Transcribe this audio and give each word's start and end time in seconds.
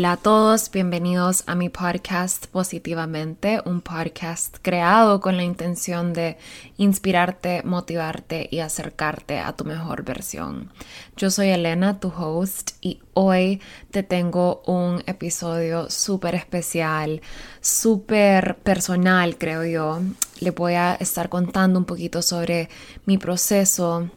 Hola 0.00 0.12
a 0.12 0.16
todos, 0.16 0.70
bienvenidos 0.70 1.44
a 1.46 1.54
mi 1.54 1.68
podcast 1.68 2.46
Positivamente, 2.46 3.60
un 3.66 3.82
podcast 3.82 4.56
creado 4.62 5.20
con 5.20 5.36
la 5.36 5.44
intención 5.44 6.14
de 6.14 6.38
inspirarte, 6.78 7.62
motivarte 7.64 8.48
y 8.50 8.60
acercarte 8.60 9.40
a 9.40 9.52
tu 9.52 9.66
mejor 9.66 10.02
versión. 10.02 10.72
Yo 11.18 11.30
soy 11.30 11.50
Elena, 11.50 12.00
tu 12.00 12.08
host, 12.08 12.70
y 12.80 13.02
hoy 13.12 13.60
te 13.90 14.02
tengo 14.02 14.62
un 14.64 15.02
episodio 15.04 15.90
súper 15.90 16.34
especial, 16.34 17.20
súper 17.60 18.56
personal, 18.56 19.36
creo 19.36 19.66
yo. 19.66 20.00
Le 20.40 20.50
voy 20.50 20.76
a 20.76 20.94
estar 20.94 21.28
contando 21.28 21.78
un 21.78 21.84
poquito 21.84 22.22
sobre 22.22 22.70
mi 23.04 23.18
proceso 23.18 24.08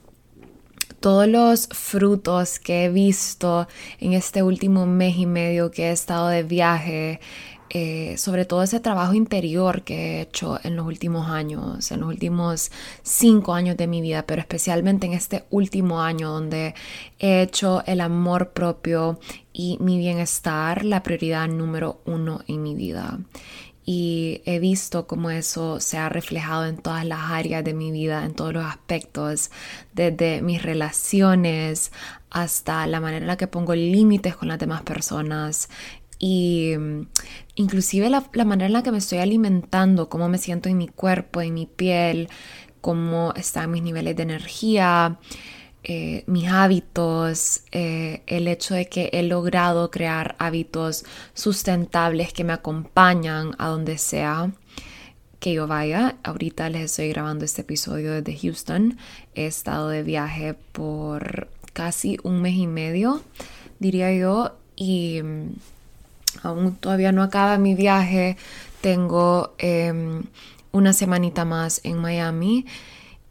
todos 1.04 1.28
los 1.28 1.68
frutos 1.68 2.60
que 2.60 2.86
he 2.86 2.90
visto 2.90 3.68
en 4.00 4.14
este 4.14 4.42
último 4.42 4.86
mes 4.86 5.18
y 5.18 5.26
medio 5.26 5.70
que 5.70 5.90
he 5.90 5.92
estado 5.92 6.30
de 6.30 6.44
viaje, 6.44 7.20
eh, 7.70 8.16
sobre 8.18 8.46
todo 8.46 8.64
ese 8.64 8.80
trabajo 8.80 9.14
interior 9.14 9.82
que 9.82 9.96
he 9.96 10.22
hecho 10.22 10.62
en 10.64 10.78
los 10.78 10.86
últimos 10.86 11.28
años, 11.28 11.92
en 11.92 12.00
los 12.00 12.08
últimos 12.08 12.72
cinco 13.02 13.54
años 13.54 13.76
de 13.76 13.86
mi 13.86 14.00
vida, 14.00 14.26
pero 14.26 14.40
especialmente 14.40 15.06
en 15.06 15.12
este 15.12 15.44
último 15.50 16.02
año 16.02 16.30
donde 16.30 16.74
he 17.20 17.42
hecho 17.42 17.84
el 17.86 18.00
amor 18.00 18.52
propio 18.52 19.20
y 19.52 19.78
mi 19.82 19.98
bienestar 19.98 20.86
la 20.86 21.04
prioridad 21.04 21.50
número 21.50 22.00
uno 22.06 22.40
en 22.48 22.64
mi 22.64 22.76
vida 22.76 23.20
y 23.86 24.42
he 24.46 24.60
visto 24.60 25.08
cómo 25.08 25.30
eso 25.30 25.80
se 25.80 25.98
ha 25.98 26.10
reflejado 26.10 26.66
en 26.66 26.78
todas 26.78 27.06
las 27.06 27.32
áreas 27.32 27.64
de 27.64 27.74
mi 27.74 27.92
vida, 27.92 28.24
en 28.26 28.34
todos 28.34 28.54
los 28.54 28.66
aspectos, 28.66 29.52
desde 29.94 30.42
mis 30.42 30.62
relaciones 30.62 31.92
hasta 32.30 32.88
la 32.88 33.00
manera 33.00 33.24
en 33.24 33.28
la 33.28 33.38
que 33.38 33.48
pongo 33.48 33.76
límites 33.76 34.36
con 34.36 34.48
las 34.48 34.60
demás 34.60 34.82
personas 34.84 35.70
y 36.18 36.76
mm, 36.78 37.08
inclusive 37.56 38.10
la, 38.10 38.24
la 38.34 38.46
manera 38.46 38.68
en 38.68 38.74
la 38.74 38.84
que 38.84 38.92
me 38.92 38.98
estoy 39.00 39.20
alimentando, 39.20 40.08
cómo 40.08 40.30
me 40.30 40.38
siento 40.38 40.70
en 40.70 40.78
mi 40.78 40.88
cuerpo, 40.88 41.42
en 41.42 41.54
mi 41.54 41.66
piel, 41.66 42.30
cómo 42.80 43.34
están 43.36 43.72
mis 43.72 43.84
niveles 43.84 44.16
de 44.16 44.24
energía. 44.24 45.20
Eh, 45.86 46.24
mis 46.28 46.48
hábitos, 46.48 47.64
eh, 47.74 48.22
el 48.26 48.48
hecho 48.48 48.74
de 48.74 48.88
que 48.88 49.10
he 49.12 49.22
logrado 49.24 49.92
crear 49.92 50.36
hábitos 50.40 51.04
sustentables 51.34 52.32
que 52.32 52.46
me 52.46 52.54
acompañan 52.54 53.54
a 53.58 53.68
donde 53.68 53.98
sea 53.98 54.52
que 55.40 55.54
yo 55.54 55.68
vaya. 55.68 56.16
Ahorita 56.24 56.70
les 56.70 56.84
estoy 56.84 57.10
grabando 57.10 57.44
este 57.44 57.64
episodio 57.64 58.14
desde 58.14 58.40
Houston. 58.40 58.98
He 59.36 59.46
estado 59.46 59.90
de 59.90 60.04
viaje 60.04 60.54
por 60.54 61.50
casi 61.74 62.18
un 62.24 62.42
mes 62.42 62.54
y 62.54 62.68
medio, 62.68 63.22
diría 63.80 64.14
yo, 64.14 64.56
y 64.78 65.22
mm, 65.22 65.50
aún 66.44 66.76
todavía 66.78 67.12
no 67.12 67.24
acaba 67.24 67.58
mi 67.58 67.76
viaje. 67.76 68.38
Tengo 68.80 69.54
em, 69.58 70.24
una 70.72 70.94
semanita 70.94 71.44
más 71.44 71.82
en 71.84 71.98
Miami 71.98 72.66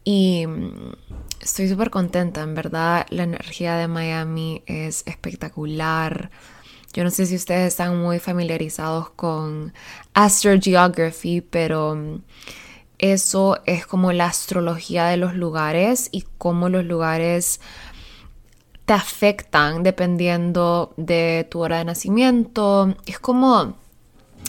y 0.05 0.47
mm, 0.47 0.93
estoy 1.41 1.69
súper 1.69 1.91
contenta, 1.91 2.43
en 2.43 2.55
verdad 2.55 3.07
la 3.11 3.25
energía 3.25 3.77
de 3.77 3.89
Miami 3.89 4.63
es 4.67 5.03
espectacular. 5.07 6.31
Yo 6.93 7.05
no 7.05 7.11
sé 7.11 7.27
si 7.27 7.37
ustedes 7.37 7.69
están 7.69 8.01
muy 8.01 8.19
familiarizados 8.19 9.11
con 9.11 9.73
astrogeography, 10.15 11.41
pero 11.41 11.95
mm, 11.95 12.23
eso 12.99 13.59
es 13.67 13.87
como 13.87 14.13
la 14.13 14.27
astrología 14.27 15.07
de 15.07 15.17
los 15.17 15.35
lugares 15.35 16.09
y 16.13 16.25
cómo 16.39 16.69
los 16.69 16.85
lugares 16.85 17.61
te 18.85 18.93
afectan 18.93 19.83
dependiendo 19.83 20.93
de 20.97 21.47
tu 21.51 21.61
hora 21.61 21.79
de 21.79 21.85
nacimiento. 21.85 22.95
Es 23.07 23.19
como 23.19 23.77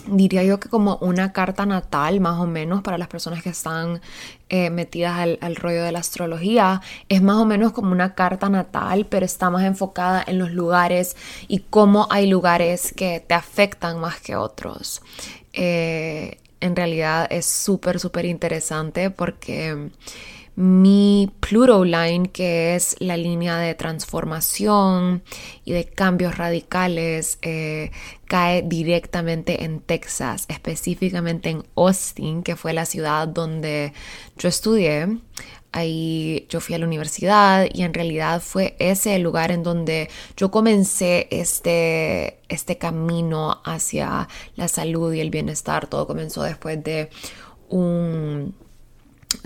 diría 0.08 0.44
yo 0.44 0.59
que 0.59 0.70
como 0.70 0.98
una 0.98 1.31
carta 1.31 1.66
natal 1.66 2.20
más 2.20 2.40
o 2.40 2.46
menos 2.46 2.81
para 2.81 2.98
las 2.98 3.08
personas 3.08 3.42
que 3.42 3.50
están 3.50 4.02
eh, 4.50 4.70
metidas 4.70 5.18
al, 5.40 5.56
rollo 5.56 5.84
de 5.84 5.92
la 5.92 6.00
astrología 6.00 6.81
es 7.09 7.22
más 7.22 7.38
o 7.38 7.46
menos 7.46 7.72
como 7.72 7.92
una 7.92 8.14
carta 8.16 8.50
natal 8.50 9.06
pero 9.09 9.26
está 9.26 9.50
más 9.50 9.64
enfocada 9.64 10.24
en 10.26 10.40
los 10.40 10.52
lugares 10.52 11.16
y 11.48 11.59
cómo 11.59 12.08
hay 12.09 12.28
lugares 12.28 12.94
que 12.94 13.24
te 13.26 13.34
afectan 13.34 14.00
más 14.00 14.20
que 14.20 14.36
otros. 14.36 15.02
Eh, 15.54 16.38
en 16.60 16.75
realidad 16.75 17.28
es 17.30 17.46
súper 17.46 18.00
súper 18.00 18.25
interesante 18.25 19.10
porque 19.10 19.90
mi 20.56 21.31
Pluto 21.40 21.84
Line, 21.84 22.30
que 22.30 22.75
es 22.75 22.96
la 23.00 23.18
línea 23.18 23.58
de 23.58 23.74
transformación 23.74 25.24
y 25.66 25.74
de 25.74 25.86
cambios 25.86 26.38
radicales, 26.38 27.40
eh, 27.41 27.91
cae 28.28 28.62
directamente 28.62 29.63
en 29.63 29.80
Texas, 29.80 30.46
específicamente 30.50 31.50
en 31.50 31.63
Austin, 31.75 32.44
que 32.44 32.56
fue 32.56 32.74
la 32.74 32.86
ciudad 32.86 33.28
donde 33.28 33.94
yo 34.38 34.50
estudié. 34.50 35.18
Ahí 35.72 36.46
yo 36.50 36.59
fui 36.59 36.75
a 36.75 36.78
la 36.78 36.86
universidad 36.86 37.66
y 37.74 37.81
en 37.81 37.96
realidad 37.96 38.40
fue 38.40 38.75
ese 38.78 39.16
el 39.16 39.24
lugar 39.24 39.52
en 39.52 39.63
donde 39.63 40.08
yo 40.38 40.52
comencé 40.52 41.28
este, 41.31 42.42
este 42.47 42.78
camino 42.78 43.59
hacia 43.66 44.28
la 44.56 44.68
salud 44.68 45.13
y 45.13 45.19
el 45.19 45.31
bienestar. 45.31 45.88
Todo 45.88 46.06
comenzó 46.06 46.44
después 46.44 46.84
de 46.84 47.09
un 47.69 48.53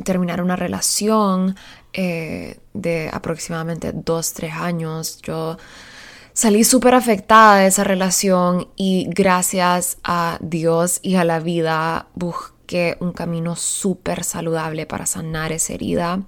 terminar 0.03 0.41
una 0.41 0.55
relación 0.55 1.55
eh, 1.93 2.59
de 2.73 3.09
aproximadamente 3.11 3.91
dos, 3.93 4.33
tres 4.33 4.53
años. 4.53 5.21
Yo 5.21 5.57
salí 6.33 6.63
súper 6.63 6.93
afectada 6.93 7.57
de 7.57 7.67
esa 7.67 7.83
relación 7.83 8.67
y 8.75 9.07
gracias 9.09 9.97
a 10.03 10.37
Dios 10.41 10.99
y 11.01 11.15
a 11.15 11.23
la 11.23 11.39
vida 11.39 12.07
busqué 12.13 12.97
un 12.99 13.13
camino 13.13 13.55
súper 13.55 14.23
saludable 14.23 14.85
para 14.85 15.05
sanar 15.05 15.51
esa 15.51 15.73
herida. 15.73 16.21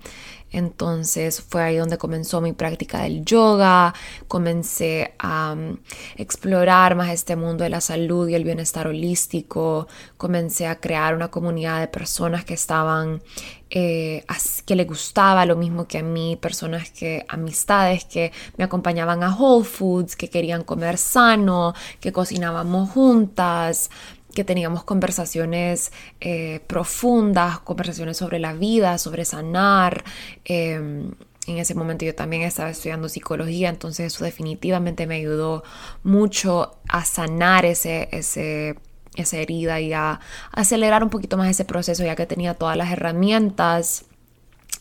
Entonces 0.51 1.41
fue 1.41 1.63
ahí 1.63 1.77
donde 1.77 1.97
comenzó 1.97 2.41
mi 2.41 2.53
práctica 2.53 3.03
del 3.03 3.23
yoga, 3.23 3.93
comencé 4.27 5.13
a 5.19 5.53
um, 5.53 5.77
explorar 6.15 6.95
más 6.95 7.09
este 7.11 7.35
mundo 7.35 7.63
de 7.63 7.69
la 7.69 7.81
salud 7.81 8.27
y 8.27 8.35
el 8.35 8.43
bienestar 8.43 8.87
holístico, 8.87 9.87
comencé 10.17 10.67
a 10.67 10.79
crear 10.79 11.15
una 11.15 11.29
comunidad 11.29 11.79
de 11.79 11.87
personas 11.87 12.45
que 12.45 12.55
estaban, 12.55 13.21
eh, 13.69 14.25
que 14.65 14.75
le 14.75 14.85
gustaba 14.85 15.45
lo 15.45 15.55
mismo 15.55 15.87
que 15.87 15.99
a 15.99 16.03
mí, 16.03 16.35
personas 16.35 16.89
que, 16.91 17.25
amistades 17.29 18.05
que 18.05 18.31
me 18.57 18.63
acompañaban 18.63 19.23
a 19.23 19.35
Whole 19.35 19.65
Foods, 19.65 20.15
que 20.15 20.29
querían 20.29 20.63
comer 20.63 20.97
sano, 20.97 21.73
que 21.99 22.11
cocinábamos 22.11 22.89
juntas, 22.89 23.89
que 24.33 24.43
teníamos 24.43 24.83
conversaciones 24.83 25.91
eh, 26.21 26.61
profundas, 26.67 27.59
conversaciones 27.59 28.17
sobre 28.17 28.39
la 28.39 28.53
vida, 28.53 28.97
sobre 28.97 29.25
sanar. 29.25 30.03
Em, 30.45 31.11
en 31.47 31.57
ese 31.57 31.73
momento 31.73 32.05
yo 32.05 32.13
también 32.13 32.43
estaba 32.43 32.69
estudiando 32.69 33.09
psicología, 33.09 33.69
entonces 33.69 34.13
eso 34.13 34.23
definitivamente 34.23 35.07
me 35.07 35.15
ayudó 35.15 35.63
mucho 36.03 36.77
a 36.87 37.05
sanar 37.05 37.65
ese, 37.65 38.07
ese, 38.11 38.75
esa 39.15 39.37
herida 39.37 39.79
y 39.79 39.93
a 39.93 40.19
acelerar 40.51 41.03
un 41.03 41.09
poquito 41.09 41.37
más 41.37 41.49
ese 41.49 41.65
proceso, 41.65 42.03
ya 42.03 42.15
que 42.15 42.27
tenía 42.27 42.53
todas 42.53 42.77
las 42.77 42.91
herramientas 42.91 44.05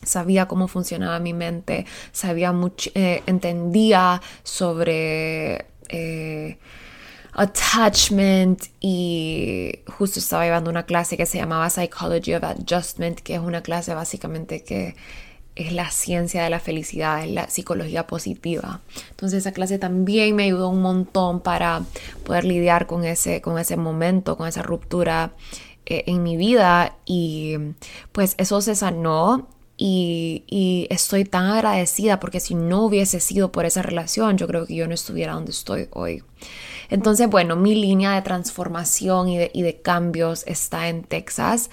sabía 0.02 0.46
cómo 0.46 0.68
funcionaba 0.68 1.18
mi 1.18 1.32
mente, 1.32 1.86
sabía 2.12 2.52
mucho, 2.52 2.90
eh, 2.94 3.22
entendía 3.26 4.20
sobre 4.42 5.66
eh, 5.88 6.58
attachment 7.32 8.64
y 8.80 9.80
justo 9.86 10.18
estaba 10.18 10.44
llevando 10.44 10.70
una 10.70 10.84
clase 10.84 11.16
que 11.16 11.26
se 11.26 11.38
llamaba 11.38 11.70
Psychology 11.70 12.34
of 12.34 12.44
Adjustment, 12.44 13.20
que 13.20 13.34
es 13.34 13.40
una 13.40 13.62
clase 13.62 13.94
básicamente 13.94 14.62
que 14.64 14.96
es 15.58 15.72
la 15.72 15.90
ciencia 15.90 16.44
de 16.44 16.50
la 16.50 16.60
felicidad, 16.60 17.24
es 17.24 17.30
la 17.32 17.50
psicología 17.50 18.06
positiva. 18.06 18.80
Entonces 19.10 19.40
esa 19.40 19.52
clase 19.52 19.78
también 19.78 20.36
me 20.36 20.44
ayudó 20.44 20.68
un 20.68 20.80
montón 20.80 21.40
para 21.40 21.82
poder 22.24 22.44
lidiar 22.44 22.86
con 22.86 23.04
ese, 23.04 23.40
con 23.40 23.58
ese 23.58 23.76
momento, 23.76 24.36
con 24.36 24.46
esa 24.46 24.62
ruptura 24.62 25.32
eh, 25.84 26.04
en 26.06 26.22
mi 26.22 26.36
vida 26.36 26.96
y 27.04 27.56
pues 28.12 28.34
eso 28.38 28.60
se 28.60 28.76
sanó 28.76 29.48
y, 29.76 30.44
y, 30.48 30.86
estoy 30.90 31.24
tan 31.24 31.46
agradecida 31.46 32.18
porque 32.18 32.40
si 32.40 32.54
no 32.54 32.84
hubiese 32.84 33.20
sido 33.20 33.52
por 33.52 33.64
esa 33.64 33.80
relación, 33.82 34.36
yo 34.36 34.46
creo 34.48 34.66
que 34.66 34.74
yo 34.74 34.88
no 34.88 34.94
estuviera 34.94 35.34
donde 35.34 35.52
estoy 35.52 35.88
hoy. 35.92 36.22
Entonces, 36.88 37.28
bueno, 37.28 37.56
mi 37.56 37.74
línea 37.74 38.14
de 38.14 38.22
transformación 38.22 39.28
y 39.28 39.62
de, 39.62 39.80
cambios 39.82 40.44
está 40.46 40.88
en 40.88 41.04
Texas 41.04 41.70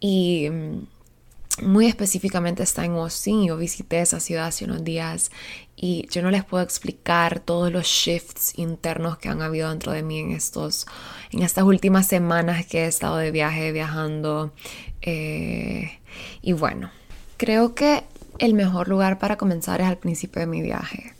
y 0.00 0.48
mm, 0.50 1.66
muy 1.66 1.86
específicamente 1.86 2.62
está 2.62 2.84
en 2.84 2.92
Austin. 2.92 3.46
Yo 3.46 3.56
visité 3.56 4.00
esa 4.00 4.20
ciudad 4.20 4.46
hace 4.46 4.64
unos 4.64 4.82
días 4.84 5.30
y 5.76 6.08
yo 6.10 6.22
no 6.22 6.30
les 6.30 6.44
puedo 6.44 6.64
explicar 6.64 7.40
todos 7.40 7.72
los 7.72 7.86
shifts 7.86 8.58
internos 8.58 9.18
que 9.18 9.28
han 9.28 9.40
habido 9.40 9.70
dentro 9.70 9.92
de 9.92 10.02
mí 10.02 10.18
en 10.18 10.32
estos, 10.32 10.86
en 11.30 11.42
estas 11.42 11.64
últimas 11.64 12.06
semanas 12.08 12.66
que 12.66 12.84
he 12.84 12.86
estado 12.86 13.16
de 13.16 13.30
viaje, 13.30 13.72
viajando. 13.72 14.52
Eh, 15.00 16.00
y 16.42 16.52
bueno, 16.52 16.90
creo 17.36 17.74
que 17.74 18.04
el 18.38 18.54
mejor 18.54 18.88
lugar 18.88 19.18
para 19.18 19.36
comenzar 19.36 19.80
es 19.80 19.86
al 19.86 19.98
principio 19.98 20.40
de 20.40 20.46
mi 20.46 20.60
viaje 20.60 21.15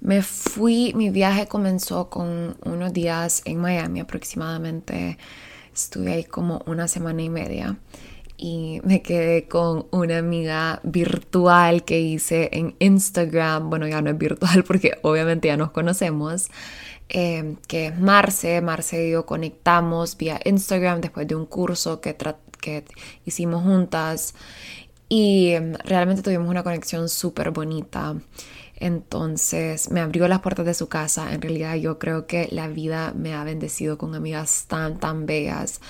Me 0.00 0.22
fui, 0.22 0.92
mi 0.94 1.10
viaje 1.10 1.46
comenzó 1.46 2.08
con 2.08 2.56
unos 2.64 2.92
días 2.92 3.42
en 3.44 3.58
Miami 3.58 4.00
aproximadamente. 4.00 5.18
Estuve 5.74 6.12
ahí 6.12 6.24
como 6.24 6.62
una 6.66 6.88
semana 6.88 7.22
y 7.22 7.28
media 7.28 7.78
y 8.36 8.80
me 8.84 9.02
quedé 9.02 9.48
con 9.48 9.86
una 9.90 10.18
amiga 10.18 10.80
virtual 10.84 11.84
que 11.84 12.00
hice 12.00 12.48
en 12.52 12.76
Instagram. 12.78 13.68
Bueno, 13.68 13.88
ya 13.88 14.00
no 14.00 14.10
es 14.10 14.18
virtual 14.18 14.62
porque 14.64 14.92
obviamente 15.02 15.48
ya 15.48 15.56
nos 15.56 15.72
conocemos. 15.72 16.48
Eh, 17.10 17.56
que 17.66 17.86
es 17.86 17.98
Marce. 17.98 18.60
Marce 18.60 19.08
y 19.08 19.12
yo 19.12 19.26
conectamos 19.26 20.16
vía 20.16 20.40
Instagram 20.44 21.00
después 21.00 21.26
de 21.26 21.34
un 21.34 21.46
curso 21.46 22.00
que, 22.00 22.16
que 22.60 22.84
hicimos 23.24 23.62
juntas 23.64 24.34
y 25.08 25.50
em, 25.50 25.74
realmente 25.84 26.22
tuvimos 26.22 26.48
una 26.48 26.62
conexión 26.62 27.08
súper 27.08 27.50
bonita. 27.50 28.14
Entonces 28.80 29.90
me 29.90 30.00
abrió 30.00 30.28
las 30.28 30.40
puertas 30.40 30.64
de 30.64 30.74
su 30.74 30.88
casa. 30.88 31.32
En 31.32 31.42
realidad 31.42 31.74
yo 31.74 31.98
creo 31.98 32.26
que 32.26 32.48
la 32.52 32.68
vida 32.68 33.12
me 33.14 33.34
ha 33.34 33.44
bendecido 33.44 33.98
con 33.98 34.14
amigas 34.14 34.66
tan, 34.68 34.98
tan 34.98 35.26
bellas. 35.26 35.80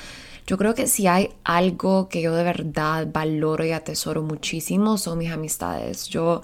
Yo 0.46 0.56
creo 0.56 0.74
que 0.74 0.86
si 0.86 1.06
hay 1.06 1.34
algo 1.44 2.08
que 2.08 2.22
yo 2.22 2.34
de 2.34 2.42
verdad 2.42 3.06
valoro 3.12 3.66
y 3.66 3.72
atesoro 3.72 4.22
muchísimo 4.22 4.96
son 4.96 5.18
mis 5.18 5.30
amistades. 5.30 6.08
Yo, 6.08 6.40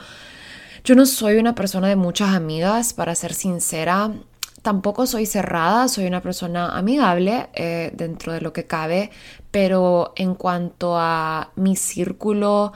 yo 0.84 0.94
no 0.94 1.06
soy 1.06 1.38
una 1.38 1.54
persona 1.54 1.88
de 1.88 1.96
muchas 1.96 2.34
amigas, 2.34 2.92
para 2.92 3.14
ser 3.14 3.32
sincera. 3.32 4.12
Tampoco 4.60 5.06
soy 5.06 5.24
cerrada, 5.24 5.88
soy 5.88 6.06
una 6.06 6.20
persona 6.20 6.76
amigable 6.76 7.48
eh, 7.54 7.92
dentro 7.94 8.34
de 8.34 8.42
lo 8.42 8.52
que 8.52 8.66
cabe, 8.66 9.10
pero 9.50 10.12
en 10.16 10.34
cuanto 10.34 10.98
a 10.98 11.52
mi 11.56 11.74
círculo 11.74 12.74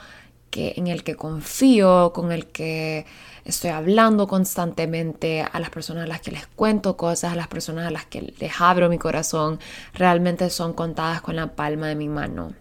que, 0.49 0.73
en 0.77 0.87
el 0.87 1.03
que 1.03 1.15
confío, 1.15 2.11
con 2.13 2.31
el 2.31 2.47
que 2.47 3.05
estoy 3.45 3.71
hablando 3.71 4.27
constantemente, 4.27 5.41
a 5.41 5.59
las 5.59 5.69
personas 5.69 6.05
a 6.05 6.07
las 6.07 6.21
que 6.21 6.31
les 6.31 6.47
cuento 6.47 6.97
cosas, 6.97 7.33
a 7.33 7.35
las 7.35 7.47
personas 7.47 7.87
a 7.87 7.91
las 7.91 8.05
que 8.05 8.33
les 8.39 8.61
abro 8.61 8.89
mi 8.89 8.97
corazón, 8.97 9.59
realmente 9.93 10.49
son 10.49 10.73
contadas 10.73 11.21
con 11.21 11.35
la 11.35 11.47
palma 11.55 11.87
de 11.87 11.95
mi 11.95 12.09
mano. 12.09 12.53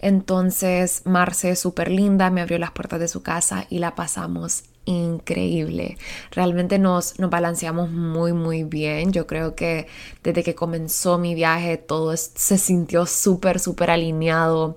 Entonces, 0.00 1.02
Marce, 1.04 1.56
súper 1.56 1.90
linda, 1.90 2.30
me 2.30 2.40
abrió 2.40 2.58
las 2.58 2.72
puertas 2.72 3.00
de 3.00 3.08
su 3.08 3.22
casa 3.22 3.66
y 3.70 3.78
la 3.78 3.94
pasamos 3.94 4.64
increíble. 4.86 5.98
Realmente 6.30 6.78
nos, 6.78 7.18
nos 7.18 7.28
balanceamos 7.28 7.90
muy, 7.90 8.32
muy 8.32 8.64
bien. 8.64 9.12
Yo 9.12 9.26
creo 9.26 9.54
que 9.54 9.88
desde 10.22 10.42
que 10.42 10.54
comenzó 10.54 11.18
mi 11.18 11.34
viaje 11.34 11.76
todo 11.76 12.16
se 12.16 12.56
sintió 12.56 13.04
súper, 13.04 13.58
súper 13.60 13.90
alineado. 13.90 14.76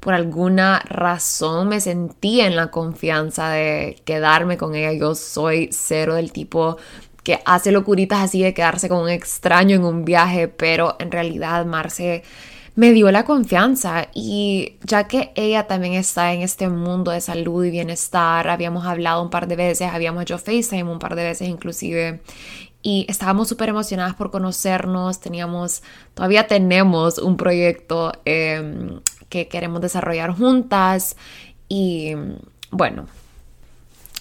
Por 0.00 0.14
alguna 0.14 0.80
razón 0.80 1.68
me 1.68 1.80
sentí 1.80 2.40
en 2.40 2.56
la 2.56 2.70
confianza 2.70 3.50
de 3.50 4.00
quedarme 4.04 4.56
con 4.56 4.74
ella. 4.74 4.92
Yo 4.92 5.14
soy 5.14 5.68
cero 5.72 6.14
del 6.14 6.32
tipo 6.32 6.78
que 7.22 7.40
hace 7.44 7.70
locuritas 7.70 8.20
así 8.20 8.42
de 8.42 8.54
quedarse 8.54 8.88
con 8.88 9.02
un 9.02 9.10
extraño 9.10 9.76
en 9.76 9.84
un 9.84 10.04
viaje, 10.06 10.48
pero 10.48 10.96
en 10.98 11.10
realidad 11.10 11.66
Marce 11.66 12.22
me 12.74 12.92
dio 12.92 13.10
la 13.10 13.24
confianza 13.24 14.08
y 14.14 14.76
ya 14.84 15.04
que 15.04 15.32
ella 15.34 15.66
también 15.66 15.94
está 15.94 16.32
en 16.32 16.42
este 16.42 16.68
mundo 16.68 17.10
de 17.10 17.20
salud 17.20 17.64
y 17.64 17.70
bienestar, 17.70 18.48
habíamos 18.48 18.86
hablado 18.86 19.22
un 19.22 19.30
par 19.30 19.48
de 19.48 19.56
veces, 19.56 19.88
habíamos 19.92 20.22
hecho 20.22 20.38
FaceTime 20.38 20.84
un 20.84 20.98
par 20.98 21.16
de 21.16 21.24
veces 21.24 21.48
inclusive 21.48 22.20
y 22.82 23.04
estábamos 23.08 23.48
súper 23.48 23.68
emocionadas 23.68 24.14
por 24.14 24.30
conocernos, 24.30 25.20
teníamos, 25.20 25.82
todavía 26.14 26.46
tenemos 26.46 27.18
un 27.18 27.36
proyecto 27.36 28.12
em, 28.24 29.00
que 29.28 29.48
queremos 29.48 29.80
desarrollar 29.80 30.34
juntas 30.34 31.16
y 31.68 32.14
bueno, 32.70 33.06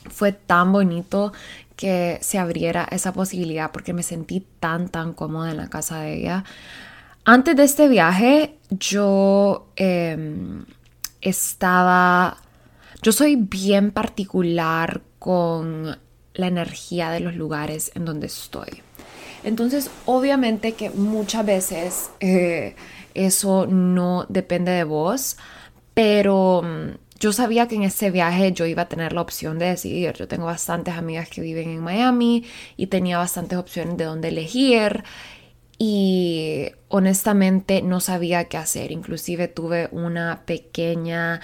fue 0.10 0.32
tan 0.34 0.72
bonito 0.72 1.32
que 1.76 2.18
se 2.22 2.38
abriera 2.38 2.88
esa 2.92 3.14
posibilidad 3.14 3.72
porque 3.72 3.94
me 3.94 4.04
sentí 4.04 4.46
tan, 4.60 4.90
tan 4.90 5.14
cómoda 5.14 5.52
en 5.52 5.58
la 5.58 5.70
casa 5.70 6.02
de 6.02 6.16
ella. 6.16 6.44
Antes 7.32 7.56
de 7.56 7.64
este 7.64 7.88
viaje, 7.88 8.56
yo 8.72 9.68
em, 9.76 10.66
estaba, 11.22 12.38
yo 13.04 13.12
soy 13.12 13.36
bien 13.36 13.92
particular 13.92 15.02
con 15.20 15.96
la 16.34 16.48
energía 16.48 17.12
de 17.12 17.20
los 17.20 17.36
lugares 17.36 17.92
en 17.94 18.06
donde 18.06 18.26
estoy. 18.26 18.82
Entonces, 19.44 19.92
obviamente 20.08 20.72
que 20.72 20.90
muchas 20.90 21.46
veces 21.46 22.10
eh, 22.20 22.76
eso 23.14 23.68
no 23.68 24.26
depende 24.28 24.72
de 24.72 24.84
vos, 24.84 25.38
pero 25.94 26.64
mm, 26.64 26.98
yo 27.20 27.32
sabía 27.32 27.68
que 27.68 27.76
en 27.76 27.84
ese 27.84 28.10
viaje 28.10 28.54
yo 28.54 28.66
iba 28.66 28.82
a 28.82 28.90
tener 28.90 29.14
la 29.14 29.22
opción 29.22 29.60
de 29.60 29.68
decidir. 29.68 30.14
Yo 30.14 30.28
tengo 30.28 30.46
bastantes 30.46 30.96
amigas 30.96 31.30
que 31.30 31.42
viven 31.42 31.70
en 31.70 31.82
Miami 31.82 32.46
y 32.76 32.88
tenía 32.88 33.20
bastantes 33.20 33.60
opciones 33.60 33.98
de 33.98 34.06
dónde 34.06 34.30
elegir 34.30 35.04
y 35.82 36.72
honestamente 36.90 37.82
no 37.82 38.02
sabía 38.02 38.46
qué 38.46 38.58
hacer. 38.58 38.92
Inclusive 38.92 39.48
tuve 39.48 39.88
una 39.94 40.44
pequeña, 40.46 41.40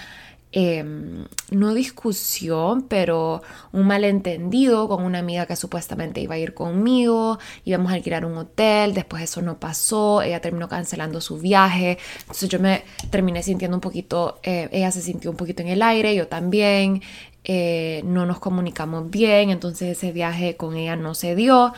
em, 0.52 1.24
no 1.50 1.72
discusión, 1.72 2.82
pero 2.82 3.42
un 3.72 3.86
malentendido 3.86 4.88
con 4.88 5.04
una 5.04 5.20
amiga 5.20 5.46
que 5.46 5.56
supuestamente 5.56 6.20
iba 6.20 6.34
a 6.34 6.38
ir 6.38 6.52
conmigo. 6.52 7.38
Íbamos 7.64 7.90
a 7.90 7.94
alquilar 7.94 8.26
un 8.26 8.36
hotel, 8.36 8.92
después 8.92 9.22
eso 9.22 9.40
no 9.40 9.58
pasó, 9.58 10.20
ella 10.20 10.40
terminó 10.42 10.68
cancelando 10.68 11.22
su 11.22 11.38
viaje. 11.38 11.96
Entonces 12.20 12.50
yo 12.50 12.60
me 12.60 12.84
terminé 13.10 13.42
sintiendo 13.42 13.78
un 13.78 13.80
poquito, 13.80 14.38
eh, 14.42 14.68
ella 14.70 14.90
se 14.92 15.00
sintió 15.00 15.30
un 15.30 15.38
poquito 15.38 15.62
en 15.62 15.68
el 15.68 15.82
aire, 15.82 16.14
yo 16.14 16.28
también. 16.28 17.02
Eh, 17.48 18.02
no 18.04 18.26
nos 18.26 18.40
comunicamos 18.40 19.08
bien, 19.08 19.50
entonces 19.50 19.96
ese 19.96 20.12
viaje 20.12 20.56
con 20.56 20.76
ella 20.76 20.96
no 20.96 21.14
se 21.14 21.36
dio, 21.36 21.72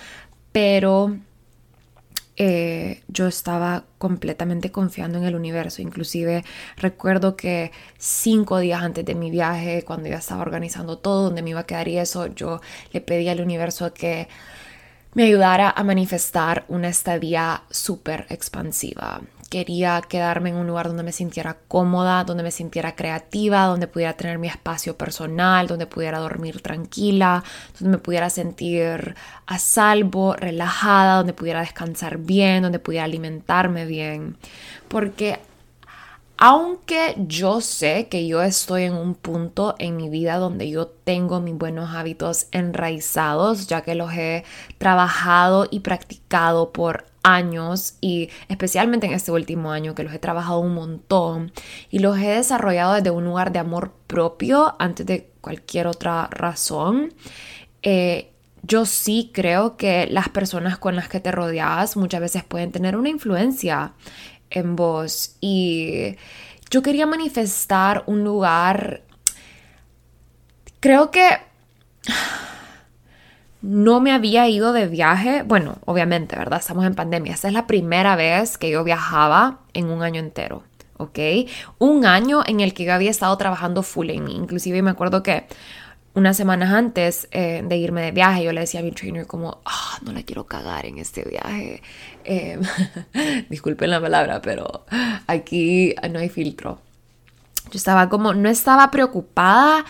pero 0.51 1.19
eh, 2.41 3.03
yo 3.09 3.27
estaba 3.27 3.85
completamente 3.99 4.71
confiando 4.71 5.19
en 5.19 5.25
el 5.25 5.35
universo. 5.35 5.83
Inclusive 5.83 6.45
recuerdo 6.77 7.37
que 7.37 7.73
cinco 7.99 8.59
días 8.61 8.81
antes 8.81 9.05
de 9.05 9.17
mi 9.17 9.31
viaje, 9.31 9.83
cuando 9.85 10.09
ya 10.09 10.19
estaba 10.19 10.43
organizando 10.43 10.99
todo, 10.99 11.25
donde 11.25 11.43
me 11.43 11.51
iba 11.51 11.61
a 11.61 11.67
quedar 11.67 11.89
y 11.89 11.99
eso, 11.99 12.29
yo 12.29 12.61
le 12.93 13.01
pedí 13.01 13.29
al 13.29 13.41
universo 13.41 13.93
que 13.93 14.29
me 15.15 15.25
ayudara 15.25 15.69
a 15.71 15.83
manifestar 15.83 16.65
una 16.69 16.89
estadía 16.89 17.65
súper 17.71 18.27
expansiva. 18.31 19.21
Quería 19.49 20.03
quedarme 20.03 20.51
en 20.51 20.57
un 20.57 20.67
lugar 20.67 20.89
donde 20.89 21.03
me 21.03 21.13
sintiera 21.13 21.57
cómoda, 21.69 22.25
donde 22.25 22.43
me 22.43 22.51
sintiera 22.51 22.95
creativa, 22.95 23.65
donde 23.65 23.87
pudiera 23.87 24.13
tener 24.13 24.39
mi 24.39 24.47
espacio 24.47 24.97
personal, 24.99 25.67
donde 25.67 25.87
pudiera 25.87 26.19
dormir 26.19 26.61
tranquila, 26.61 27.43
donde 27.81 27.97
me 27.97 28.03
pudiera 28.03 28.29
sentir 28.29 29.15
a 29.47 29.59
salvo, 29.59 30.35
relajada, 30.35 31.17
donde 31.17 31.33
pudiera 31.33 31.61
descansar 31.61 32.19
bien, 32.19 32.63
donde 32.63 32.79
pudiera 32.79 33.05
alimentarme 33.05 33.87
bien. 33.87 34.37
Porque 34.89 35.39
aunque 36.41 37.17
yo 37.27 37.61
sé 37.61 38.07
que 38.09 38.29
yo 38.29 38.43
estoy 38.43 38.85
en 38.85 38.95
un 38.95 39.17
punto 39.17 39.75
en 39.81 39.97
mi 39.97 40.09
vida 40.09 40.37
donde 40.37 40.71
yo 40.71 40.87
tengo 40.87 41.41
mis 41.41 41.57
buenos 41.57 41.97
hábitos 41.97 42.47
enraizados, 42.53 43.67
ya 43.67 43.81
que 43.81 43.97
los 43.97 44.13
he 44.13 44.45
trabajado 44.79 45.67
y 45.69 45.81
practicado 45.81 46.71
por 46.71 47.07
años 47.23 47.97
y 48.01 48.31
especialmente 48.49 49.07
en 49.07 49.13
este 49.13 49.33
último 49.33 49.71
año 49.71 49.95
que 49.95 50.03
los 50.03 50.13
he 50.13 50.19
trabajado 50.19 50.61
un 50.61 50.75
montón 50.75 51.53
y 51.91 51.99
los 51.99 52.19
he 52.19 52.29
desarrollado 52.29 52.95
desde 52.95 53.11
un 53.11 53.25
lugar 53.25 53.53
de 53.53 53.59
amor 53.59 53.93
propio 54.07 54.77
antes 54.79 55.07
de 55.07 55.31
cualquier 55.41 55.87
otra 55.87 56.29
razón. 56.31 57.13
Eh, 57.83 58.33
yo 58.63 58.87
sí 58.87 59.31
creo 59.33 59.77
que 59.77 60.07
las 60.11 60.29
personas 60.29 60.79
con 60.79 60.97
las 60.97 61.09
que 61.09 61.21
te 61.21 61.33
rodeas 61.33 61.97
muchas 61.97 62.21
veces 62.21 62.45
pueden 62.45 62.73
tener 62.73 62.97
una 62.97 63.09
influencia 63.09 63.93
en 64.51 64.77
vos 64.77 65.37
y 65.41 66.17
yo 66.71 66.83
quería 66.83 67.07
manifestar 67.07 68.05
un 68.07 68.25
lugar, 68.25 69.03
creo 70.81 71.11
que 71.11 71.29
no 73.69 74.01
me 74.01 74.13
había 74.13 74.49
ido 74.49 74.73
de 74.73 74.87
viaje, 74.87 75.43
bueno, 75.43 75.77
obviamente, 75.85 76.37
¿verdad? 76.37 76.59
Estamos 76.59 76.87
en 76.87 76.95
pandemia. 76.95 77.35
Esta 77.35 77.49
es 77.49 77.55
la 77.55 77.67
primera 77.67 78.17
vez 78.17 78.57
que 78.57 78.71
yo 78.71 78.83
viajaba 78.83 79.59
en 79.75 79.91
un 79.91 80.03
año 80.03 80.21
entero, 80.21 80.63
¿ok? 80.97 81.19
Un 81.77 82.07
año 82.07 82.43
en 82.47 82.61
el 82.61 82.73
que 82.73 82.85
yo 82.85 82.95
había 82.95 83.11
estado 83.11 83.37
trabajando 83.37 83.83
full 83.83 84.09
en 84.09 84.25
mí. 84.25 84.35
Inclusive 84.35 84.81
me 84.81 84.89
acuerdo 84.89 85.23
que 85.23 85.45
unas 86.15 86.39
semanas 86.39 86.73
antes 86.73 87.29
eh, 87.31 87.63
de 87.63 87.77
irme 87.77 88.01
de 88.01 88.13
viaje, 88.13 88.43
yo 88.43 88.53
le 88.53 88.63
decía 88.63 88.81
a 88.81 88.83
mi 88.83 88.93
trainer 88.93 89.27
como, 89.27 89.61
ah, 89.67 89.99
no 90.01 90.13
la 90.13 90.23
quiero 90.23 90.47
cagar 90.47 90.87
en 90.87 90.97
este 90.97 91.25
viaje. 91.29 91.83
Eh, 92.25 92.59
disculpen 93.51 93.91
la 93.91 94.01
palabra, 94.01 94.41
pero 94.41 94.87
aquí 95.27 95.95
no 96.11 96.21
hay 96.21 96.31
filtro. 96.31 96.81
Yo 97.71 97.77
estaba 97.77 98.09
como, 98.09 98.33
no 98.33 98.49
estaba 98.49 98.91
preocupada, 98.91 99.85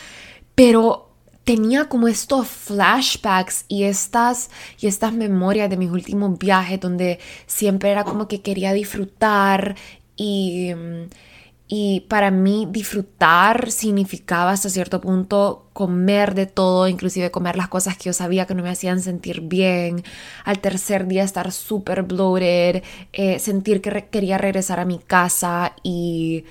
pero 0.56 1.07
tenía 1.49 1.88
como 1.88 2.09
estos 2.09 2.47
flashbacks 2.47 3.64
y 3.69 3.85
estas, 3.85 4.50
y 4.78 4.87
estas 4.87 5.14
memorias 5.14 5.71
de 5.71 5.78
mis 5.78 5.90
últimos 5.90 6.38
viajes 6.38 6.78
donde 6.78 7.21
siempre 7.47 7.90
era 7.90 8.05
como 8.05 8.28
que 8.28 8.43
quería 8.43 8.75
disfrutar 8.75 9.75
y, 10.14 10.75
Y 11.71 12.00
para 12.09 12.31
mí 12.31 12.67
disfrutar 12.71 13.71
significaba 13.71 14.52
hasta 14.52 14.71
cierto 14.71 15.00
punto 15.00 15.67
comer 15.75 16.35
de 16.35 16.47
todo, 16.47 16.88
inclusive 16.88 17.31
comer 17.31 17.57
las 17.57 17.69
cosas 17.69 17.97
que 17.99 18.05
yo 18.05 18.12
sabía 18.14 18.47
que 18.47 18.55
no 18.55 18.62
me 18.62 18.71
hacían 18.71 19.00
sentir 19.02 19.43
bien. 19.43 20.02
Al 20.45 20.61
tercer 20.61 21.07
día 21.07 21.25
estar 21.25 21.52
súper 21.52 22.02
bloated, 22.05 22.83
eh, 23.12 23.38
sentir 23.38 23.83
que 23.83 24.07
quería 24.11 24.38
regresar 24.38 24.81
a 24.81 24.87
mi 24.87 24.99
casa 24.99 25.75
y 25.83 26.45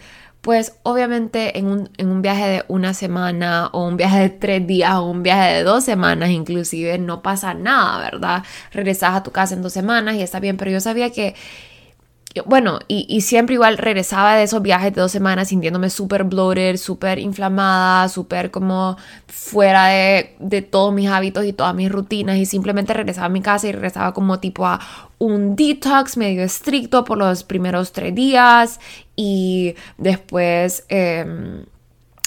pues 0.48 0.77
obviamente 0.84 1.60
en 1.60 1.68
un, 1.68 1.89
en 1.98 2.08
un, 2.08 2.22
viaje 2.22 2.48
de 2.48 2.63
una 2.70 2.94
semana 2.94 3.68
o 3.74 3.86
un 3.86 3.98
viaje 3.98 4.20
de 4.22 4.30
tres 4.30 4.66
días 4.66 4.94
o 4.96 5.04
un 5.04 5.22
viaje 5.22 5.56
de 5.56 5.63
dos 5.63 5.84
semanas 5.84 6.30
inclusive 6.30 6.98
no 7.00 7.22
pasa 7.22 7.54
nada, 7.54 8.00
¿verdad? 8.00 8.44
Regresas 8.72 9.13
a 9.13 9.24
tu 9.24 9.32
casa 9.32 9.56
en 9.56 9.62
dos 9.62 9.74
semanas 9.74 10.16
y 10.16 10.22
está 10.22 10.39
bien, 10.39 10.56
pero 10.56 10.72
yo 10.72 10.80
sabía 10.80 11.10
que 11.10 11.36
bueno, 12.46 12.79
y, 12.88 13.22
siempre 13.22 13.56
igual 13.56 13.77
regresaba 13.77 14.36
de 14.36 14.44
esos 14.44 14.62
viajes 14.62 14.94
de 14.94 15.01
dos 15.01 15.12
semanas 15.12 15.50
sintiéndome 15.50 15.89
súper 15.89 16.24
bloated, 16.24 16.77
súper 16.77 17.20
inflamada, 17.20 18.10
súper 18.10 18.51
como 18.51 18.98
fuera 19.27 19.88
de, 19.88 20.36
de, 20.39 20.62
todos 20.62 20.94
mis 20.94 21.10
hábitos 21.10 21.46
y 21.46 21.53
todas 21.53 21.74
mis 21.75 21.91
rutinas 21.91 22.38
y 22.38 22.46
simplemente 22.46 22.94
regresaba 22.94 23.27
a 23.27 23.29
mi 23.29 23.41
casa 23.41 23.67
y 23.67 23.72
regresaba 23.72 24.13
como 24.13 24.39
tipo 24.39 24.65
a 24.65 24.79
un 25.17 25.56
detox 25.56 26.17
medio 26.17 26.44
estricto 26.44 27.03
por 27.03 27.17
los 27.17 27.44
primeros 27.44 27.91
tres 27.91 28.13
días 28.13 28.79
y 29.15 29.75
después... 29.98 30.86
Eh, 30.89 31.65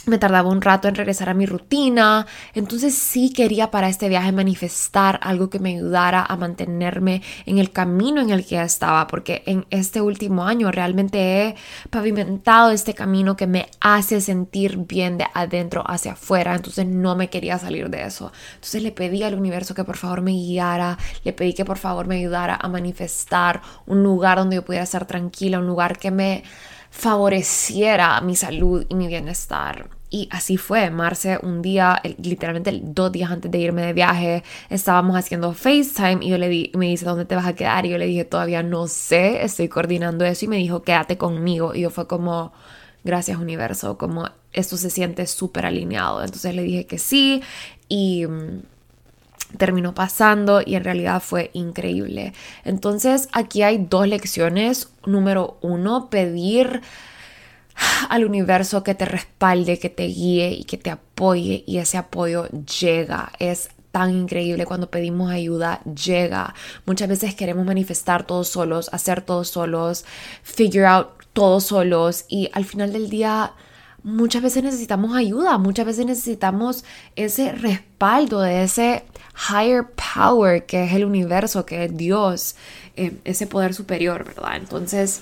me 0.06 0.18
tardaba 0.18 0.48
un 0.48 0.62
rato 0.62 0.88
en 0.88 0.94
regresar 0.94 1.28
a 1.28 1.34
mi 1.34 1.46
rutina, 1.46 2.26
entonces 2.54 2.94
sí 2.94 3.32
quería 3.32 3.70
para 3.70 3.88
este 3.88 4.08
viaje 4.08 4.32
manifestar 4.32 5.20
algo 5.22 5.50
que 5.50 5.58
me 5.58 5.76
ayudara 5.76 6.24
a 6.26 6.36
mantenerme 6.36 7.22
en 7.46 7.58
el 7.58 7.70
camino 7.70 8.20
en 8.20 8.30
el 8.30 8.44
que 8.44 8.56
ya 8.56 8.64
estaba, 8.64 9.06
porque 9.06 9.42
en 9.46 9.66
este 9.70 10.00
último 10.00 10.44
año 10.44 10.70
realmente 10.70 11.18
he 11.18 11.54
pavimentado 11.90 12.70
este 12.70 12.94
camino 12.94 13.36
que 13.36 13.46
me 13.46 13.68
hace 13.80 14.20
sentir 14.20 14.76
bien 14.78 15.18
de 15.18 15.26
adentro 15.34 15.84
hacia 15.86 16.12
afuera, 16.12 16.54
entonces 16.54 16.86
no 16.86 17.16
me 17.16 17.28
quería 17.28 17.58
salir 17.58 17.90
de 17.90 18.04
eso. 18.04 18.32
Entonces 18.54 18.82
le 18.82 18.92
pedí 18.92 19.22
al 19.22 19.34
universo 19.34 19.74
que 19.74 19.84
por 19.84 19.96
favor 19.96 20.22
me 20.22 20.32
guiara, 20.32 20.98
le 21.24 21.32
pedí 21.32 21.52
que 21.52 21.64
por 21.64 21.78
favor 21.78 22.06
me 22.06 22.16
ayudara 22.16 22.58
a 22.60 22.68
manifestar 22.68 23.60
un 23.86 24.02
lugar 24.02 24.38
donde 24.38 24.56
yo 24.56 24.64
pudiera 24.64 24.84
estar 24.84 25.06
tranquila, 25.06 25.58
un 25.58 25.66
lugar 25.66 25.98
que 25.98 26.10
me 26.10 26.42
favoreciera 26.90 28.20
mi 28.20 28.36
salud 28.36 28.84
y 28.88 28.94
mi 28.94 29.06
bienestar. 29.06 29.88
Y 30.12 30.28
así 30.32 30.56
fue, 30.56 30.90
Marce, 30.90 31.38
un 31.40 31.62
día, 31.62 32.02
literalmente 32.18 32.80
dos 32.82 33.12
días 33.12 33.30
antes 33.30 33.48
de 33.48 33.58
irme 33.58 33.82
de 33.82 33.92
viaje, 33.92 34.42
estábamos 34.68 35.16
haciendo 35.16 35.54
FaceTime 35.54 36.18
y 36.20 36.30
yo 36.30 36.38
le 36.38 36.48
di, 36.48 36.72
me 36.74 36.86
dice, 36.86 37.04
¿dónde 37.04 37.24
te 37.26 37.36
vas 37.36 37.46
a 37.46 37.54
quedar? 37.54 37.86
Y 37.86 37.90
yo 37.90 37.98
le 37.98 38.06
dije, 38.06 38.24
todavía 38.24 38.64
no 38.64 38.88
sé, 38.88 39.44
estoy 39.44 39.68
coordinando 39.68 40.24
eso 40.24 40.44
y 40.46 40.48
me 40.48 40.56
dijo, 40.56 40.82
quédate 40.82 41.16
conmigo. 41.16 41.76
Y 41.76 41.82
yo 41.82 41.90
fue 41.90 42.08
como, 42.08 42.52
gracias 43.04 43.38
universo, 43.38 43.96
como 43.98 44.28
esto 44.52 44.76
se 44.76 44.90
siente 44.90 45.26
súper 45.26 45.66
alineado. 45.66 46.24
Entonces 46.24 46.56
le 46.56 46.64
dije 46.64 46.86
que 46.86 46.98
sí 46.98 47.42
y 47.88 48.26
mm, 48.26 48.62
terminó 49.56 49.94
pasando 49.94 50.62
y 50.64 50.74
en 50.74 50.84
realidad 50.84 51.22
fue 51.22 51.50
increíble. 51.52 52.32
Entonces 52.64 53.28
aquí 53.32 53.62
hay 53.62 53.78
dos 53.78 54.06
lecciones. 54.06 54.90
Número 55.06 55.58
uno, 55.62 56.10
pedir 56.10 56.82
al 58.08 58.24
universo 58.24 58.82
que 58.82 58.94
te 58.94 59.04
respalde, 59.04 59.78
que 59.78 59.90
te 59.90 60.06
guíe 60.06 60.50
y 60.52 60.64
que 60.64 60.76
te 60.76 60.90
apoye 60.90 61.64
y 61.66 61.78
ese 61.78 61.98
apoyo 61.98 62.46
llega. 62.80 63.32
Es 63.38 63.70
tan 63.92 64.10
increíble 64.10 64.66
cuando 64.66 64.90
pedimos 64.90 65.30
ayuda, 65.30 65.80
llega. 65.84 66.54
Muchas 66.86 67.08
veces 67.08 67.34
queremos 67.34 67.66
manifestar 67.66 68.26
todos 68.26 68.48
solos, 68.48 68.88
hacer 68.92 69.22
todos 69.22 69.48
solos, 69.48 70.04
figure 70.42 70.86
out 70.86 71.08
todos 71.32 71.64
solos 71.64 72.24
y 72.28 72.50
al 72.52 72.64
final 72.64 72.92
del 72.92 73.08
día 73.08 73.52
muchas 74.02 74.42
veces 74.42 74.62
necesitamos 74.62 75.14
ayuda, 75.14 75.58
muchas 75.58 75.86
veces 75.86 76.06
necesitamos 76.06 76.84
ese 77.16 77.52
respaldo 77.52 78.40
de 78.40 78.62
ese 78.62 79.04
higher 79.48 79.84
power 80.14 80.66
que 80.66 80.84
es 80.84 80.92
el 80.92 81.04
universo, 81.04 81.66
que 81.66 81.84
es 81.84 81.96
Dios, 81.96 82.56
eh, 82.96 83.16
ese 83.24 83.46
poder 83.46 83.74
superior, 83.74 84.24
¿verdad? 84.24 84.56
Entonces, 84.56 85.20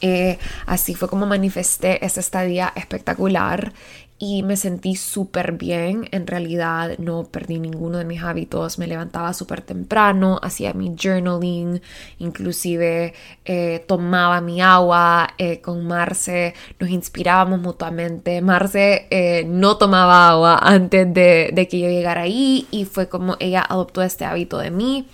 eh, 0.00 0.38
así 0.66 0.94
fue 0.94 1.08
como 1.08 1.26
manifesté 1.26 2.04
esa 2.04 2.20
estadía 2.20 2.72
espectacular 2.76 3.72
y 4.18 4.42
me 4.42 4.56
sentí 4.56 4.96
súper 4.96 5.52
bien. 5.52 6.08
En 6.10 6.26
realidad 6.26 6.96
no 6.98 7.24
perdí 7.24 7.58
ninguno 7.58 7.98
de 7.98 8.06
mis 8.06 8.22
hábitos. 8.22 8.78
Me 8.78 8.86
levantaba 8.86 9.34
súper 9.34 9.60
temprano, 9.60 10.40
hacía 10.42 10.72
mi 10.72 10.94
journaling, 10.96 11.82
inclusive 12.18 13.12
eh, 13.44 13.84
tomaba 13.86 14.40
mi 14.40 14.62
agua 14.62 15.34
eh, 15.36 15.60
con 15.60 15.86
Marce, 15.86 16.54
nos 16.80 16.88
inspirábamos 16.88 17.60
mutuamente. 17.60 18.40
Marce 18.40 19.44
no 19.46 19.76
tomaba 19.76 20.30
agua 20.30 20.58
antes 20.62 21.12
de, 21.12 21.50
de 21.52 21.68
que 21.68 21.80
yo 21.80 21.88
llegara 21.88 22.22
ahí 22.22 22.66
y 22.70 22.86
fue 22.86 23.08
como 23.08 23.36
ella 23.38 23.64
adoptó 23.68 24.02
este 24.02 24.24
hábito 24.24 24.58
de 24.58 24.70
mí. 24.70 25.06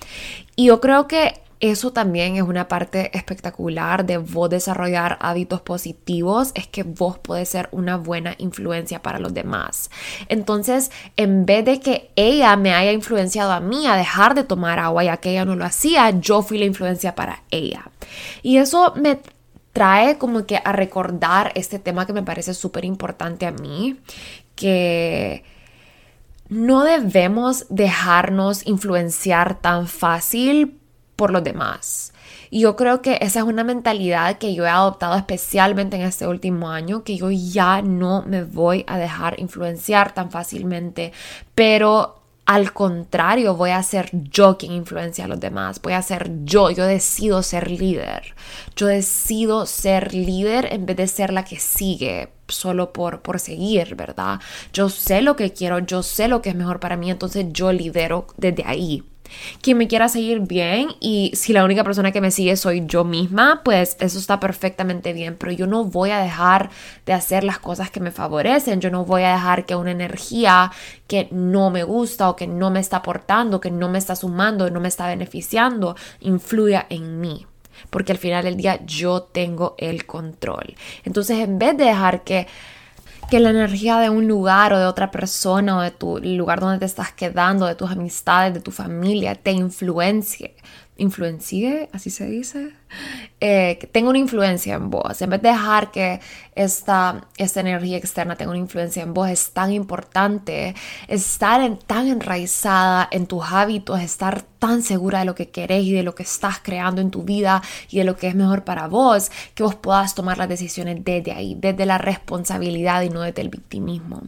Y 0.54 0.66
yo 0.66 0.80
creo 0.80 1.08
que 1.08 1.42
eso 1.62 1.92
también 1.92 2.35
es 2.35 2.42
una 2.42 2.66
parte 2.66 3.16
espectacular 3.16 4.04
de 4.04 4.19
vos 4.19 4.50
desarrollar 4.50 5.16
hábitos 5.21 5.61
positivos, 5.61 6.50
es 6.57 6.66
que 6.66 6.83
vos 6.83 7.19
podés 7.19 7.50
ser 7.50 7.69
una 7.71 7.97
buena 7.97 8.35
influencia 8.38 9.00
para 9.00 9.21
los 9.21 9.33
demás. 9.33 9.88
Entonces, 10.28 10.90
en 11.16 11.47
vez 11.47 11.64
de 11.64 11.78
que 11.78 12.11
ella 12.16 12.57
me 12.57 12.75
haya 12.75 12.90
influenciado 12.90 13.52
a 13.52 13.61
mí 13.61 13.87
a 13.87 13.95
dejar 13.95 14.35
de 14.35 14.42
tomar 14.42 14.81
agua 14.81 15.04
ya 15.04 15.19
que 15.19 15.31
ella 15.31 15.45
no 15.45 15.54
lo 15.54 15.64
hacía, 15.64 16.11
yo 16.11 16.42
fui 16.42 16.59
la 16.59 16.64
influencia 16.64 17.14
para 17.14 17.45
ella. 17.52 17.88
Y 18.42 18.57
eso 18.57 18.95
me 18.97 19.21
trae 19.73 20.19
como 20.19 20.45
que 20.47 20.61
a 20.64 20.73
recordar 20.73 21.52
este 21.54 21.78
tema 21.78 22.07
que 22.07 22.12
me 22.12 22.25
parece 22.25 22.54
súper 22.54 22.85
importante 22.85 23.47
a 23.47 23.52
mí, 23.52 24.00
que 24.57 25.45
no 26.49 26.83
debemos 26.83 27.66
dejarnos 27.71 28.66
influenciar 28.66 29.61
tan 29.61 29.87
fácil 29.87 30.81
por 31.23 31.31
los 31.31 31.45
demás. 31.45 32.12
Y 32.50 32.62
yo 32.62 32.75
creo 32.75 33.00
que 33.00 33.17
esa 33.21 33.38
es 33.38 33.45
una 33.45 33.62
mentalidad 33.62 34.38
que 34.38 34.57
yo 34.57 34.67
he 34.67 34.69
adoptado 34.69 35.14
especialmente 35.14 35.95
en 35.95 36.02
este 36.02 36.26
último 36.26 36.69
año, 36.69 37.05
que 37.05 37.17
yo 37.17 37.31
ya 37.31 37.81
no 37.81 38.25
me 38.26 38.43
voy 38.43 38.85
a 38.88 38.99
dejar 38.99 39.38
influenciar 39.38 40.14
tan 40.14 40.33
fácilmente, 40.33 41.12
pero 41.55 42.17
al 42.45 42.73
contrario, 42.73 43.55
voy 43.55 43.71
a 43.71 43.81
ser 43.85 44.11
yo 44.12 44.59
quien 44.59 44.73
influencia 44.73 45.26
a 45.26 45.29
los 45.29 45.38
demás, 45.38 45.81
voy 45.81 45.93
a 45.93 46.02
ser 46.02 46.29
yo, 46.43 46.73
yo 46.73 46.87
decido 46.87 47.45
ser 47.45 47.71
líder, 47.71 48.35
yo 48.75 48.88
decido 48.88 49.64
ser 49.64 50.12
líder 50.12 50.73
en 50.73 50.87
vez 50.87 50.97
de 50.97 51.07
ser 51.07 51.33
la 51.33 51.45
que 51.45 51.61
sigue 51.61 52.31
solo 52.49 52.93
por, 52.93 53.23
por 53.23 53.38
seguir, 53.38 53.95
¿verdad? 53.95 54.41
Yo 54.73 54.88
sé 54.88 55.23
lo 55.23 55.37
que 55.37 55.52
quiero, 55.52 55.79
yo 55.79 56.02
sé 56.02 56.26
lo 56.26 56.43
que 56.43 56.50
es 56.50 56.57
mejor 56.57 56.81
para 56.81 56.97
mí, 56.97 57.12
entonces 57.12 57.47
yo 57.52 57.71
lidero 57.73 58.26
desde 58.37 58.64
ahí. 58.67 59.05
Quien 59.60 59.78
me 59.78 59.88
quiera 59.88 60.08
seguir 60.08 60.40
bien 60.40 60.88
y 61.00 61.32
si 61.34 61.52
la 61.52 61.64
única 61.64 61.84
persona 61.84 62.12
que 62.12 62.20
me 62.20 62.30
sigue 62.30 62.56
soy 62.56 62.84
yo 62.86 63.04
misma, 63.04 63.62
pues 63.64 63.96
eso 64.00 64.18
está 64.18 64.40
perfectamente 64.40 65.12
bien, 65.12 65.36
pero 65.38 65.52
yo 65.52 65.66
no 65.66 65.84
voy 65.84 66.10
a 66.10 66.18
dejar 66.18 66.70
de 67.06 67.12
hacer 67.12 67.44
las 67.44 67.58
cosas 67.58 67.90
que 67.90 68.00
me 68.00 68.10
favorecen, 68.10 68.80
yo 68.80 68.90
no 68.90 69.04
voy 69.04 69.22
a 69.22 69.32
dejar 69.32 69.66
que 69.66 69.76
una 69.76 69.90
energía 69.90 70.72
que 71.06 71.28
no 71.30 71.70
me 71.70 71.84
gusta 71.84 72.30
o 72.30 72.36
que 72.36 72.46
no 72.46 72.70
me 72.70 72.80
está 72.80 72.98
aportando, 72.98 73.60
que 73.60 73.70
no 73.70 73.88
me 73.88 73.98
está 73.98 74.16
sumando, 74.16 74.70
no 74.70 74.80
me 74.80 74.88
está 74.88 75.06
beneficiando, 75.06 75.96
influya 76.20 76.86
en 76.88 77.20
mí 77.20 77.46
porque 77.90 78.12
al 78.12 78.18
final 78.18 78.44
del 78.44 78.56
día 78.56 78.80
yo 78.84 79.22
tengo 79.22 79.74
el 79.78 80.06
control. 80.06 80.74
Entonces, 81.04 81.38
en 81.38 81.58
vez 81.58 81.76
de 81.76 81.84
dejar 81.84 82.22
que 82.22 82.46
que 83.31 83.41
la 83.41 83.50
energía 83.50 83.99
de 83.99 84.11
un 84.11 84.29
lugar 84.29 84.73
o 84.73 84.79
de 84.79 84.87
otra 84.87 85.11
persona 85.11 85.79
o 85.79 85.81
de 85.81 85.91
tu 85.91 86.19
lugar 86.19 86.61
donde 86.61 86.79
te 86.79 86.85
estás 86.85 87.12
quedando, 87.12 87.67
de 87.67 87.75
tus 87.75 87.91
amistades, 87.91 88.55
de 88.55 88.61
tu 88.61 88.71
familia, 88.71 89.35
te 89.35 89.52
influencie. 89.52 90.57
Influencie, 90.97 91.88
así 91.93 92.11
se 92.11 92.26
dice 92.26 92.73
eh, 93.40 93.88
tenga 93.90 94.08
una 94.11 94.18
influencia 94.18 94.75
en 94.75 94.88
vos. 94.88 95.20
En 95.20 95.30
vez 95.30 95.42
de 95.42 95.49
dejar 95.49 95.90
que 95.90 96.20
esta, 96.54 97.26
esta 97.37 97.61
energía 97.61 97.96
externa 97.96 98.37
tenga 98.37 98.52
una 98.52 98.61
influencia 98.61 99.02
en 99.02 99.14
vos, 99.14 99.28
es 99.28 99.50
tan 99.50 99.72
importante 99.72 100.76
estar 101.08 101.76
tan 101.87 102.06
enraizada 102.06 103.08
en 103.11 103.26
tus 103.26 103.44
hábitos, 103.50 104.00
estar 104.00 104.42
tan 104.61 104.82
segura 104.82 105.20
de 105.20 105.25
lo 105.25 105.34
que 105.34 105.50
querés 105.50 105.82
y 105.84 105.92
de 105.92 106.04
lo 106.04 106.14
que 106.14 106.22
estás 106.22 106.61
creando 106.62 107.00
en 107.00 107.11
tu 107.11 107.25
vida 107.25 107.62
y 107.90 107.99
de 107.99 108.04
lo 108.04 108.16
que 108.16 108.28
es 108.28 108.37
mejor 108.37 108.62
para 108.62 108.87
vos, 108.87 109.32
que 109.56 109.64
vos 109.64 109.75
puedas 109.75 110.14
tomar 110.14 110.38
las 110.38 110.49
decisiones 110.49 111.04
desde 111.04 111.32
ahí, 111.32 111.56
desde 111.58 111.84
la 111.84 111.99
responsabilidad 111.99 113.02
y 113.02 113.08
no 113.08 113.22
desde 113.22 113.42
el 113.42 113.49
victimismo. 113.49 114.22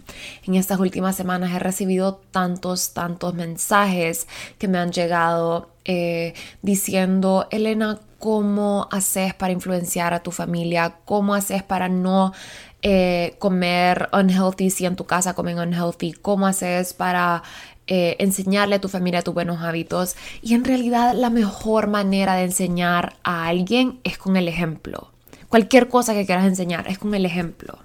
En 0.44 0.56
estas 0.56 0.80
últimas 0.80 1.14
semanas 1.14 1.52
he 1.52 1.60
recibido 1.60 2.20
tantos, 2.32 2.94
tantos 2.94 3.32
mensajes 3.34 4.26
que 4.58 4.66
me 4.66 4.78
han 4.78 4.90
llegado 4.90 5.70
eh, 5.84 6.34
diciendo, 6.62 7.46
Elena, 7.50 8.00
cómo 8.24 8.88
haces 8.90 9.34
para 9.34 9.52
influenciar 9.52 10.14
a 10.14 10.22
tu 10.22 10.30
familia, 10.30 10.94
cómo 11.04 11.34
haces 11.34 11.62
para 11.62 11.90
no 11.90 12.32
eh, 12.80 13.36
comer 13.38 14.08
unhealthy 14.14 14.70
si 14.70 14.86
en 14.86 14.96
tu 14.96 15.04
casa 15.04 15.34
comen 15.34 15.58
unhealthy, 15.58 16.14
cómo 16.14 16.46
haces 16.46 16.94
para 16.94 17.42
eh, 17.86 18.16
enseñarle 18.20 18.76
a 18.76 18.80
tu 18.80 18.88
familia 18.88 19.20
tus 19.20 19.34
buenos 19.34 19.60
hábitos. 19.60 20.16
Y 20.40 20.54
en 20.54 20.64
realidad 20.64 21.12
la 21.12 21.28
mejor 21.28 21.86
manera 21.86 22.36
de 22.36 22.44
enseñar 22.44 23.12
a 23.24 23.46
alguien 23.46 24.00
es 24.04 24.16
con 24.16 24.38
el 24.38 24.48
ejemplo. 24.48 25.10
cualquier 25.50 25.90
cosa 25.90 26.14
que 26.14 26.24
quieras 26.24 26.46
enseñar, 26.46 26.88
es 26.88 26.98
con 26.98 27.14
el 27.14 27.26
ejemplo. 27.26 27.78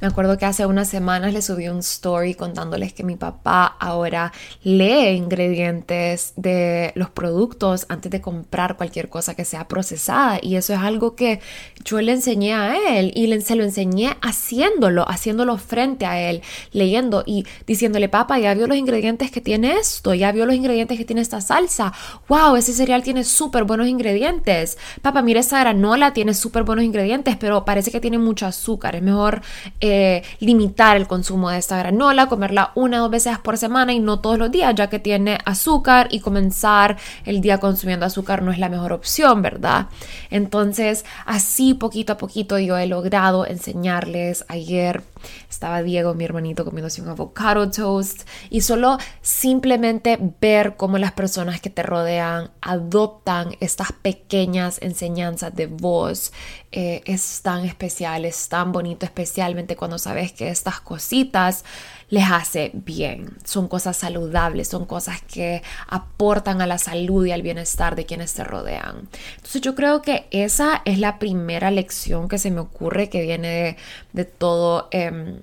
Me 0.00 0.08
acuerdo 0.08 0.36
que 0.38 0.46
hace 0.46 0.66
unas 0.66 0.88
semanas 0.88 1.32
le 1.32 1.42
subí 1.42 1.68
un 1.68 1.78
story 1.78 2.34
contándoles 2.34 2.92
que 2.92 3.04
mi 3.04 3.16
papá 3.16 3.76
ahora 3.78 4.32
lee 4.62 5.16
ingredientes 5.16 6.32
de 6.36 6.92
los 6.94 7.10
productos 7.10 7.86
antes 7.88 8.10
de 8.10 8.20
comprar 8.20 8.76
cualquier 8.76 9.08
cosa 9.08 9.34
que 9.34 9.44
sea 9.44 9.68
procesada. 9.68 10.38
Y 10.42 10.56
eso 10.56 10.72
es 10.74 10.80
algo 10.80 11.14
que 11.14 11.40
yo 11.84 12.00
le 12.00 12.12
enseñé 12.12 12.54
a 12.54 12.98
él 12.98 13.12
y 13.14 13.26
le, 13.26 13.40
se 13.40 13.56
lo 13.56 13.64
enseñé 13.64 14.16
haciéndolo, 14.20 15.08
haciéndolo 15.08 15.56
frente 15.58 16.06
a 16.06 16.20
él, 16.20 16.42
leyendo 16.72 17.22
y 17.26 17.46
diciéndole, 17.66 18.08
papá, 18.08 18.38
ya 18.38 18.54
vio 18.54 18.66
los 18.66 18.76
ingredientes 18.76 19.30
que 19.30 19.40
tiene 19.40 19.74
esto, 19.74 20.14
ya 20.14 20.32
vio 20.32 20.46
los 20.46 20.54
ingredientes 20.54 20.98
que 20.98 21.04
tiene 21.04 21.22
esta 21.22 21.40
salsa. 21.40 21.92
Wow, 22.28 22.56
ese 22.56 22.72
cereal 22.72 23.02
tiene 23.02 23.24
súper 23.24 23.64
buenos 23.64 23.88
ingredientes. 23.88 24.78
Papá, 25.02 25.22
mira 25.22 25.40
esa 25.40 25.60
granola, 25.60 26.12
tiene 26.12 26.34
súper 26.34 26.64
buenos 26.64 26.84
ingredientes, 26.84 27.36
pero 27.36 27.64
parece 27.64 27.90
que 27.90 28.00
tiene 28.00 28.18
mucho 28.18 28.46
azúcar. 28.46 28.96
Es 28.96 29.02
mejor 29.02 29.42
eh, 29.80 29.93
limitar 30.40 30.96
el 30.96 31.06
consumo 31.06 31.50
de 31.50 31.58
esta 31.58 31.78
granola, 31.78 32.28
comerla 32.28 32.72
una 32.74 32.98
o 32.98 33.02
dos 33.02 33.10
veces 33.10 33.38
por 33.38 33.58
semana 33.58 33.92
y 33.92 34.00
no 34.00 34.20
todos 34.20 34.38
los 34.38 34.50
días, 34.50 34.74
ya 34.74 34.88
que 34.88 34.98
tiene 34.98 35.38
azúcar 35.44 36.08
y 36.10 36.20
comenzar 36.20 36.96
el 37.24 37.40
día 37.40 37.58
consumiendo 37.58 38.06
azúcar 38.06 38.42
no 38.42 38.52
es 38.52 38.58
la 38.58 38.68
mejor 38.68 38.92
opción, 38.92 39.42
¿verdad? 39.42 39.88
Entonces, 40.30 41.04
así 41.26 41.74
poquito 41.74 42.14
a 42.14 42.16
poquito 42.16 42.58
yo 42.58 42.76
he 42.76 42.86
logrado 42.86 43.46
enseñarles. 43.46 44.44
Ayer 44.48 45.02
estaba 45.48 45.82
Diego, 45.82 46.14
mi 46.14 46.24
hermanito, 46.24 46.64
comiéndose 46.64 47.02
un 47.02 47.08
avocado 47.08 47.70
toast 47.70 48.28
y 48.50 48.60
solo 48.60 48.98
simplemente 49.22 50.18
ver 50.40 50.76
cómo 50.76 50.98
las 50.98 51.12
personas 51.12 51.60
que 51.60 51.70
te 51.70 51.82
rodean 51.82 52.50
adoptan 52.60 53.56
estas 53.60 53.92
pequeñas 53.92 54.78
enseñanzas 54.82 55.54
de 55.54 55.66
voz 55.66 56.32
eh, 56.72 57.02
es 57.04 57.40
tan 57.42 57.64
especial, 57.64 58.24
es 58.24 58.48
tan 58.48 58.72
bonito, 58.72 59.06
especialmente 59.06 59.73
cuando 59.76 59.98
sabes 59.98 60.32
que 60.32 60.48
estas 60.48 60.80
cositas 60.80 61.64
les 62.10 62.30
hace 62.30 62.70
bien. 62.74 63.36
Son 63.44 63.68
cosas 63.68 63.96
saludables, 63.96 64.68
son 64.68 64.86
cosas 64.86 65.20
que 65.22 65.62
aportan 65.88 66.60
a 66.60 66.66
la 66.66 66.78
salud 66.78 67.26
y 67.26 67.32
al 67.32 67.42
bienestar 67.42 67.96
de 67.96 68.06
quienes 68.06 68.34
te 68.34 68.44
rodean. 68.44 69.08
Entonces 69.36 69.60
yo 69.62 69.74
creo 69.74 70.02
que 70.02 70.26
esa 70.30 70.82
es 70.84 70.98
la 70.98 71.18
primera 71.18 71.70
lección 71.70 72.28
que 72.28 72.38
se 72.38 72.50
me 72.50 72.60
ocurre 72.60 73.08
que 73.08 73.22
viene 73.22 73.76
de, 74.12 74.24
todo... 74.24 74.88
Em, 74.90 75.40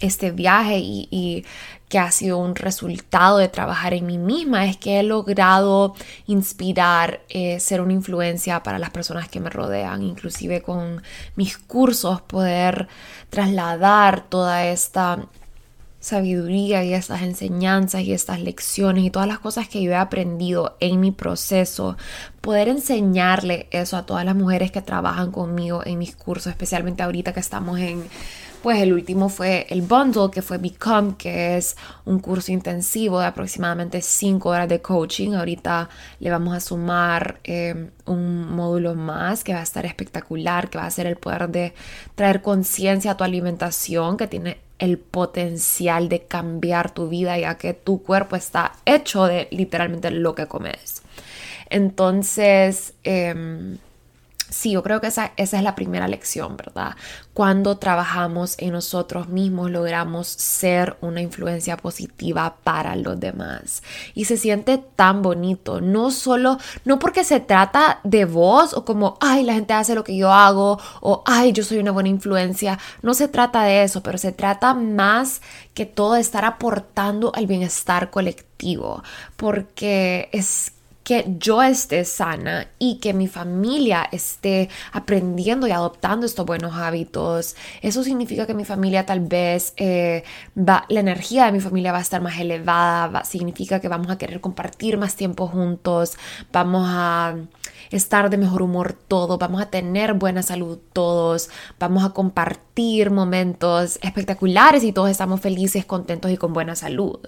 este 0.00 0.30
viaje 0.30 0.78
y, 0.78 1.44
que 1.88 2.00
ha 2.00 2.10
sido 2.10 2.38
un 2.38 2.56
resultado 2.56 3.38
de 3.38 3.48
trabajar 3.48 3.94
en 3.94 4.06
mí 4.06 4.18
misma 4.18 4.66
es 4.66 4.76
que 4.76 4.98
he 4.98 5.02
logrado 5.04 5.94
inspirar, 6.26 7.20
eh, 7.28 7.60
ser 7.60 7.80
una 7.80 7.92
influencia 7.92 8.64
para 8.64 8.80
las 8.80 8.90
personas 8.90 9.28
que 9.28 9.38
me 9.38 9.50
rodean, 9.50 10.02
inclusive 10.02 10.62
con 10.62 11.00
mis 11.36 11.56
cursos, 11.56 12.20
poder 12.22 12.88
trasladar 13.30 14.28
toda 14.28 14.66
esta 14.66 15.28
sabiduría 16.06 16.84
y 16.84 16.94
estas 16.94 17.22
enseñanzas 17.22 18.02
y 18.02 18.12
estas 18.12 18.40
lecciones 18.40 19.04
y 19.04 19.10
todas 19.10 19.26
las 19.26 19.40
cosas 19.40 19.68
que 19.68 19.82
yo 19.82 19.90
he 19.90 19.96
aprendido 19.96 20.76
en 20.78 21.00
mi 21.00 21.10
proceso, 21.10 21.96
poder 22.40 22.68
enseñarle 22.68 23.66
eso 23.72 23.96
a 23.96 24.06
todas 24.06 24.24
las 24.24 24.36
mujeres 24.36 24.70
que 24.70 24.82
trabajan 24.82 25.32
conmigo 25.32 25.82
en 25.84 25.98
mis 25.98 26.14
cursos, 26.14 26.50
especialmente 26.50 27.02
ahorita 27.02 27.32
que 27.32 27.40
estamos 27.40 27.80
en 27.80 28.04
pues 28.66 28.82
el 28.82 28.92
último 28.92 29.28
fue 29.28 29.64
el 29.70 29.82
bundle, 29.82 30.28
que 30.32 30.42
fue 30.42 30.58
Become, 30.58 31.14
que 31.16 31.56
es 31.56 31.76
un 32.04 32.18
curso 32.18 32.50
intensivo 32.50 33.20
de 33.20 33.26
aproximadamente 33.26 34.02
5 34.02 34.48
horas 34.48 34.68
de 34.68 34.82
coaching. 34.82 35.34
Ahorita 35.34 35.88
le 36.18 36.30
vamos 36.30 36.52
a 36.52 36.58
sumar 36.58 37.38
em, 37.44 37.90
un 38.06 38.50
módulo 38.50 38.96
más 38.96 39.44
que 39.44 39.54
va 39.54 39.60
a 39.60 39.62
estar 39.62 39.86
espectacular, 39.86 40.68
que 40.68 40.78
va 40.78 40.86
a 40.86 40.90
ser 40.90 41.06
el 41.06 41.14
poder 41.14 41.48
de 41.48 41.74
traer 42.16 42.42
conciencia 42.42 43.12
a 43.12 43.16
tu 43.16 43.22
alimentación, 43.22 44.16
que 44.16 44.26
tiene 44.26 44.58
el 44.80 44.98
potencial 44.98 46.08
de 46.08 46.24
cambiar 46.24 46.90
tu 46.90 47.08
vida, 47.08 47.38
ya 47.38 47.56
que 47.58 47.72
tu 47.72 48.02
cuerpo 48.02 48.34
está 48.34 48.72
hecho 48.84 49.26
de 49.26 49.46
literalmente 49.52 50.10
lo 50.10 50.34
que 50.34 50.48
comes. 50.48 51.02
Entonces, 51.70 52.94
eh, 53.04 53.76
Sí, 54.48 54.70
yo 54.70 54.82
creo 54.82 55.00
que 55.00 55.08
esa, 55.08 55.32
esa, 55.36 55.56
es 55.56 55.62
la 55.64 55.74
primera 55.74 56.06
lección, 56.06 56.56
¿verdad? 56.56 56.94
Cuando 57.34 57.78
trabajamos 57.78 58.54
en 58.58 58.72
nosotros 58.72 59.28
mismos 59.28 59.70
logramos 59.70 60.28
ser 60.28 60.96
una 61.00 61.20
influencia 61.20 61.76
positiva 61.76 62.56
para 62.62 62.94
los 62.94 63.18
demás. 63.18 63.82
Y 64.14 64.26
se 64.26 64.36
siente 64.36 64.78
tan 64.78 65.22
bonito, 65.22 65.80
no 65.80 66.12
solo, 66.12 66.58
no 66.84 66.98
porque 67.00 67.24
se 67.24 67.40
trata 67.40 68.00
de 68.04 68.24
vos 68.24 68.72
o 68.72 68.84
como, 68.84 69.18
ay, 69.20 69.42
la 69.42 69.54
gente 69.54 69.74
hace 69.74 69.96
lo 69.96 70.04
que 70.04 70.16
yo 70.16 70.32
hago 70.32 70.78
o, 71.00 71.22
ay, 71.26 71.52
yo 71.52 71.64
soy 71.64 71.78
una 71.78 71.90
buena 71.90 72.08
influencia. 72.08 72.78
No 73.02 73.14
se 73.14 73.26
trata 73.26 73.64
de 73.64 73.82
eso, 73.82 74.02
pero 74.02 74.16
se 74.16 74.30
trata 74.30 74.74
más 74.74 75.42
que 75.74 75.86
todo 75.86 76.14
de 76.14 76.20
estar 76.20 76.44
aportando 76.44 77.32
al 77.34 77.46
bienestar 77.46 78.10
colectivo, 78.10 79.02
porque 79.36 80.28
es 80.32 80.72
que 81.06 81.24
yo 81.38 81.62
esté 81.62 82.04
sana 82.04 82.66
y 82.80 82.98
que 82.98 83.12
mi 83.12 83.28
familia 83.28 84.08
esté 84.10 84.68
aprendiendo 84.90 85.68
y 85.68 85.70
adoptando 85.70 86.26
estos 86.26 86.44
buenos 86.44 86.74
hábitos. 86.74 87.54
Eso 87.80 88.02
significa 88.02 88.44
que 88.44 88.54
mi 88.54 88.64
familia 88.64 89.06
tal 89.06 89.20
vez 89.20 89.72
eh, 89.76 90.24
va, 90.58 90.84
la 90.88 90.98
energía 90.98 91.46
de 91.46 91.52
mi 91.52 91.60
familia 91.60 91.92
va 91.92 91.98
a 91.98 92.00
estar 92.00 92.20
más 92.20 92.40
elevada, 92.40 93.22
significa 93.22 93.78
que 93.78 93.86
vamos 93.86 94.10
a 94.10 94.18
querer 94.18 94.40
compartir 94.40 94.98
más 94.98 95.14
tiempo 95.14 95.46
juntos, 95.46 96.16
vamos 96.52 96.88
a 96.90 97.36
estar 97.90 98.30
de 98.30 98.36
mejor 98.36 98.62
humor 98.62 98.92
todos, 98.92 99.38
vamos 99.38 99.60
a 99.60 99.70
tener 99.70 100.14
buena 100.14 100.42
salud 100.42 100.78
todos, 100.92 101.50
vamos 101.78 102.04
a 102.04 102.10
compartir 102.10 103.10
momentos 103.10 103.98
espectaculares 104.02 104.84
y 104.84 104.92
todos 104.92 105.10
estamos 105.10 105.40
felices, 105.40 105.84
contentos 105.84 106.30
y 106.30 106.36
con 106.36 106.52
buena 106.52 106.76
salud. 106.76 107.18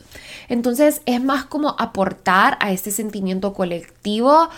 Entonces 0.48 1.02
es 1.06 1.22
más 1.22 1.44
como 1.44 1.76
aportar 1.78 2.58
a 2.60 2.72
este 2.72 2.90
sentimiento 2.90 3.52
colectivo 3.52 4.48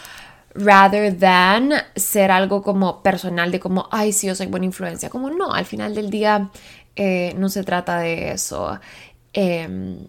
rather 0.55 1.17
than 1.17 1.73
ser 1.95 2.31
algo 2.31 2.63
como 2.63 3.03
personal 3.03 3.51
de 3.51 3.61
como, 3.61 3.89
ay, 3.91 4.13
sí, 4.13 4.27
yo 4.27 4.35
soy 4.35 4.47
buena 4.47 4.67
influencia. 4.67 5.11
Como 5.11 5.31
no, 5.31 5.53
al 5.53 5.65
final 5.65 5.95
del 5.95 6.11
día 6.11 6.51
eh, 6.97 7.35
no 7.37 7.49
se 7.49 7.63
trata 7.65 7.99
de 7.99 8.33
eso. 8.33 8.79
Em, 9.33 10.07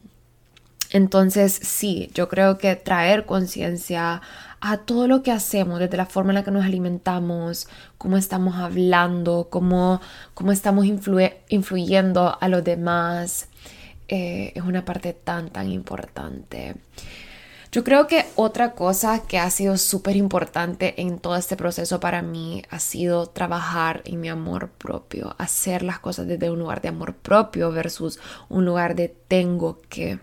entonces, 0.92 1.54
sí, 1.54 2.10
yo 2.14 2.28
creo 2.28 2.58
que 2.58 2.76
traer 2.76 3.26
conciencia 3.26 4.22
a 4.62 4.78
todo 4.78 5.08
lo 5.08 5.24
que 5.24 5.32
hacemos, 5.32 5.80
desde 5.80 5.98
la 5.98 6.06
forma 6.06 6.32
en 6.32 6.36
la 6.36 6.44
que 6.44 6.52
nos 6.52 6.64
alimentamos, 6.64 7.68
cómo 7.98 8.18
estamos 8.18 8.56
hablando, 8.56 9.48
cómo, 9.50 10.00
cómo 10.36 10.52
estamos 10.52 10.86
influyendo 10.86 12.38
a 12.40 12.48
los 12.48 12.64
demás, 12.64 13.48
eh, 14.08 14.54
es 14.56 14.64
una 14.64 14.86
parte 14.86 15.14
tan, 15.14 15.50
tan 15.50 15.72
importante. 15.72 16.76
Yo 17.72 17.86
creo 17.86 18.06
que 18.06 18.26
otra 18.36 18.74
cosa 18.74 19.24
que 19.24 19.40
ha 19.40 19.50
sido 19.50 19.78
súper 19.78 20.18
importante 20.18 21.02
en 21.02 21.20
todo 21.20 21.38
este 21.38 21.56
proceso 21.56 22.02
para 22.02 22.22
mí 22.22 22.64
ha 22.70 22.80
sido 22.80 23.28
trabajar 23.28 24.02
en 24.04 24.20
mi 24.20 24.28
amor 24.28 24.70
propio, 24.72 25.36
hacer 25.38 25.82
las 25.82 26.00
cosas 26.00 26.28
desde 26.28 26.52
un 26.52 26.60
lugar 26.60 26.82
de 26.82 26.90
amor 26.90 27.16
propio 27.16 27.72
versus 27.72 28.20
un 28.50 28.66
lugar 28.66 28.96
de 28.96 29.08
tengo 29.08 29.80
que. 29.88 30.20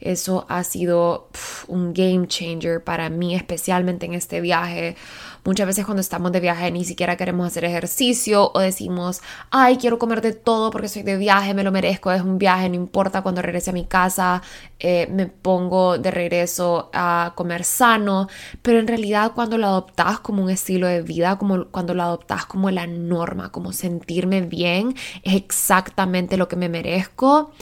Eso 0.00 0.46
ha 0.48 0.64
sido 0.64 1.28
un 1.68 1.92
game 1.92 2.26
changer 2.26 2.82
para 2.82 3.10
mí, 3.10 3.34
especialmente 3.34 4.06
en 4.06 4.14
este 4.14 4.40
viaje. 4.40 4.96
Muchas 5.44 5.66
veces 5.66 5.86
cuando 5.86 6.02
estamos 6.02 6.32
de 6.32 6.40
viaje 6.40 6.70
ni 6.70 6.84
siquiera 6.84 7.16
queremos 7.16 7.46
hacer 7.46 7.64
ejercicio 7.64 8.50
o 8.52 8.58
decimos, 8.60 9.22
ay, 9.50 9.78
quiero 9.78 9.98
comer 9.98 10.20
de 10.20 10.32
todo 10.32 10.70
porque 10.70 10.88
soy 10.88 11.02
de 11.02 11.16
viaje, 11.16 11.54
me 11.54 11.64
lo 11.64 11.72
merezco, 11.72 12.12
es 12.12 12.20
un 12.20 12.38
viaje, 12.38 12.68
no 12.68 12.74
importa 12.74 13.22
cuando 13.22 13.40
regrese 13.40 13.70
a 13.70 13.72
mi 13.72 13.84
casa, 13.86 14.42
eh, 14.78 15.06
me 15.10 15.26
pongo 15.26 15.96
de 15.96 16.10
regreso 16.10 16.90
a 16.92 17.32
comer 17.36 17.64
sano, 17.64 18.28
pero 18.60 18.78
en 18.78 18.86
realidad 18.86 19.32
cuando 19.34 19.56
lo 19.56 19.66
adoptas 19.66 20.20
como 20.20 20.42
un 20.42 20.50
estilo 20.50 20.86
de 20.86 21.00
vida, 21.00 21.38
como 21.38 21.66
cuando 21.66 21.94
lo 21.94 22.02
adoptas 22.02 22.44
como 22.44 22.70
la 22.70 22.86
norma, 22.86 23.50
como 23.50 23.72
sentirme 23.72 24.42
bien, 24.42 24.94
es 25.22 25.34
exactamente 25.34 26.36
lo 26.36 26.48
que 26.48 26.56
me 26.56 26.68
merezco, 26.68 27.52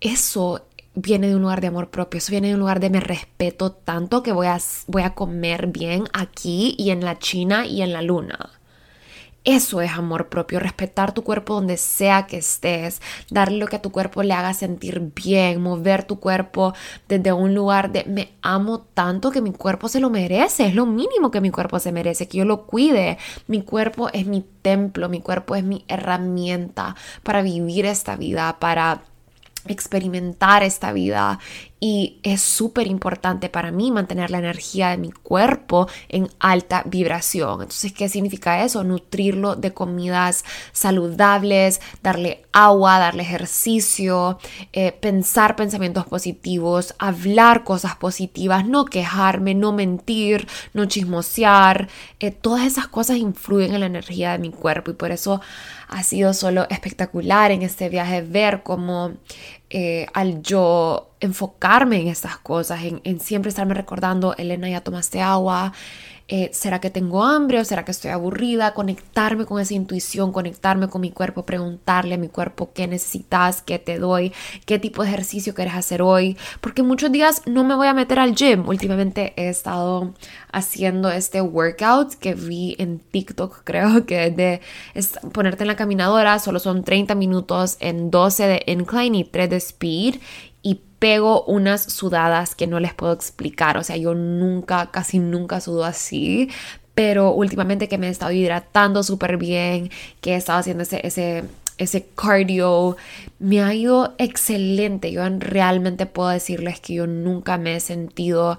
eso 0.00 0.66
viene 0.94 1.28
de 1.28 1.36
un 1.36 1.42
lugar 1.42 1.60
de 1.60 1.68
amor 1.68 1.90
propio, 1.90 2.18
eso 2.18 2.30
viene 2.30 2.48
de 2.48 2.54
un 2.54 2.60
lugar 2.60 2.80
de 2.80 2.90
me 2.90 3.00
respeto 3.00 3.72
tanto 3.72 4.22
que 4.22 4.32
voy 4.32 4.46
a, 4.46 4.58
voy 4.86 5.02
a 5.02 5.14
comer 5.14 5.68
bien 5.68 6.04
aquí 6.12 6.74
y 6.78 6.90
en 6.90 7.04
la 7.04 7.18
China 7.18 7.66
y 7.66 7.82
en 7.82 7.92
la 7.92 8.02
luna. 8.02 8.50
Eso 9.44 9.80
es 9.80 9.90
amor 9.90 10.28
propio, 10.28 10.60
respetar 10.60 11.12
tu 11.14 11.24
cuerpo 11.24 11.54
donde 11.54 11.76
sea 11.76 12.26
que 12.28 12.36
estés, 12.36 13.02
darle 13.28 13.58
lo 13.58 13.66
que 13.66 13.74
a 13.74 13.82
tu 13.82 13.90
cuerpo 13.90 14.22
le 14.22 14.34
haga 14.34 14.54
sentir 14.54 15.10
bien, 15.16 15.60
mover 15.60 16.04
tu 16.04 16.20
cuerpo 16.20 16.74
desde 17.08 17.32
un 17.32 17.52
lugar 17.52 17.90
de 17.90 18.04
me 18.04 18.28
amo 18.40 18.82
tanto 18.94 19.32
que 19.32 19.40
mi 19.40 19.50
cuerpo 19.50 19.88
se 19.88 19.98
lo 19.98 20.10
merece, 20.10 20.66
es 20.66 20.76
lo 20.76 20.86
mínimo 20.86 21.32
que 21.32 21.40
mi 21.40 21.50
cuerpo 21.50 21.80
se 21.80 21.90
merece, 21.90 22.28
que 22.28 22.38
yo 22.38 22.44
lo 22.44 22.66
cuide. 22.66 23.18
Mi 23.48 23.62
cuerpo 23.62 24.10
es 24.12 24.26
mi 24.26 24.44
templo, 24.62 25.08
mi 25.08 25.20
cuerpo 25.20 25.56
es 25.56 25.64
mi 25.64 25.84
herramienta 25.88 26.94
para 27.24 27.42
vivir 27.42 27.84
esta 27.84 28.14
vida, 28.14 28.58
para 28.60 29.02
experimentar 29.66 30.62
esta 30.62 30.92
vida 30.92 31.38
y 31.84 32.20
es 32.22 32.40
súper 32.40 32.86
importante 32.86 33.48
para 33.48 33.72
mí 33.72 33.90
mantener 33.90 34.30
la 34.30 34.38
energía 34.38 34.90
de 34.90 34.98
mi 34.98 35.10
cuerpo 35.10 35.88
en 36.08 36.28
alta 36.38 36.84
vibración. 36.86 37.62
Entonces, 37.62 37.92
¿qué 37.92 38.08
significa 38.08 38.62
eso? 38.62 38.84
Nutrirlo 38.84 39.56
de 39.56 39.74
comidas 39.74 40.44
saludables, 40.70 41.80
darle 42.00 42.44
agua, 42.52 43.00
darle 43.00 43.24
ejercicio, 43.24 44.38
eh, 44.72 44.92
pensar 44.92 45.56
pensamientos 45.56 46.06
positivos, 46.06 46.94
hablar 47.00 47.64
cosas 47.64 47.96
positivas, 47.96 48.64
no 48.64 48.84
quejarme, 48.84 49.56
no 49.56 49.72
mentir, 49.72 50.46
no 50.74 50.84
chismosear. 50.84 51.88
Eh, 52.20 52.30
todas 52.30 52.64
esas 52.64 52.86
cosas 52.86 53.16
influyen 53.16 53.74
en 53.74 53.80
la 53.80 53.86
energía 53.86 54.30
de 54.30 54.38
mi 54.38 54.50
cuerpo 54.50 54.92
y 54.92 54.94
por 54.94 55.10
eso 55.10 55.40
ha 55.88 56.04
sido 56.04 56.32
solo 56.32 56.66
espectacular 56.70 57.50
en 57.50 57.62
este 57.62 57.88
viaje 57.88 58.22
ver 58.22 58.62
cómo 58.62 59.14
eh, 59.74 60.06
al 60.12 60.42
yo 60.42 61.12
enfocarme 61.18 61.98
en 61.98 62.08
estas 62.08 62.36
cosas, 62.36 62.80
en, 62.82 63.20
siempre 63.20 63.48
estarme 63.48 63.72
recordando, 63.72 64.34
Elena, 64.36 64.68
ya 64.68 64.82
tomaste 64.82 65.22
agua, 65.22 65.72
eh, 66.28 66.50
¿será 66.52 66.80
que 66.80 66.90
tengo 66.90 67.24
hambre 67.24 67.60
o 67.60 67.64
será 67.64 67.84
que 67.84 67.90
estoy 67.90 68.10
aburrida? 68.10 68.74
Conectarme 68.74 69.44
con 69.44 69.60
esa 69.60 69.74
intuición, 69.74 70.32
conectarme 70.32 70.88
con 70.88 71.00
mi 71.00 71.10
cuerpo, 71.10 71.44
preguntarle 71.44 72.14
a 72.14 72.18
mi 72.18 72.28
cuerpo 72.28 72.72
qué 72.72 72.86
necesitas, 72.86 73.62
qué 73.62 73.78
te 73.78 73.98
doy, 73.98 74.32
qué 74.66 74.78
tipo 74.78 75.02
de 75.02 75.08
ejercicio 75.08 75.54
quieres 75.54 75.74
hacer 75.74 76.02
hoy, 76.02 76.36
porque 76.60 76.82
muchos 76.82 77.12
días 77.12 77.42
no 77.46 77.64
me 77.64 77.74
voy 77.74 77.88
a 77.88 77.94
meter 77.94 78.18
al 78.18 78.34
gym. 78.34 78.68
Últimamente 78.68 79.32
he 79.36 79.48
estado 79.48 80.14
haciendo 80.52 81.10
este 81.10 81.40
workout 81.40 82.14
que 82.14 82.34
vi 82.34 82.76
en 82.78 82.98
TikTok, 82.98 83.60
creo 83.64 84.06
que 84.06 84.30
de 84.30 84.60
ponerte 85.32 85.64
en 85.64 85.68
la 85.68 85.76
caminadora, 85.76 86.38
solo 86.38 86.58
son 86.58 86.84
30 86.84 87.14
minutos 87.14 87.76
en 87.80 88.10
12 88.10 88.46
de 88.46 88.62
incline 88.66 89.18
y 89.18 89.24
3 89.24 89.50
de 89.50 89.56
speed 89.56 90.16
pego 91.02 91.42
unas 91.46 91.82
sudadas 91.82 92.54
que 92.54 92.68
no 92.68 92.78
les 92.78 92.94
puedo 92.94 93.12
explicar. 93.12 93.76
O 93.76 93.82
sea, 93.82 93.96
yo 93.96 94.14
nunca, 94.14 94.92
casi 94.92 95.18
nunca 95.18 95.60
sudo 95.60 95.84
así. 95.84 96.48
Pero 96.94 97.32
últimamente 97.32 97.88
que 97.88 97.98
me 97.98 98.06
he 98.06 98.10
estado 98.10 98.30
hidratando 98.30 99.02
súper 99.02 99.36
bien, 99.36 99.90
que 100.20 100.34
he 100.34 100.36
estado 100.36 100.60
haciendo 100.60 100.84
ese, 100.84 101.04
ese, 101.04 101.42
ese 101.76 102.06
cardio, 102.14 102.96
me 103.40 103.60
ha 103.62 103.74
ido 103.74 104.14
excelente. 104.18 105.10
Yo 105.10 105.24
realmente 105.40 106.06
puedo 106.06 106.28
decirles 106.28 106.78
que 106.78 106.94
yo 106.94 107.08
nunca 107.08 107.58
me 107.58 107.74
he 107.74 107.80
sentido 107.80 108.56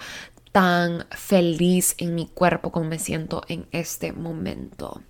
tan 0.52 1.06
feliz 1.12 1.96
en 1.98 2.14
mi 2.14 2.28
cuerpo 2.28 2.74
como 2.74 2.90
me 2.90 3.00
siento 3.00 3.44
en 3.48 3.68
este 3.72 4.12
momento 4.12 5.02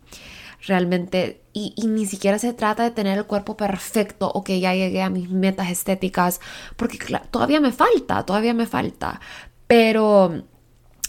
realmente 0.65 1.41
y, 1.53 1.73
ni 1.87 2.05
siquiera 2.05 2.39
se 2.39 2.53
trata 2.53 2.83
de 2.83 2.91
tener 2.91 3.17
el 3.17 3.25
cuerpo 3.25 3.55
perfecto 3.55 4.31
o 4.33 4.43
que 4.43 4.59
ya 4.59 4.73
llegué 4.73 5.01
a 5.01 5.09
mis 5.09 5.29
metas 5.29 5.69
estéticas, 5.69 6.39
porque 6.75 6.97
todavía 7.29 7.59
me 7.59 7.71
falta, 7.71 8.25
todavía 8.25 8.53
me 8.53 8.65
falta, 8.65 9.21
pero 9.67 10.43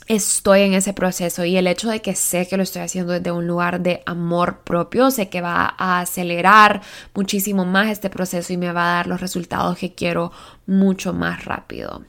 estoy 0.06 0.60
en 0.62 0.74
ese 0.74 0.92
proceso 0.92 1.46
y 1.46 1.56
el 1.56 1.66
hecho 1.66 1.88
de 1.88 2.02
que 2.02 2.14
sé 2.14 2.46
que 2.46 2.58
lo 2.58 2.62
estoy 2.62 2.82
haciendo 2.82 3.14
desde 3.14 3.32
un 3.32 3.46
lugar 3.46 3.80
de 3.80 4.02
amor 4.04 4.60
propio, 4.64 5.10
sé 5.10 5.30
que 5.30 5.40
va 5.40 5.74
a 5.78 6.00
acelerar 6.00 6.82
muchísimo 7.14 7.64
más 7.64 7.88
este 7.88 8.10
proceso 8.10 8.52
y 8.52 8.58
me 8.58 8.72
va 8.72 8.82
a 8.82 8.96
dar 8.96 9.06
los 9.06 9.20
resultados 9.22 9.78
que 9.78 9.94
quiero 9.94 10.30
mucho 10.66 11.14
más 11.14 11.46
rápido. 11.46 12.02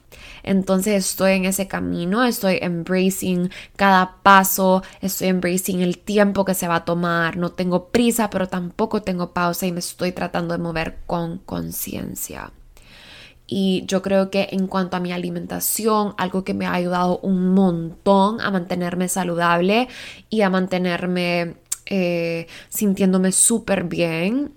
Entonces 0.46 1.04
estoy 1.04 1.32
en 1.32 1.44
ese 1.44 1.66
camino, 1.66 2.24
estoy 2.24 2.58
embracing 2.62 3.50
cada 3.74 4.22
paso, 4.22 4.82
estoy 5.00 5.28
embracing 5.28 5.82
el 5.82 5.98
tiempo 5.98 6.44
que 6.44 6.54
se 6.54 6.68
va 6.68 6.76
a 6.76 6.84
tomar, 6.84 7.36
no 7.36 7.50
tengo 7.50 7.88
prisa, 7.88 8.30
pero 8.30 8.48
tampoco 8.48 9.02
tengo 9.02 9.32
pausa 9.32 9.66
y 9.66 9.72
me 9.72 9.80
estoy 9.80 10.12
tratando 10.12 10.54
de 10.54 10.62
mover 10.62 10.98
con 11.06 11.38
conciencia. 11.38 12.52
Y 13.48 13.84
yo 13.86 14.02
creo 14.02 14.30
que 14.30 14.48
en 14.52 14.68
cuanto 14.68 14.96
a 14.96 15.00
mi 15.00 15.12
alimentación, 15.12 16.14
algo 16.16 16.44
que 16.44 16.54
me 16.54 16.66
ha 16.66 16.74
ayudado 16.74 17.18
un 17.18 17.52
montón 17.54 18.40
a 18.40 18.50
mantenerme 18.50 19.08
saludable 19.08 19.88
y 20.30 20.42
a 20.42 20.50
mantenerme 20.50 21.56
eh, 21.86 22.46
sintiéndome 22.68 23.32
súper 23.32 23.84
bien 23.84 24.52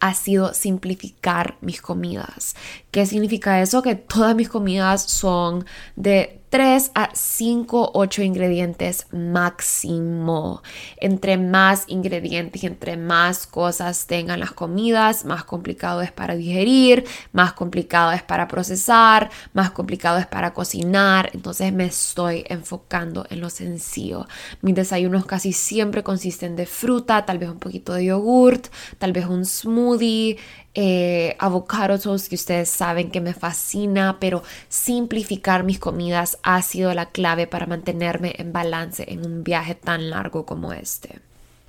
ha 0.00 0.14
sido 0.14 0.54
simplificar 0.54 1.56
mis 1.60 1.80
comidas. 1.80 2.54
¿Qué 2.90 3.06
significa 3.06 3.60
eso? 3.60 3.82
Que 3.82 3.94
todas 3.94 4.34
mis 4.34 4.48
comidas 4.48 5.02
son 5.02 5.64
de 5.96 6.37
3 6.50 6.92
a 6.94 7.10
5, 7.12 7.90
8 7.94 8.22
ingredientes 8.22 9.06
máximo. 9.12 10.62
Entre 10.96 11.36
más 11.36 11.84
ingredientes 11.88 12.62
y 12.62 12.66
entre 12.66 12.96
más 12.96 13.46
cosas 13.46 14.06
tengan 14.06 14.40
las 14.40 14.52
comidas, 14.52 15.24
más 15.24 15.44
complicado 15.44 16.00
es 16.00 16.12
para 16.12 16.34
digerir, 16.34 17.04
más 17.32 17.52
complicado 17.52 18.12
es 18.12 18.22
para 18.22 18.48
procesar, 18.48 19.30
más 19.52 19.70
complicado 19.70 20.18
es 20.18 20.26
para 20.26 20.54
cocinar. 20.54 21.30
Entonces 21.34 21.72
me 21.72 21.84
estoy 21.84 22.44
enfocando 22.48 23.26
en 23.28 23.40
lo 23.40 23.50
sencillo. 23.50 24.26
Mis 24.62 24.74
desayunos 24.74 25.26
casi 25.26 25.52
siempre 25.52 26.02
consisten 26.02 26.56
de 26.56 26.66
fruta, 26.66 27.26
tal 27.26 27.38
vez 27.38 27.50
un 27.50 27.58
poquito 27.58 27.92
de 27.92 28.06
yogurt, 28.06 28.68
tal 28.98 29.12
vez 29.12 29.26
un 29.26 29.44
smoothie, 29.44 30.38
eh, 30.80 31.34
avocado 31.40 31.98
que 32.28 32.36
ustedes 32.36 32.70
saben 32.70 33.10
que 33.10 33.20
me 33.20 33.34
fascina, 33.34 34.18
pero 34.20 34.44
simplificar 34.68 35.64
mis 35.64 35.80
comidas 35.80 36.38
ha 36.44 36.62
sido 36.62 36.94
la 36.94 37.06
clave 37.06 37.48
para 37.48 37.66
mantenerme 37.66 38.36
en 38.38 38.52
balance 38.52 39.04
en 39.08 39.26
un 39.26 39.42
viaje 39.42 39.74
tan 39.74 40.08
largo 40.08 40.46
como 40.46 40.72
este. 40.72 41.18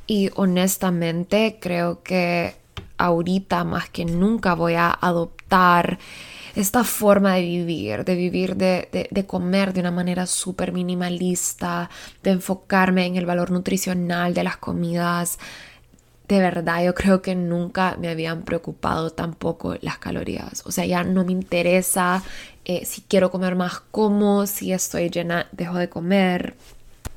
Y 0.06 0.30
honestamente 0.36 1.58
creo 1.60 2.04
que 2.04 2.54
ahorita 3.00 3.63
más 3.63 3.89
que 3.89 4.06
nunca 4.06 4.54
voy 4.54 4.76
a 4.76 4.91
adoptar 4.91 5.98
esta 6.56 6.84
forma 6.84 7.34
de 7.34 7.41
vivir, 7.41 8.06
de 8.06 8.13
vivir, 8.13 8.58
de, 8.58 9.08
de 9.10 9.26
comer 9.26 9.74
de 9.74 9.80
una 9.80 9.91
manera 9.91 10.28
súper 10.28 10.72
minimalista, 10.72 11.89
de 12.22 12.30
enfocarme 12.30 13.08
en 13.08 13.15
el 13.15 13.26
valor 13.26 13.50
nutricional 13.50 14.36
de 14.36 14.43
las 14.43 14.58
comidas, 14.58 15.39
de 16.30 16.39
verdad 16.39 16.84
yo 16.84 16.94
creo 16.94 17.24
que 17.24 17.34
nunca 17.34 17.98
me 18.00 18.08
habían 18.08 18.44
preocupado 18.44 19.10
tampoco 19.10 19.76
las 19.82 19.98
calorías. 19.98 20.62
O 20.65 20.72
sea, 20.72 20.86
ya 20.86 21.04
no 21.04 21.26
me 21.26 21.32
interesa 21.32 22.24
eh, 22.65 22.86
si 22.86 23.02
quiero 23.02 23.32
comer 23.32 23.56
más, 23.56 23.80
como, 23.92 24.46
si 24.46 24.72
estoy 24.72 25.10
llena, 25.10 25.48
dejo 25.52 25.78
de 25.78 25.89
comer. 25.89 26.56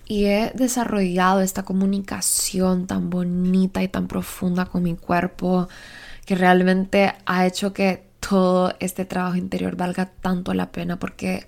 Y 0.08 0.24
he 0.24 0.50
desarrollado 0.54 1.42
esta 1.42 1.62
comunicación 1.62 2.86
tan 2.86 3.10
bonita 3.10 3.82
y 3.82 3.88
tan 3.88 4.08
profunda 4.08 4.64
con 4.64 4.82
mi 4.82 4.96
cuerpo 4.96 5.68
que 6.24 6.34
realmente 6.34 7.12
ha 7.26 7.46
hecho 7.46 7.74
que 7.74 8.02
todo 8.26 8.74
este 8.80 9.04
trabajo 9.04 9.36
interior 9.36 9.76
valga 9.76 10.06
tanto 10.06 10.54
la 10.54 10.72
pena 10.72 10.98
porque 10.98 11.46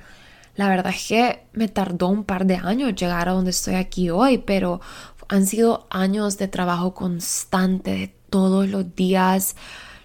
la 0.57 0.69
verdad 0.69 0.93
es 0.95 1.09
que 1.09 1.41
me 1.53 1.69
tardó 1.69 2.09
un 2.09 2.25
par 2.25 2.47
de 2.47 2.57
años 2.57 2.95
llegar 2.95 3.29
a 3.29 3.33
donde 3.33 3.51
estoy 3.51 3.75
aquí 3.75 4.11
hoy, 4.11 4.39
pero 4.39 4.81
han 5.29 5.47
sido 5.47 5.87
años 5.91 6.39
de 6.39 6.49
trabajo 6.49 6.95
constante, 6.95 7.91
de 7.93 8.15
todos 8.31 8.69
los 8.69 8.95
días 8.95 9.57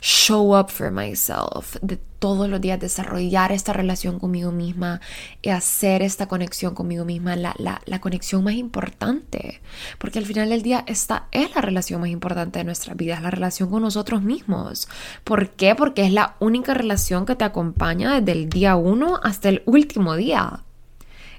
show 0.01 0.57
up 0.57 0.69
for 0.69 0.91
myself, 0.91 1.75
de 1.81 1.97
todos 2.19 2.49
los 2.49 2.59
días 2.61 2.79
desarrollar 2.79 3.51
esta 3.51 3.73
relación 3.73 4.19
conmigo 4.19 4.51
misma 4.51 5.01
y 5.41 5.49
hacer 5.49 6.01
esta 6.01 6.27
conexión 6.27 6.73
conmigo 6.73 7.05
misma 7.05 7.35
la, 7.35 7.55
la, 7.57 8.01
conexión 8.01 8.43
más 8.43 8.55
importante. 8.55 9.61
Porque 9.97 10.19
al 10.19 10.25
final 10.25 10.49
del 10.49 10.61
día 10.61 10.83
esta 10.87 11.27
es 11.31 11.53
la 11.55 11.61
relación 11.61 12.01
más 12.01 12.09
importante 12.09 12.59
de 12.59 12.65
nuestra 12.65 12.93
vida, 12.93 13.15
es 13.15 13.21
la 13.21 13.31
relación 13.31 13.69
con 13.69 13.81
nosotros 13.81 14.21
mismos. 14.21 14.87
¿Por 15.23 15.51
qué? 15.51 15.75
Porque 15.75 16.05
es 16.05 16.11
la 16.11 16.35
única 16.39 16.73
relación 16.73 17.25
que 17.25 17.35
te 17.35 17.45
acompaña 17.45 18.19
desde 18.19 18.31
el 18.33 18.49
día 18.49 18.75
uno 18.75 19.19
hasta 19.23 19.49
el 19.49 19.63
último 19.65 20.15
día. 20.15 20.63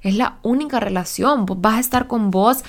Es 0.02 0.14
la 0.14 0.38
única 0.42 0.80
relación. 0.80 1.44
Vas 1.46 1.74
a 1.74 1.80
estar 1.80 2.06
con 2.06 2.30
vos 2.30 2.64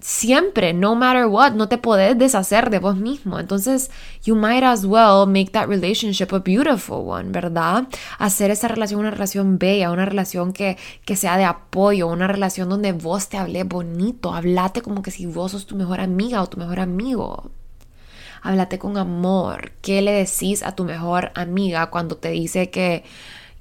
siempre, 0.00 0.72
no 0.72 0.94
matter 0.94 1.26
what, 1.26 1.52
no 1.52 1.68
te 1.68 1.78
podés 1.78 2.16
deshacer 2.16 2.70
de 2.70 2.78
vos 2.78 2.96
mismo. 2.96 3.38
Entonces, 3.38 3.90
you 4.24 4.34
might 4.34 4.62
as 4.62 4.84
well 4.84 5.26
make 5.26 5.50
that 5.52 5.68
relationship 5.68 6.32
a 6.32 6.38
beautiful 6.38 7.08
one, 7.08 7.30
¿verdad? 7.30 7.88
Hacer 8.18 8.50
esa 8.50 8.68
relación 8.68 9.00
una 9.00 9.10
relación 9.10 9.58
bella, 9.58 9.90
una 9.90 10.04
relación 10.04 10.52
que, 10.52 10.76
que 11.04 11.16
sea 11.16 11.36
de 11.36 11.44
apoyo, 11.44 12.06
una 12.08 12.28
relación 12.28 12.68
donde 12.68 12.92
vos 12.92 13.28
te 13.28 13.36
hablé 13.36 13.64
bonito, 13.64 14.34
hablate 14.34 14.82
como 14.82 15.02
que 15.02 15.10
si 15.10 15.26
vos 15.26 15.52
sos 15.52 15.66
tu 15.66 15.76
mejor 15.76 16.00
amiga 16.00 16.42
o 16.42 16.48
tu 16.48 16.58
mejor 16.58 16.80
amigo. 16.80 17.50
Háblate 18.42 18.78
con 18.78 18.96
amor. 18.96 19.72
¿Qué 19.82 20.00
le 20.00 20.12
decís 20.12 20.62
a 20.62 20.76
tu 20.76 20.84
mejor 20.84 21.32
amiga 21.34 21.90
cuando 21.90 22.16
te 22.16 22.30
dice 22.30 22.70
que 22.70 23.04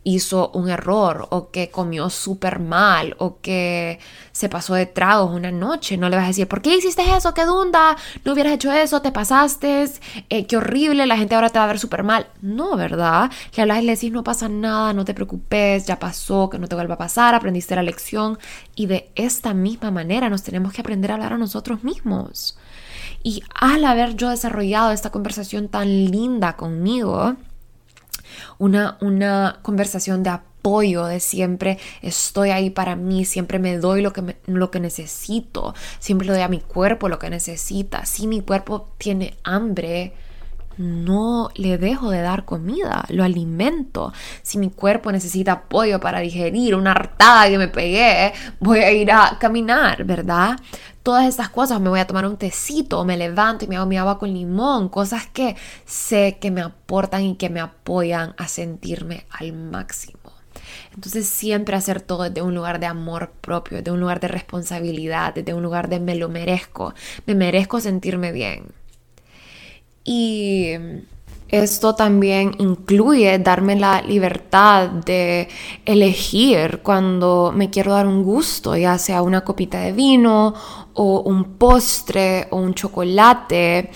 hizo 0.08 0.52
un 0.54 0.70
error 0.70 1.28
o 1.32 1.52
que 1.52 1.70
comió 1.70 2.10
súper 2.10 2.60
mal 2.60 3.16
o 3.20 3.42
que 3.42 4.00
se 4.32 4.48
pasó 4.48 4.74
de 4.74 4.86
tragos 4.86 5.36
una 5.36 5.52
noche. 5.52 5.98
No 5.98 6.08
le 6.08 6.16
vas 6.16 6.26
a 6.26 6.30
decir, 6.30 6.48
¿por 6.48 6.62
qué 6.62 6.76
hiciste 6.78 7.04
eso? 7.16 7.34
¿Qué 7.34 7.44
dunda? 7.44 7.98
No 8.24 8.32
hubieras 8.32 8.54
hecho 8.54 8.72
eso, 8.72 9.02
te 9.02 9.12
pasaste, 9.12 9.90
eh, 10.30 10.46
qué 10.48 10.56
horrible, 10.56 11.06
la 11.08 11.18
gente 11.18 11.36
ahora 11.36 11.50
te 11.50 11.60
va 11.60 11.66
a 11.66 11.68
ver 11.68 11.80
súper 11.80 12.04
mal. 12.04 12.28
No, 12.42 12.78
¿verdad? 12.78 13.30
Le 13.54 13.62
hablas 13.62 13.80
y 13.80 13.86
le 13.86 13.92
decís, 13.96 14.12
no 14.14 14.24
pasa 14.24 14.48
nada, 14.48 14.94
no 14.94 15.04
te 15.04 15.14
preocupes, 15.14 15.86
ya 15.86 16.00
pasó, 16.00 16.50
que 16.50 16.58
no 16.58 16.68
te 16.70 16.76
vuelva 16.76 16.96
a 16.96 16.98
pasar, 16.98 17.36
aprendiste 17.36 17.76
la 17.76 17.84
lección. 17.84 18.40
Y 18.76 18.86
de 18.86 19.12
esta 19.16 19.54
misma 19.54 19.92
manera 19.92 20.30
nos 20.30 20.44
tenemos 20.44 20.72
que 20.72 20.82
aprender 20.82 21.12
a 21.12 21.16
hablar 21.16 21.34
a 21.34 21.38
nosotros 21.38 21.84
mismos. 21.84 22.58
Y 23.24 23.44
al 23.54 23.84
haber 23.84 24.16
yo 24.16 24.30
desarrollado 24.30 24.92
esta 24.92 25.12
conversación 25.12 25.68
tan 25.68 26.06
linda 26.06 26.56
conmigo, 26.56 27.36
una, 28.58 28.98
una 29.02 29.60
conversación 29.62 30.24
de 30.24 30.32
apoyo 30.32 31.06
de 31.06 31.20
siempre 31.20 31.78
estoy 32.02 32.50
ahí 32.50 32.70
para 32.70 32.96
mí, 32.96 33.26
siempre 33.26 33.60
me 33.60 33.78
doy 33.78 34.02
lo 34.02 34.14
que, 34.14 34.36
lo 34.46 34.72
que 34.72 34.80
necesito, 34.80 35.74
siempre 36.00 36.28
le 36.28 36.34
doy 36.34 36.42
a 36.42 36.48
mi 36.48 36.60
cuerpo 36.60 37.10
lo 37.10 37.20
que 37.20 37.30
necesita. 37.30 38.06
Si 38.06 38.28
mi 38.28 38.42
cuerpo 38.42 38.90
tiene 38.98 39.36
hambre, 39.44 40.14
no 40.78 41.50
le 41.56 41.78
dejo 41.78 42.10
de 42.10 42.22
dar 42.22 42.46
comida, 42.46 43.06
lo 43.10 43.24
alimento. 43.24 44.14
Si 44.42 44.58
mi 44.58 44.70
cuerpo 44.70 45.12
necesita 45.12 45.54
apoyo 45.54 46.00
para 46.00 46.20
digerir 46.20 46.76
una 46.76 46.92
hartada 46.92 47.50
que 47.50 47.58
me 47.58 47.68
pegué, 47.68 48.34
voy 48.60 48.80
a 48.80 48.92
ir 48.92 49.12
a 49.12 49.38
caminar, 49.40 50.04
¿verdad? 50.04 50.58
Todas 51.04 51.26
estas 51.26 51.50
cosas, 51.50 51.80
me 51.80 51.90
voy 51.90 52.00
a 52.00 52.08
tomar 52.08 52.26
un 52.26 52.38
tecito, 52.38 53.06
me 53.06 53.18
levanto 53.18 53.66
y 53.66 53.68
me 53.68 53.78
hago 53.78 53.86
mi 53.86 53.98
agua 53.98 54.20
con 54.20 54.34
limón, 54.34 54.90
cosas 54.90 55.26
que 55.28 55.56
sé 55.86 56.38
que 56.40 56.52
me 56.52 56.62
aportan 56.62 57.24
y 57.24 57.36
que 57.36 57.50
me 57.50 57.62
apoyan 57.62 58.36
a 58.38 58.48
sentirme 58.48 59.26
al 59.30 59.54
máximo. 59.54 60.20
Entonces 60.94 61.28
siempre 61.28 61.76
hacer 61.76 62.02
todo 62.02 62.24
desde 62.24 62.42
un 62.42 62.56
lugar 62.56 62.80
de 62.80 62.88
amor 62.88 63.32
propio, 63.40 63.82
de 63.82 63.92
un 63.92 64.00
lugar 64.00 64.20
de 64.20 64.28
responsabilidad, 64.28 65.34
desde 65.34 65.54
un 65.54 65.64
lugar 65.64 65.90
de 65.90 66.00
me 66.00 66.16
lo 66.16 66.28
merezco, 66.28 66.94
me 67.26 67.36
merezco 67.36 67.80
sentirme 67.80 68.32
bien. 68.32 68.66
Y 70.10 70.72
esto 71.50 71.96
también 71.96 72.56
incluye 72.60 73.38
darme 73.40 73.76
la 73.76 74.02
libertad 74.02 74.90
de 74.90 75.50
elegir 75.86 76.80
cuando 76.82 77.54
me 77.54 77.70
quiero 77.70 77.92
dar 77.94 78.08
un 78.08 78.24
gusto, 78.24 78.76
ya 78.76 78.98
sea 78.98 79.22
una 79.22 79.42
copita 79.42 79.80
de 79.80 79.92
vino 79.92 80.54
o 80.94 81.22
un 81.22 81.58
postre 81.58 82.48
o 82.52 82.58
un 82.58 82.74
chocolate, 82.74 83.92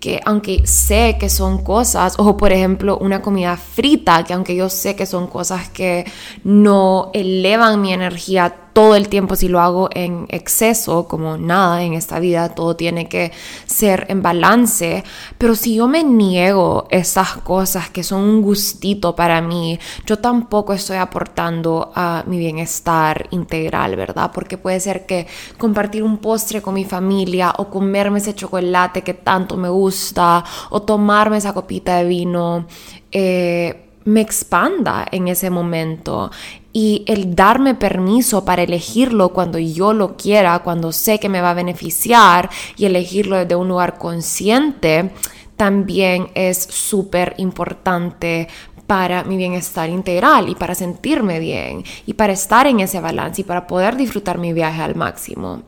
que 0.00 0.20
aunque 0.24 0.66
sé 0.66 1.16
que 1.18 1.28
son 1.28 1.64
cosas, 1.64 2.14
o 2.18 2.36
por 2.36 2.52
ejemplo 2.52 2.98
una 2.98 3.20
comida 3.20 3.56
frita, 3.56 4.22
que 4.24 4.32
aunque 4.32 4.54
yo 4.54 4.68
sé 4.68 4.94
que 4.94 5.06
son 5.06 5.26
cosas 5.26 5.68
que 5.68 6.04
no 6.44 7.10
elevan 7.12 7.80
mi 7.80 7.92
energía 7.92 8.65
todo 8.76 8.94
el 8.94 9.08
tiempo 9.08 9.36
si 9.36 9.48
lo 9.48 9.60
hago 9.60 9.88
en 9.94 10.26
exceso, 10.28 11.08
como 11.08 11.38
nada 11.38 11.82
en 11.82 11.94
esta 11.94 12.20
vida, 12.20 12.50
todo 12.50 12.76
tiene 12.76 13.08
que 13.08 13.32
ser 13.64 14.04
en 14.10 14.20
balance. 14.20 15.02
Pero 15.38 15.54
si 15.54 15.76
yo 15.76 15.88
me 15.88 16.04
niego 16.04 16.86
esas 16.90 17.38
cosas 17.38 17.88
que 17.88 18.02
son 18.02 18.20
un 18.20 18.42
gustito 18.42 19.16
para 19.16 19.40
mí, 19.40 19.78
yo 20.04 20.18
tampoco 20.18 20.74
estoy 20.74 20.98
aportando 20.98 21.90
a 21.94 22.24
mi 22.26 22.36
bienestar 22.36 23.28
integral, 23.30 23.96
¿verdad? 23.96 24.30
Porque 24.34 24.58
puede 24.58 24.78
ser 24.78 25.06
que 25.06 25.26
compartir 25.56 26.02
un 26.02 26.18
postre 26.18 26.60
con 26.60 26.74
mi 26.74 26.84
familia 26.84 27.54
o 27.56 27.70
comerme 27.70 28.18
ese 28.18 28.34
chocolate 28.34 29.00
que 29.00 29.14
tanto 29.14 29.56
me 29.56 29.70
gusta 29.70 30.44
o 30.68 30.82
tomarme 30.82 31.38
esa 31.38 31.54
copita 31.54 31.96
de 31.96 32.04
vino. 32.04 32.66
Eh, 33.10 33.84
me 34.04 34.20
expanda 34.20 35.06
en 35.10 35.28
ese 35.28 35.50
momento 35.50 36.30
y 36.76 37.04
el 37.06 37.34
darme 37.34 37.74
permiso 37.74 38.44
para 38.44 38.62
elegirlo 38.62 39.30
cuando 39.30 39.58
yo 39.58 39.94
lo 39.94 40.14
quiera, 40.18 40.58
cuando 40.58 40.92
sé 40.92 41.18
que 41.18 41.30
me 41.30 41.40
va 41.40 41.52
a 41.52 41.54
beneficiar 41.54 42.50
y 42.76 42.84
elegirlo 42.84 43.36
desde 43.36 43.56
un 43.56 43.68
lugar 43.68 43.96
consciente, 43.96 45.10
también 45.56 46.28
es 46.34 46.58
súper 46.58 47.32
importante 47.38 48.48
para 48.86 49.24
mi 49.24 49.38
bienestar 49.38 49.88
integral 49.88 50.50
y 50.50 50.54
para 50.54 50.74
sentirme 50.74 51.40
bien 51.40 51.82
y 52.04 52.12
para 52.12 52.34
estar 52.34 52.66
en 52.66 52.80
ese 52.80 53.00
balance 53.00 53.40
y 53.40 53.44
para 53.44 53.66
poder 53.66 53.96
disfrutar 53.96 54.36
mi 54.36 54.52
viaje 54.52 54.82
al 54.82 54.96
máximo. 54.96 55.62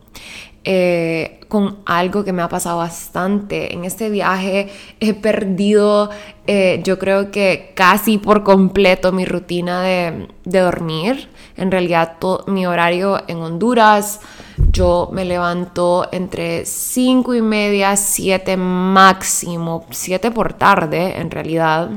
Eh, 0.71 1.41
con 1.49 1.79
algo 1.87 2.25
que 2.25 2.35
me 2.35 2.43
ha 2.43 2.49
pasado 2.51 2.77
bastante. 2.77 3.73
En 3.73 3.87
este 3.87 4.11
viaje 4.11 4.69
he 5.01 5.15
perdido, 5.15 6.11
eh, 6.47 6.83
yo 6.85 6.99
creo 6.99 7.31
que 7.31 7.73
casi 7.75 8.19
por 8.19 8.43
completo 8.43 9.11
mi 9.11 9.25
rutina 9.25 9.81
de, 9.81 10.29
dormir. 10.45 11.31
En 11.57 11.71
realidad, 11.71 12.17
todo, 12.21 12.45
mi 12.49 12.67
horario 12.67 13.19
en 13.29 13.39
Honduras, 13.39 14.21
yo 14.71 15.09
me 15.11 15.25
levanto 15.25 16.07
entre 16.13 16.67
5 16.67 17.35
y 17.35 17.41
media, 17.41 17.97
7 17.97 18.59
máximo, 18.59 19.87
7 19.89 20.31
por 20.33 20.53
tarde 20.53 21.19
en 21.19 21.31
realidad. 21.31 21.89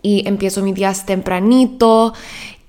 Y 0.00 0.28
empiezo 0.28 0.62
mis 0.62 0.76
días 0.76 1.04
tempranito 1.06 2.12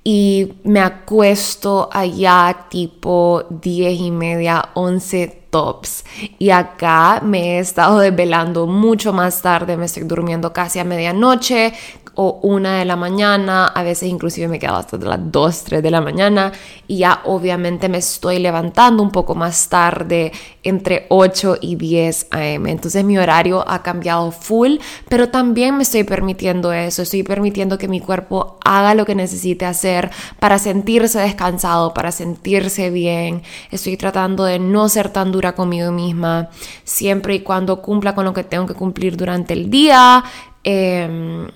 y 0.03 0.53
me 0.63 0.81
acuesto 0.81 1.89
allá 1.91 2.67
tipo 2.69 3.43
10 3.49 3.99
y 4.01 4.11
media, 4.11 4.69
11 4.73 5.43
tops. 5.49 6.03
Y 6.39 6.49
acá 6.49 7.21
me 7.23 7.57
he 7.57 7.59
estado 7.59 7.99
desvelando 7.99 8.67
mucho 8.67 9.13
más 9.13 9.41
tarde, 9.41 9.77
me 9.77 9.85
estoy 9.85 10.03
durmiendo 10.03 10.51
casi 10.51 10.79
a 10.79 10.83
medianoche, 10.83 11.73
o 12.15 12.39
una 12.43 12.77
de 12.77 12.85
la 12.85 12.95
mañana, 12.95 13.67
a 13.67 13.81
veces 13.81 14.09
inclusive 14.09 14.47
me 14.47 14.59
quedo 14.59 14.75
hasta 14.75 14.97
las 14.97 15.19
2, 15.31 15.63
3 15.63 15.83
de 15.83 15.91
la 15.91 15.99
mañana 15.99 16.51
y 16.87 16.99
ya 16.99 17.21
obviamente 17.25 17.89
me 17.89 17.97
estoy 17.97 18.37
levantando 18.37 19.01
un 19.01 19.09
poco 19.09 19.33
más 19.33 19.67
tarde, 19.67 20.31
entre 20.61 21.07
8 21.09 21.57
y 21.61 21.75
10 21.75 22.27
am. 22.29 22.67
Entonces 22.67 23.03
mi 23.03 23.17
horario 23.17 23.67
ha 23.67 23.81
cambiado 23.81 24.31
full, 24.31 24.75
pero 25.09 25.29
también 25.29 25.75
me 25.75 25.83
estoy 25.83 26.03
permitiendo 26.03 26.71
eso, 26.71 27.01
estoy 27.01 27.23
permitiendo 27.23 27.79
que 27.79 27.87
mi 27.87 27.99
cuerpo 27.99 28.57
haga 28.63 28.93
lo 28.93 29.05
que 29.05 29.15
necesite 29.15 29.65
hacer 29.65 30.11
para 30.39 30.59
sentirse 30.59 31.19
descansado, 31.19 31.95
para 31.95 32.11
sentirse 32.11 32.91
bien. 32.91 33.41
Estoy 33.71 33.97
tratando 33.97 34.43
de 34.43 34.59
no 34.59 34.87
ser 34.87 35.09
tan 35.09 35.31
dura 35.31 35.53
conmigo 35.55 35.91
misma, 35.91 36.49
siempre 36.83 37.35
y 37.35 37.39
cuando 37.39 37.81
cumpla 37.81 38.13
con 38.13 38.25
lo 38.25 38.33
que 38.33 38.43
tengo 38.43 38.67
que 38.67 38.75
cumplir 38.75 39.17
durante 39.17 39.53
el 39.53 39.71
día. 39.71 40.23
Eh, 40.63 41.47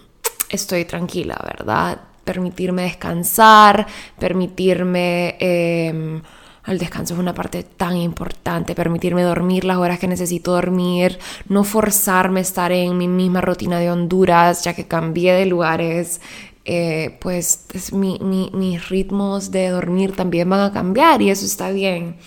estoy 0.49 0.85
tranquila, 0.85 1.39
¿verdad? 1.43 1.99
Permitirme 2.23 2.83
descansar, 2.83 3.87
permitirme... 4.19 5.35
Em, 5.39 6.21
el 6.67 6.79
descanso 6.79 7.13
es 7.13 7.19
una 7.21 7.33
parte 7.33 7.63
tan 7.63 7.95
importante, 7.95 8.75
permitirme 8.75 9.23
dormir 9.23 9.63
las 9.63 9.77
horas 9.77 9.99
que 9.99 10.07
necesito 10.07 10.51
dormir, 10.51 11.17
no 11.47 11.63
forzarme 11.63 12.41
a 12.41 12.43
estar 12.43 12.73
en 12.73 12.97
mi 12.97 13.07
misma 13.07 13.39
rutina 13.39 13.79
de 13.79 13.89
Honduras, 13.89 14.65
ya 14.65 14.73
que 14.73 14.85
cambié 14.85 15.31
de 15.31 15.45
lugares, 15.45 16.19
eh, 16.65 17.17
pues 17.21 17.67
mis 17.93 18.89
ritmos 18.89 19.51
de 19.51 19.69
dormir 19.69 20.13
también 20.13 20.49
van 20.49 20.59
a 20.59 20.73
cambiar 20.73 21.21
y 21.21 21.29
eso 21.29 21.45
está 21.45 21.71
bien. 21.71 22.17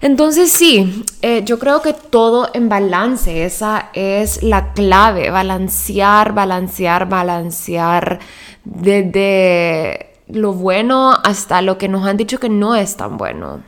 Entonces 0.00 0.52
sí, 0.52 1.04
eh, 1.22 1.42
yo 1.44 1.58
creo 1.58 1.82
que 1.82 1.92
todo 1.92 2.50
en 2.52 2.68
balance, 2.68 3.44
esa 3.44 3.90
es 3.94 4.42
la 4.42 4.72
clave, 4.72 5.30
balancear, 5.30 6.34
balancear, 6.34 7.08
balancear 7.08 8.18
desde 8.64 10.14
lo 10.28 10.52
bueno 10.52 11.12
hasta 11.12 11.62
lo 11.62 11.78
que 11.78 11.88
nos 11.88 12.06
han 12.06 12.16
dicho 12.16 12.38
que 12.38 12.48
no 12.48 12.74
es 12.74 12.96
tan 12.96 13.16
bueno. 13.16 13.62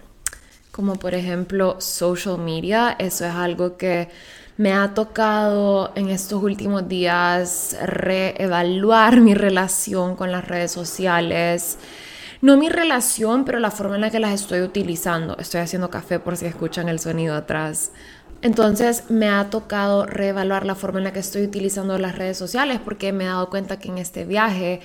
Como 0.70 0.96
por 0.96 1.14
ejemplo 1.14 1.80
social 1.80 2.38
media, 2.38 2.94
eso 2.98 3.24
es 3.24 3.34
algo 3.34 3.76
que 3.76 4.08
me 4.58 4.72
ha 4.72 4.92
tocado 4.92 5.92
en 5.94 6.10
estos 6.10 6.42
últimos 6.42 6.88
días 6.88 7.76
reevaluar 7.80 9.20
mi 9.20 9.34
relación 9.34 10.14
con 10.16 10.30
las 10.30 10.46
redes 10.46 10.72
sociales 10.72 11.78
no 12.40 12.56
mi 12.56 12.68
relación, 12.68 13.44
pero 13.44 13.58
la 13.58 13.70
forma 13.70 13.96
en 13.96 14.02
la 14.02 14.10
que 14.10 14.20
las 14.20 14.40
estoy 14.40 14.60
utilizando. 14.60 15.36
Estoy 15.38 15.60
haciendo 15.60 15.90
café 15.90 16.20
por 16.20 16.36
si 16.36 16.46
escuchan 16.46 16.88
el 16.88 16.98
sonido 17.00 17.34
atrás. 17.34 17.92
Entonces 18.40 19.10
me 19.10 19.28
ha 19.28 19.50
tocado 19.50 20.06
reevaluar 20.06 20.64
la 20.64 20.76
forma 20.76 20.98
en 20.98 21.04
la 21.04 21.12
que 21.12 21.18
estoy 21.18 21.42
utilizando 21.42 21.98
las 21.98 22.16
redes 22.16 22.38
sociales 22.38 22.80
porque 22.84 23.12
me 23.12 23.24
he 23.24 23.26
dado 23.26 23.50
cuenta 23.50 23.78
que 23.78 23.88
en 23.88 23.98
este 23.98 24.24
viaje 24.24 24.80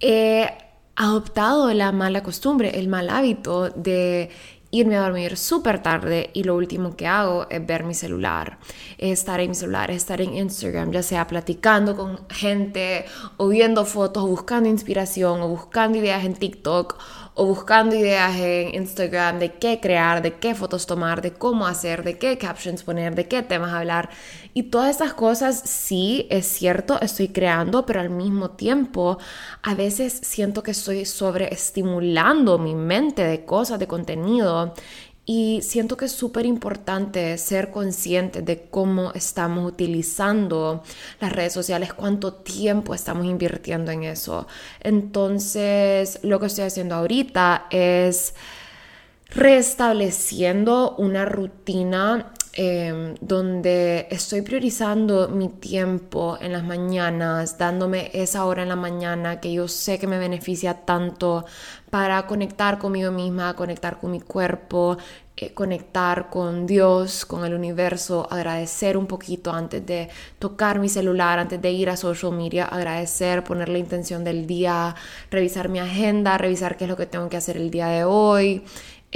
he 0.00 0.50
adoptado 0.96 1.72
la 1.72 1.92
mala 1.92 2.22
costumbre, 2.22 2.78
el 2.78 2.88
mal 2.88 3.08
hábito 3.08 3.70
de 3.70 4.30
irme 4.74 4.96
a 4.96 5.02
dormir 5.02 5.36
súper 5.36 5.82
tarde 5.82 6.30
y 6.32 6.42
lo 6.42 6.56
último 6.56 6.96
que 6.96 7.06
hago 7.06 7.46
es 7.48 7.64
ver 7.64 7.84
mi 7.84 7.94
celular, 7.94 8.58
estar 8.98 9.38
en 9.40 9.50
mi 9.50 9.54
celular, 9.54 9.90
estar 9.92 10.20
en 10.20 10.34
Instagram, 10.34 10.90
ya 10.90 11.02
sea 11.02 11.28
platicando 11.28 11.94
con 11.94 12.28
gente 12.28 13.04
o 13.36 13.48
viendo 13.48 13.84
fotos, 13.84 14.24
buscando 14.28 14.68
inspiración 14.68 15.42
o 15.42 15.48
buscando 15.48 15.98
ideas 15.98 16.24
en 16.24 16.34
TikTok 16.34 16.98
o 17.36 17.46
buscando 17.46 17.96
ideas 17.96 18.36
en 18.36 18.74
Instagram 18.76 19.40
de 19.40 19.54
qué 19.54 19.80
crear, 19.80 20.22
de 20.22 20.34
qué 20.34 20.54
fotos 20.54 20.86
tomar, 20.86 21.20
de 21.20 21.32
cómo 21.32 21.66
hacer, 21.66 22.04
de 22.04 22.16
qué 22.16 22.38
captions 22.38 22.84
poner, 22.84 23.16
de 23.16 23.26
qué 23.26 23.42
temas 23.42 23.72
hablar. 23.72 24.08
Y 24.54 24.64
todas 24.64 24.90
estas 24.90 25.14
cosas, 25.14 25.60
sí, 25.64 26.28
es 26.30 26.46
cierto, 26.46 27.00
estoy 27.00 27.28
creando, 27.28 27.86
pero 27.86 28.00
al 28.00 28.10
mismo 28.10 28.50
tiempo 28.50 29.18
a 29.62 29.74
veces 29.74 30.20
siento 30.22 30.62
que 30.62 30.70
estoy 30.70 31.04
sobreestimulando 31.04 32.58
mi 32.58 32.76
mente 32.76 33.24
de 33.24 33.44
cosas, 33.44 33.80
de 33.80 33.88
contenido 33.88 34.72
y 35.26 35.60
siento 35.62 35.96
que 35.96 36.04
es 36.04 36.12
súper 36.12 36.44
importante 36.44 37.38
ser 37.38 37.70
consciente 37.70 38.42
de 38.42 38.68
cómo 38.70 39.12
estamos 39.12 39.66
utilizando 39.66 40.82
las 41.20 41.32
redes 41.32 41.52
sociales, 41.52 41.94
cuánto 41.94 42.34
tiempo 42.34 42.94
estamos 42.94 43.24
invirtiendo 43.24 43.90
en 43.90 44.04
eso. 44.04 44.46
Entonces, 44.80 46.20
lo 46.22 46.38
que 46.40 46.46
estoy 46.46 46.64
haciendo 46.64 46.94
ahorita 46.94 47.66
es 47.70 48.34
restableciendo 49.30 50.94
una 50.98 51.24
rutina 51.24 52.32
Em, 52.56 53.16
donde 53.20 54.06
estoy 54.10 54.42
priorizando 54.42 55.26
mi 55.28 55.48
tiempo 55.48 56.38
en 56.40 56.52
las 56.52 56.62
mañanas, 56.62 57.58
dándome 57.58 58.12
esa 58.14 58.44
hora 58.44 58.62
en 58.62 58.68
la 58.68 58.76
mañana 58.76 59.40
que 59.40 59.52
yo 59.52 59.66
sé 59.66 59.98
que 59.98 60.06
me 60.06 60.18
beneficia 60.20 60.74
tanto 60.84 61.44
para 61.90 62.28
conectar 62.28 62.78
conmigo 62.78 63.10
misma, 63.10 63.54
conectar 63.56 63.98
con 63.98 64.12
mi 64.12 64.20
cuerpo, 64.20 64.98
eh, 65.36 65.52
conectar 65.52 66.30
con 66.30 66.64
Dios, 66.64 67.26
con 67.26 67.44
el 67.44 67.54
universo, 67.54 68.28
agradecer 68.30 68.96
un 68.96 69.08
poquito 69.08 69.52
antes 69.52 69.84
de 69.84 70.08
tocar 70.38 70.78
mi 70.78 70.88
celular, 70.88 71.40
antes 71.40 71.60
de 71.60 71.72
ir 71.72 71.90
a 71.90 71.96
social 71.96 72.30
media, 72.30 72.66
agradecer, 72.66 73.42
poner 73.42 73.68
la 73.68 73.78
intención 73.78 74.22
del 74.22 74.46
día, 74.46 74.94
revisar 75.32 75.68
mi 75.68 75.80
agenda, 75.80 76.38
revisar 76.38 76.76
qué 76.76 76.84
es 76.84 76.90
lo 76.90 76.96
que 76.96 77.06
tengo 77.06 77.28
que 77.28 77.36
hacer 77.36 77.56
el 77.56 77.72
día 77.72 77.88
de 77.88 78.04
hoy. 78.04 78.62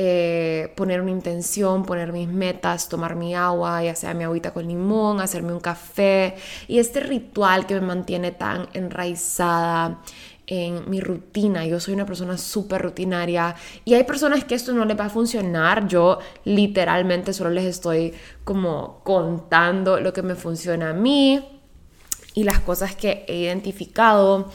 Eh, 0.01 0.73
poner 0.77 1.01
una 1.01 1.11
intención, 1.11 1.85
poner 1.85 2.13
mis 2.13 2.29
metas, 2.29 2.89
tomar 2.89 3.17
mi 3.17 3.35
agua, 3.35 3.83
ya 3.83 3.97
sea 3.97 4.15
mi 4.15 4.23
agüita 4.23 4.53
con 4.53 4.69
limón, 4.69 5.21
hacerme 5.21 5.53
un 5.53 5.59
café 5.59 6.37
y 6.69 6.79
este 6.79 7.01
ritual 7.01 7.67
que 7.67 7.75
me 7.75 7.81
mantiene 7.81 8.31
tan 8.31 8.69
enraizada 8.75 10.01
en 10.47 10.89
mi 10.89 11.01
rutina. 11.01 11.67
Yo 11.67 11.81
soy 11.81 11.95
una 11.95 12.07
persona 12.07 12.39
súper 12.39 12.81
rutinaria 12.81 13.57
y 13.85 13.95
hay 13.95 14.05
personas 14.05 14.45
que 14.45 14.55
esto 14.55 14.73
no 14.73 14.85
les 14.85 14.97
va 14.97 15.07
a 15.07 15.11
funcionar. 15.11 15.89
Yo 15.89 16.21
literalmente 16.45 17.33
solo 17.33 17.51
les 17.51 17.65
estoy 17.65 18.15
como 18.45 19.01
contando 19.03 19.99
lo 19.99 20.13
que 20.13 20.23
me 20.23 20.37
funciona 20.37 20.91
a 20.91 20.95
mí 20.95 21.45
y 22.35 22.45
las 22.45 22.61
cosas 22.61 22.95
que 22.95 23.25
he 23.27 23.35
identificado. 23.35 24.49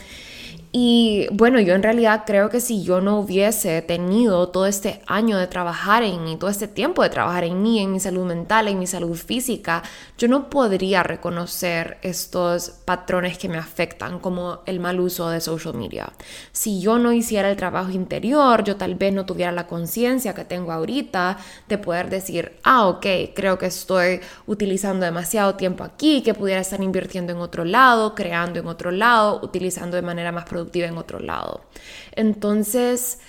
Y 0.76 1.28
bueno, 1.32 1.60
yo 1.60 1.76
en 1.76 1.84
realidad 1.84 2.24
creo 2.26 2.50
que 2.50 2.60
si 2.60 2.82
yo 2.82 3.00
no 3.00 3.20
hubiese 3.20 3.84
tenido 3.84 4.50
todo 4.50 4.66
este 4.66 5.04
año 5.06 5.38
de 5.38 5.46
trabajar 5.46 6.02
en 6.02 6.24
mí, 6.24 6.36
todo 6.36 6.50
este 6.50 6.68
tiempo 6.68 7.04
de 7.04 7.12
trabajar 7.12 7.44
en 7.44 7.62
mí, 7.62 7.80
en 7.80 7.92
mi 7.92 8.00
salud 8.00 8.26
mental, 8.26 8.68
en 8.68 8.80
mi 8.80 8.88
salud 8.88 9.16
física, 9.16 9.84
yo 10.18 10.28
no 10.28 10.50
podría 10.50 11.04
reconocer 11.04 12.00
estos 12.02 12.72
patrones 12.86 13.38
que 13.38 13.50
me 13.50 13.60
afectan, 13.60 14.18
como 14.18 14.62
el 14.66 14.80
mal 14.80 15.00
uso 15.00 15.30
de 15.30 15.42
social 15.42 15.76
media. 15.76 16.12
Si 16.52 16.82
yo 16.82 16.98
no 16.98 17.14
hiciera 17.14 17.52
el 17.52 17.56
trabajo 17.56 17.92
interior, 17.92 18.64
yo 18.64 18.76
tal 18.76 18.96
vez 18.96 19.14
no 19.14 19.28
tuviera 19.28 19.52
la 19.52 19.68
conciencia 19.68 20.34
que 20.34 20.44
tengo 20.44 20.72
ahorita 20.72 21.38
de 21.70 21.78
poder 21.78 22.10
decir, 22.10 22.54
ah, 22.64 22.88
ok, 22.88 23.06
creo 23.36 23.60
que 23.60 23.68
estoy 23.68 24.22
utilizando 24.48 25.06
demasiado 25.06 25.54
tiempo 25.54 25.84
aquí, 25.84 26.24
que 26.24 26.34
pudiera 26.34 26.62
estar 26.62 26.82
invirtiendo 26.82 27.32
en 27.32 27.38
otro 27.38 27.64
lado, 27.64 28.16
creando 28.16 28.60
en 28.60 28.66
otro 28.66 28.90
lado, 28.90 29.40
utilizando 29.44 29.98
de 29.98 30.02
manera 30.02 30.32
más 30.32 30.46
productiva 30.46 30.63
en 30.74 30.98
otro 30.98 31.20
lado. 31.20 31.66
Entonces, 32.12 33.20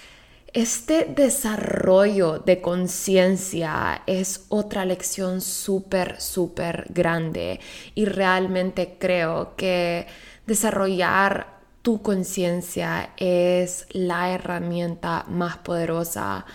este 0.55 1.07
desarrollo 1.07 2.39
de 2.39 2.61
conciencia 2.61 4.03
es 4.07 4.47
otra 4.51 4.85
lección 4.85 5.41
súper, 5.41 6.21
súper 6.21 6.87
grande 6.91 7.59
y 7.97 8.05
realmente 8.05 8.97
creo 9.01 9.57
que 9.57 10.07
desarrollar 10.47 11.55
tu 11.83 12.03
conciencia 12.03 13.11
es 13.17 13.87
la 13.91 14.31
herramienta 14.31 15.25
más 15.29 15.57
poderosa 15.57 16.47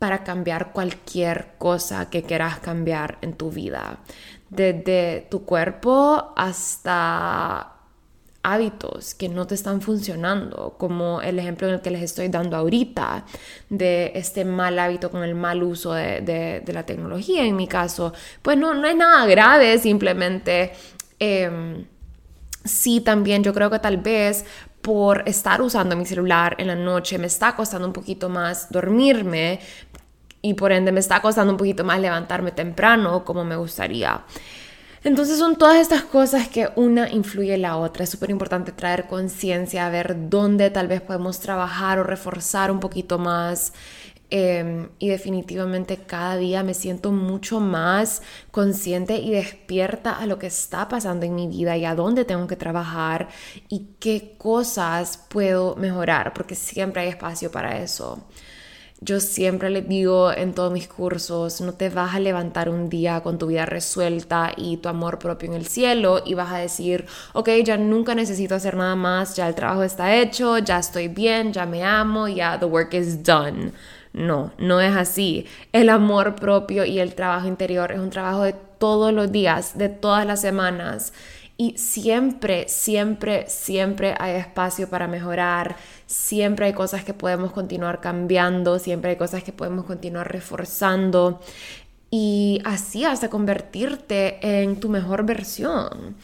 para 0.00 0.24
cambiar 0.24 0.72
cualquier 0.72 1.54
cosa 1.56 2.10
que 2.10 2.24
quieras 2.24 2.58
cambiar 2.58 3.18
en 3.22 3.34
tu 3.34 3.50
vida, 3.50 4.00
desde 4.50 5.28
tu 5.30 5.44
cuerpo 5.44 6.34
hasta 6.36 7.73
hábitos 8.44 9.14
que 9.14 9.28
no 9.28 9.46
te 9.46 9.54
están 9.54 9.80
funcionando, 9.80 10.76
como 10.78 11.20
el 11.22 11.38
ejemplo 11.38 11.66
en 11.66 11.74
el 11.74 11.80
que 11.80 11.90
les 11.90 12.02
estoy 12.02 12.28
dando 12.28 12.56
ahorita, 12.56 13.24
de 13.70 14.12
este 14.14 14.44
mal 14.44 14.78
hábito 14.78 15.10
con 15.10 15.24
el 15.24 15.34
mal 15.34 15.62
uso 15.62 15.94
de, 15.94 16.62
la 16.66 16.86
tecnología 16.86 17.44
en 17.44 17.56
mi 17.56 17.66
caso, 17.66 18.12
pues 18.42 18.56
no, 18.56 18.74
no 18.74 18.86
es 18.86 18.94
nada 18.94 19.26
grave, 19.26 19.78
simplemente 19.78 20.72
em, 21.18 21.86
sí 22.64 23.00
también 23.00 23.42
yo 23.42 23.54
creo 23.54 23.70
que 23.70 23.78
tal 23.78 23.96
vez 23.96 24.44
por 24.82 25.26
estar 25.26 25.62
usando 25.62 25.96
mi 25.96 26.04
celular 26.04 26.56
en 26.58 26.66
la 26.66 26.74
noche 26.74 27.16
me 27.18 27.26
está 27.26 27.56
costando 27.56 27.86
un 27.86 27.94
poquito 27.94 28.28
más 28.28 28.70
dormirme 28.70 29.60
y 30.42 30.52
por 30.52 30.72
ende 30.72 30.92
me 30.92 31.00
está 31.00 31.22
costando 31.22 31.54
un 31.54 31.56
poquito 31.56 31.84
más 31.84 31.98
levantarme 31.98 32.52
temprano 32.52 33.24
como 33.24 33.44
me 33.44 33.56
gustaría. 33.56 34.22
Entonces 35.04 35.38
son 35.38 35.56
todas 35.56 35.76
estas 35.76 36.02
cosas 36.02 36.48
que 36.48 36.70
una 36.76 37.10
influye 37.10 37.54
en 37.54 37.62
la 37.62 37.76
otra. 37.76 38.04
Es 38.04 38.10
súper 38.10 38.30
importante 38.30 38.72
traer 38.72 39.06
conciencia, 39.06 39.86
a 39.86 39.90
ver 39.90 40.30
dónde 40.30 40.70
tal 40.70 40.88
vez 40.88 41.02
podemos 41.02 41.40
trabajar 41.40 41.98
o 41.98 42.04
reforzar 42.04 42.70
un 42.70 42.80
poquito 42.80 43.18
más. 43.18 43.74
Em, 44.30 44.88
y 44.98 45.08
definitivamente 45.10 45.98
cada 45.98 46.36
día 46.38 46.62
me 46.62 46.72
siento 46.72 47.12
mucho 47.12 47.60
más 47.60 48.22
consciente 48.50 49.18
y 49.18 49.30
despierta 49.30 50.18
a 50.18 50.26
lo 50.26 50.38
que 50.38 50.46
está 50.46 50.88
pasando 50.88 51.26
en 51.26 51.34
mi 51.34 51.46
vida 51.46 51.76
y 51.76 51.84
a 51.84 51.94
dónde 51.94 52.24
tengo 52.24 52.46
que 52.46 52.56
trabajar 52.56 53.28
y 53.68 53.90
qué 54.00 54.34
cosas 54.38 55.18
puedo 55.28 55.76
mejorar, 55.76 56.32
porque 56.32 56.54
siempre 56.54 57.02
hay 57.02 57.08
espacio 57.10 57.50
para 57.52 57.78
eso. 57.78 58.24
Yo 59.04 59.20
siempre 59.20 59.68
les 59.68 59.86
digo 59.86 60.32
en 60.32 60.54
todos 60.54 60.72
mis 60.72 60.88
cursos, 60.88 61.60
no 61.60 61.74
te 61.74 61.90
vas 61.90 62.14
a 62.14 62.20
levantar 62.20 62.70
un 62.70 62.88
día 62.88 63.20
con 63.20 63.36
tu 63.36 63.48
vida 63.48 63.66
resuelta 63.66 64.52
y 64.56 64.78
tu 64.78 64.88
amor 64.88 65.18
propio 65.18 65.50
en 65.50 65.56
el 65.56 65.66
cielo 65.66 66.22
y 66.24 66.32
vas 66.32 66.50
a 66.50 66.56
decir, 66.56 67.04
ok, 67.34 67.50
ya 67.62 67.76
nunca 67.76 68.14
necesito 68.14 68.54
hacer 68.54 68.78
nada 68.78 68.96
más, 68.96 69.36
ya 69.36 69.46
el 69.46 69.54
trabajo 69.54 69.82
está 69.82 70.14
hecho, 70.16 70.56
ya 70.56 70.78
estoy 70.78 71.08
bien, 71.08 71.52
ya 71.52 71.66
me 71.66 71.84
amo, 71.84 72.28
ya 72.28 72.58
the 72.58 72.64
work 72.64 72.94
is 72.94 73.22
done. 73.22 73.72
No, 74.14 74.52
no 74.56 74.80
es 74.80 74.96
así. 74.96 75.46
El 75.72 75.90
amor 75.90 76.34
propio 76.34 76.86
y 76.86 76.98
el 76.98 77.14
trabajo 77.14 77.46
interior 77.46 77.92
es 77.92 77.98
un 77.98 78.08
trabajo 78.08 78.44
de 78.44 78.54
todos 78.78 79.12
los 79.12 79.30
días, 79.30 79.76
de 79.76 79.90
todas 79.90 80.24
las 80.24 80.40
semanas. 80.40 81.12
Y 81.56 81.78
siempre, 81.78 82.68
siempre, 82.68 83.48
siempre 83.48 84.14
hay 84.18 84.36
espacio 84.36 84.88
para 84.90 85.06
mejorar, 85.06 85.76
siempre 86.06 86.66
hay 86.66 86.72
cosas 86.72 87.04
que 87.04 87.14
podemos 87.14 87.52
continuar 87.52 88.00
cambiando, 88.00 88.80
siempre 88.80 89.10
hay 89.10 89.16
cosas 89.16 89.44
que 89.44 89.52
podemos 89.52 89.84
continuar 89.84 90.32
reforzando 90.32 91.40
y 92.10 92.60
así 92.64 93.04
hasta 93.04 93.28
convertirte 93.30 94.62
en 94.62 94.80
tu 94.80 94.88
mejor 94.88 95.24
versión. 95.24 96.16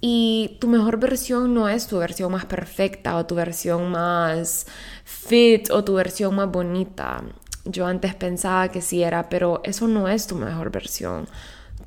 Y 0.00 0.58
tu 0.60 0.68
mejor 0.68 0.98
versión 0.98 1.54
no 1.54 1.68
es 1.68 1.86
tu 1.86 1.98
versión 1.98 2.32
más 2.32 2.44
perfecta 2.46 3.16
o 3.16 3.24
tu 3.24 3.34
versión 3.36 3.90
más 3.90 4.66
fit 5.04 5.70
o 5.70 5.84
tu 5.84 5.94
versión 5.94 6.34
más 6.34 6.50
bonita. 6.50 7.22
Yo 7.64 7.86
antes 7.86 8.14
pensaba 8.14 8.68
que 8.68 8.82
sí 8.82 9.02
era, 9.02 9.28
pero 9.28 9.60
eso 9.64 9.86
no 9.86 10.08
es 10.08 10.26
tu 10.26 10.34
mejor 10.34 10.70
versión 10.70 11.28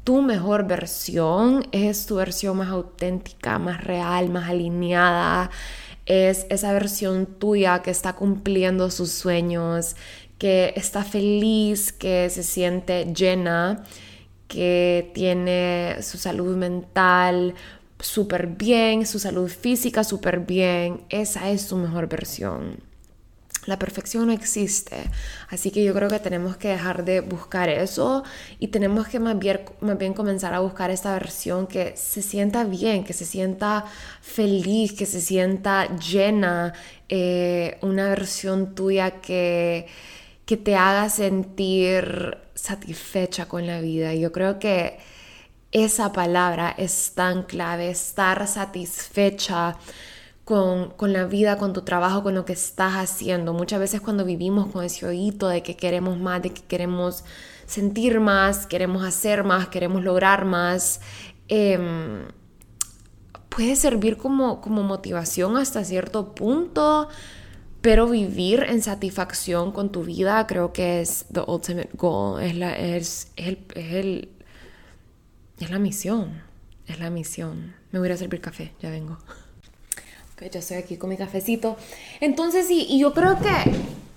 tu 0.06 0.22
mejor 0.22 0.68
versión, 0.68 1.68
es 1.74 2.06
tu 2.06 2.16
versión 2.16 2.56
más 2.58 2.70
auténtica, 2.70 3.60
más 3.60 3.84
real, 3.84 4.30
más 4.30 4.50
alineada, 4.50 5.50
es 6.06 6.46
esa 6.50 6.72
versión 6.74 7.26
tuya 7.26 7.82
que 7.82 7.92
está 7.92 8.14
cumpliendo 8.14 8.92
sus 8.92 9.12
sueños, 9.12 9.96
que 10.38 10.74
está 10.78 11.04
feliz, 11.04 11.92
que 11.92 12.30
se 12.30 12.44
siente 12.44 13.12
llena, 13.14 13.84
que 14.48 15.12
tiene 15.16 15.98
su 16.02 16.18
salud 16.20 16.56
mental 16.56 17.56
súper 18.00 18.48
bien, 18.48 19.08
su 19.08 19.18
salud 19.18 19.50
física 19.50 20.04
súper 20.04 20.42
bien. 20.42 21.02
Esa 21.10 21.50
es 21.50 21.68
tu 21.68 21.78
mejor 21.78 22.08
versión. 22.08 22.78
La 23.66 23.80
perfección 23.80 24.28
no 24.28 24.34
existe, 24.34 25.10
así 25.50 25.72
que 25.72 25.84
yo 25.84 25.94
creo 25.94 26.08
que 26.10 26.20
tenemos 26.20 26.58
que 26.58 26.68
dejar 26.68 27.04
de 27.04 27.22
buscar 27.22 27.68
eso 27.68 28.24
y 28.60 28.68
tenemos 28.68 29.08
que 29.08 29.20
más 29.20 29.40
bien, 29.40 29.62
más 29.82 29.98
bien 29.98 30.14
comenzar 30.14 30.54
a 30.54 30.60
buscar 30.60 30.92
esta 30.92 31.14
versión 31.14 31.66
que 31.66 31.96
se 31.98 32.22
sienta 32.22 32.64
bien, 32.64 33.04
que 33.04 33.14
se 33.14 33.26
sienta 33.26 33.86
feliz, 34.22 34.94
que 34.94 35.06
se 35.06 35.20
sienta 35.20 35.98
llena, 35.98 36.74
eh, 37.10 37.78
una 37.82 38.10
versión 38.10 38.76
tuya 38.76 39.22
que, 39.22 39.88
que 40.46 40.58
te 40.58 40.76
haga 40.76 41.10
sentir 41.10 42.38
satisfecha 42.54 43.48
con 43.48 43.66
la 43.66 43.82
vida. 43.82 44.14
Yo 44.14 44.32
creo 44.32 44.60
que 44.60 45.00
esa 45.72 46.14
palabra 46.14 46.74
es 46.78 47.12
tan 47.16 47.44
clave, 47.44 47.90
estar 47.90 48.48
satisfecha 48.48 49.76
con, 50.46 50.94
la 51.12 51.26
vida, 51.26 51.58
con 51.58 51.74
tu 51.74 51.82
trabajo, 51.82 52.22
con 52.22 52.36
lo 52.36 52.46
que 52.46 52.54
estás 52.54 52.94
haciendo. 52.94 53.52
Muchas 53.54 53.80
veces 53.80 54.00
cuando 54.00 54.24
vivimos 54.24 54.72
con 54.72 54.84
ese 54.84 55.06
oído 55.08 55.50
de 55.50 55.64
que 55.64 55.76
queremos 55.76 56.20
más, 56.20 56.42
de 56.44 56.52
que 56.52 56.62
queremos 56.62 57.24
sentir 57.66 58.20
más, 58.20 58.68
queremos 58.68 59.04
hacer 59.04 59.44
más, 59.44 59.68
queremos 59.70 60.04
lograr 60.04 60.46
más, 60.46 61.02
em, 61.48 62.28
puede 63.50 63.76
servir 63.76 64.18
como, 64.18 64.62
como 64.62 64.84
motivación 64.84 65.58
hasta 65.58 65.84
cierto 65.84 66.36
punto, 66.36 67.10
pero 67.82 68.08
vivir 68.08 68.64
en 68.70 68.84
satisfacción 68.84 69.72
con 69.72 69.92
tu 69.92 70.04
vida 70.04 70.46
creo 70.48 70.74
que 70.74 71.02
es 71.02 71.26
the 71.34 71.42
ultimate 71.48 71.90
goal, 71.94 72.42
es 72.44 72.56
la, 72.56 72.76
es, 72.76 73.32
el, 73.36 73.66
es, 73.74 73.94
el, 73.94 74.30
es 75.60 75.72
la 75.72 75.80
misión, 75.80 76.44
es 76.88 77.00
la 77.00 77.10
misión. 77.10 77.74
Me 77.92 78.00
voy 78.00 78.12
a 78.12 78.18
servir 78.18 78.42
café, 78.42 78.74
ya 78.80 78.92
vengo 78.92 79.18
que 80.36 80.50
yo 80.50 80.60
estoy 80.60 80.78
aquí 80.78 80.98
con 80.98 81.10
mi 81.10 81.18
cafecito. 81.18 81.78
Entonces, 82.20 82.68
sí, 82.68 82.86
y 82.90 83.00
yo 83.00 83.14
creo 83.14 83.40
que 83.40 83.50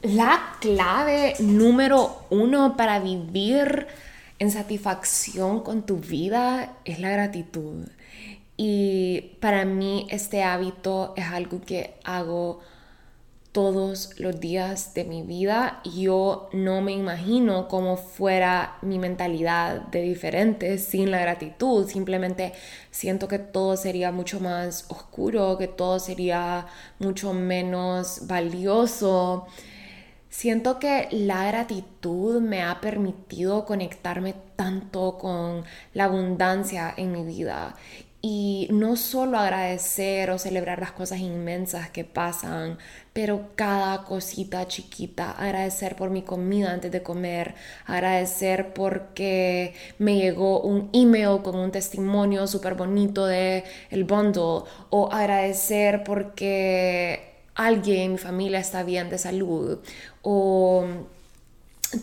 la 0.03 0.57
clave 0.61 1.35
número 1.41 2.25
uno 2.31 2.77
para 2.77 2.99
vivir 2.99 3.87
en 4.39 4.51
satisfacción 4.51 5.61
con 5.61 5.85
tu 5.85 5.97
vida 5.97 6.77
es 6.85 7.01
la 7.01 7.11
gratitud. 7.11 7.89
Y 8.57 9.37
para 9.41 9.65
mí 9.65 10.07
este 10.11 10.43
hábito 10.43 11.15
es 11.17 11.27
algo 11.27 11.61
que 11.61 11.95
hago 12.05 12.61
todos 13.59 14.11
los 14.21 14.39
días 14.39 14.95
de 14.95 15.03
mi 15.03 15.23
vida. 15.23 15.81
Yo 15.83 16.49
no 16.53 16.81
me 16.81 16.93
imagino 16.93 17.67
cómo 17.67 17.97
fuera 17.97 18.79
mi 18.83 19.01
mentalidad 19.01 19.81
de 19.89 20.03
diferente 20.03 20.79
sin 20.79 21.11
la 21.11 21.19
gratitud. 21.19 21.89
Simplemente 21.89 22.53
siento 22.93 23.27
que 23.27 23.41
todo 23.41 23.77
sería 23.77 24.13
mucho 24.13 24.39
más 24.39 24.85
oscuro, 24.91 25.59
que 25.59 25.67
todo 25.67 25.99
sería 25.99 26.69
mucho 27.01 27.33
menos 27.33 28.29
valioso. 28.29 29.49
Siento 30.29 30.79
que 30.79 31.09
la 31.11 31.45
gratitud 31.49 32.41
me 32.41 32.63
ha 32.63 32.81
permitido 32.81 33.65
conectarme 33.65 34.37
tanto 34.55 35.19
con 35.19 35.65
la 35.95 36.05
abundancia 36.05 36.95
en 36.97 37.11
mi 37.11 37.25
vida 37.25 37.75
y 38.21 38.67
no 38.73 38.97
solo 38.97 39.39
agradecer 39.39 40.31
o 40.31 40.39
celebrar 40.39 40.81
las 40.81 40.91
cosas 40.93 41.21
inmensas 41.21 41.91
que 41.91 42.05
pasan, 42.05 42.79
pero 43.13 43.51
cada 43.55 44.05
cosita 44.05 44.67
chiquita, 44.67 45.31
agradecer 45.33 45.95
por 45.95 46.11
mi 46.11 46.23
comida 46.23 46.73
antes 46.73 46.91
de 46.91 47.03
comer, 47.03 47.55
agradecer 47.87 48.75
porque 48.75 49.75
me 49.99 50.17
llegó 50.17 50.61
un 50.63 50.91
email 50.93 51.43
con 51.43 51.55
un 51.57 51.71
testimonio 51.71 52.47
súper 52.49 52.75
bonito 52.75 53.27
de 53.27 53.65
el 53.91 54.05
bundle 54.05 54.65
o 54.91 55.11
agradecer 55.13 56.03
porque 56.05 57.45
alguien 57.55 58.01
en 58.01 58.13
mi 58.13 58.19
familia 58.19 58.59
está 58.61 58.83
bien 58.83 59.11
de 59.11 59.19
salud 59.19 59.79
o 60.23 60.87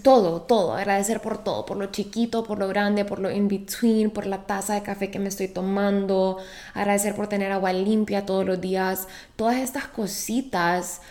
todo, 0.02 0.42
todo, 0.42 0.74
agradecer 0.74 1.22
por 1.22 1.44
todo, 1.44 1.66
por 1.66 1.78
lo 1.78 1.88
chiquito, 1.88 2.44
por 2.44 2.58
lo 2.58 2.68
grande, 2.68 3.06
por 3.06 3.20
lo 3.20 3.30
in 3.30 3.48
between, 3.48 4.10
por 4.10 4.26
la 4.26 4.46
taza 4.46 4.74
de 4.74 4.82
café 4.82 5.12
que 5.12 5.20
me 5.20 5.30
estoy 5.30 5.48
tomando, 5.48 6.38
agradecer 6.74 7.16
por 7.16 7.28
tener 7.28 7.52
agua 7.52 7.72
limpia 7.74 8.26
todos 8.26 8.46
los 8.46 8.60
días, 8.60 9.08
todas 9.36 9.58
estas 9.58 9.86
cositas 9.88 11.02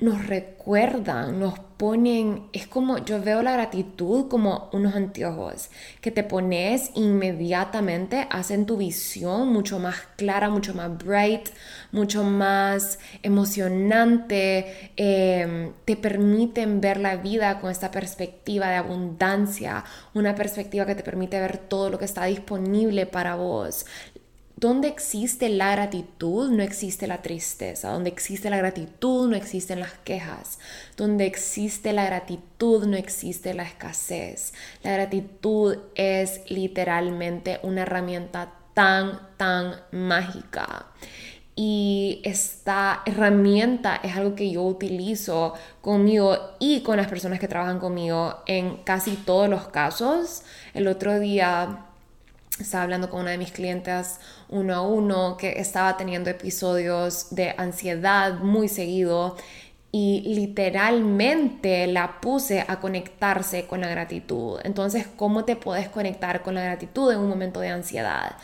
nos 0.00 0.26
recuerdan, 0.26 1.40
nos 1.40 1.58
ponen, 1.78 2.48
es 2.52 2.66
como, 2.66 2.98
yo 2.98 3.22
veo 3.22 3.42
la 3.42 3.52
gratitud 3.52 4.28
como 4.28 4.68
unos 4.72 4.94
anteojos 4.94 5.70
que 6.00 6.10
te 6.10 6.24
pones 6.24 6.90
inmediatamente, 6.94 8.26
hacen 8.30 8.66
tu 8.66 8.76
visión 8.76 9.52
mucho 9.52 9.78
más 9.78 9.96
clara, 10.16 10.50
mucho 10.50 10.74
más 10.74 10.96
bright, 10.98 11.48
mucho 11.92 12.24
más 12.24 12.98
emocionante, 13.22 14.92
em, 14.96 15.72
te 15.84 15.96
permiten 15.96 16.80
ver 16.80 16.98
la 16.98 17.16
vida 17.16 17.60
con 17.60 17.70
esta 17.70 17.90
perspectiva 17.90 18.68
de 18.68 18.76
abundancia, 18.76 19.84
una 20.14 20.34
perspectiva 20.34 20.86
que 20.86 20.96
te 20.96 21.02
permite 21.02 21.40
ver 21.40 21.58
todo 21.58 21.90
lo 21.90 21.98
que 21.98 22.04
está 22.04 22.24
disponible 22.24 23.06
para 23.06 23.36
vos, 23.36 23.86
donde 24.60 24.88
existe 24.88 25.48
la 25.50 25.70
gratitud, 25.70 26.50
no 26.50 26.64
existe 26.64 27.06
la 27.06 27.22
tristeza. 27.22 27.92
Donde 27.92 28.10
existe 28.10 28.50
la 28.50 28.56
gratitud, 28.56 29.28
no 29.28 29.36
existen 29.36 29.78
las 29.78 29.92
quejas. 30.04 30.58
Donde 30.96 31.26
existe 31.26 31.92
la 31.92 32.04
gratitud, 32.04 32.84
no 32.84 32.96
existe 32.96 33.54
la 33.54 33.62
escasez. 33.62 34.52
La 34.82 34.92
gratitud 34.94 35.76
es 35.94 36.40
literalmente 36.50 37.60
una 37.62 37.82
herramienta 37.82 38.52
tan, 38.74 39.20
tan 39.36 39.76
mágica. 39.92 40.86
Y 41.54 42.20
esta 42.24 43.02
herramienta 43.06 44.00
es 44.02 44.16
algo 44.16 44.34
que 44.34 44.50
yo 44.50 44.64
utilizo 44.64 45.54
conmigo 45.80 46.36
y 46.58 46.82
con 46.82 46.96
las 46.96 47.06
personas 47.06 47.38
que 47.38 47.46
trabajan 47.46 47.78
conmigo 47.78 48.42
en 48.46 48.78
casi 48.78 49.12
todos 49.14 49.48
los 49.48 49.68
casos. 49.68 50.42
El 50.74 50.88
otro 50.88 51.20
día 51.20 51.84
estaba 52.60 52.84
hablando 52.84 53.08
con 53.08 53.20
una 53.20 53.30
de 53.30 53.38
mis 53.38 53.52
clientes 53.52 54.18
uno 54.50 54.74
a 54.74 54.82
uno 54.82 55.36
que 55.36 55.60
estaba 55.60 55.96
teniendo 55.96 56.30
episodios 56.30 57.34
de 57.34 57.54
ansiedad 57.56 58.38
muy 58.38 58.68
seguido 58.68 59.36
y 59.90 60.22
literalmente 60.34 61.86
la 61.86 62.20
puse 62.20 62.64
a 62.66 62.78
conectarse 62.80 63.66
con 63.66 63.80
la 63.80 63.88
gratitud. 63.88 64.60
Entonces, 64.64 65.06
¿cómo 65.16 65.44
te 65.44 65.56
puedes 65.56 65.88
conectar 65.88 66.42
con 66.42 66.54
la 66.54 66.62
gratitud 66.62 67.12
en 67.12 67.18
un 67.20 67.28
momento 67.28 67.60
de 67.60 67.68
ansiedad? 67.68 68.36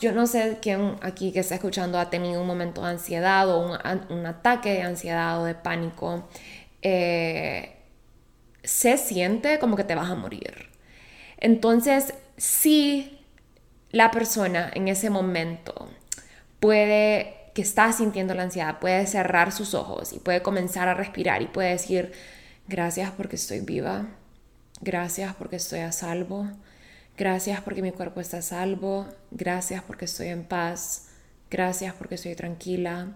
Yo 0.00 0.12
no 0.12 0.26
sé 0.26 0.58
quién 0.62 0.96
aquí 1.02 1.30
que 1.32 1.40
está 1.40 1.56
escuchando 1.56 1.98
ha 1.98 2.08
tenido 2.08 2.40
un 2.40 2.46
momento 2.46 2.82
de 2.82 2.88
ansiedad 2.88 3.48
o 3.50 3.78
un, 4.08 4.26
ataque 4.26 4.72
de 4.72 4.82
ansiedad 4.82 5.42
o 5.42 5.44
de 5.44 5.54
pánico. 5.54 6.26
Eh, 6.80 7.76
se 8.62 8.96
siente 8.96 9.58
como 9.58 9.76
que 9.76 9.84
te 9.84 9.94
vas 9.94 10.10
a 10.10 10.14
morir. 10.14 10.70
Entonces, 11.36 12.14
si 12.38 13.21
la 13.92 14.10
persona 14.10 14.70
en 14.74 14.88
ese 14.88 15.10
momento 15.10 15.88
puede, 16.60 17.34
que 17.54 17.62
está 17.62 17.92
sintiendo 17.92 18.34
la 18.34 18.44
ansiedad, 18.44 18.80
puede 18.80 19.06
cerrar 19.06 19.52
sus 19.52 19.74
ojos 19.74 20.12
y 20.12 20.18
puede 20.18 20.42
comenzar 20.42 20.88
a 20.88 20.94
respirar 20.94 21.42
y 21.42 21.46
puede 21.46 21.70
decir, 21.70 22.12
gracias 22.66 23.10
porque 23.12 23.36
estoy 23.36 23.60
viva, 23.60 24.06
gracias 24.80 25.34
porque 25.34 25.56
estoy 25.56 25.80
a 25.80 25.92
salvo, 25.92 26.48
gracias 27.16 27.60
porque 27.60 27.82
mi 27.82 27.92
cuerpo 27.92 28.20
está 28.20 28.38
a 28.38 28.42
salvo, 28.42 29.06
gracias 29.30 29.82
porque 29.82 30.06
estoy 30.06 30.28
en 30.28 30.44
paz, 30.44 31.08
gracias 31.50 31.94
porque 31.94 32.14
estoy 32.14 32.34
tranquila, 32.34 33.08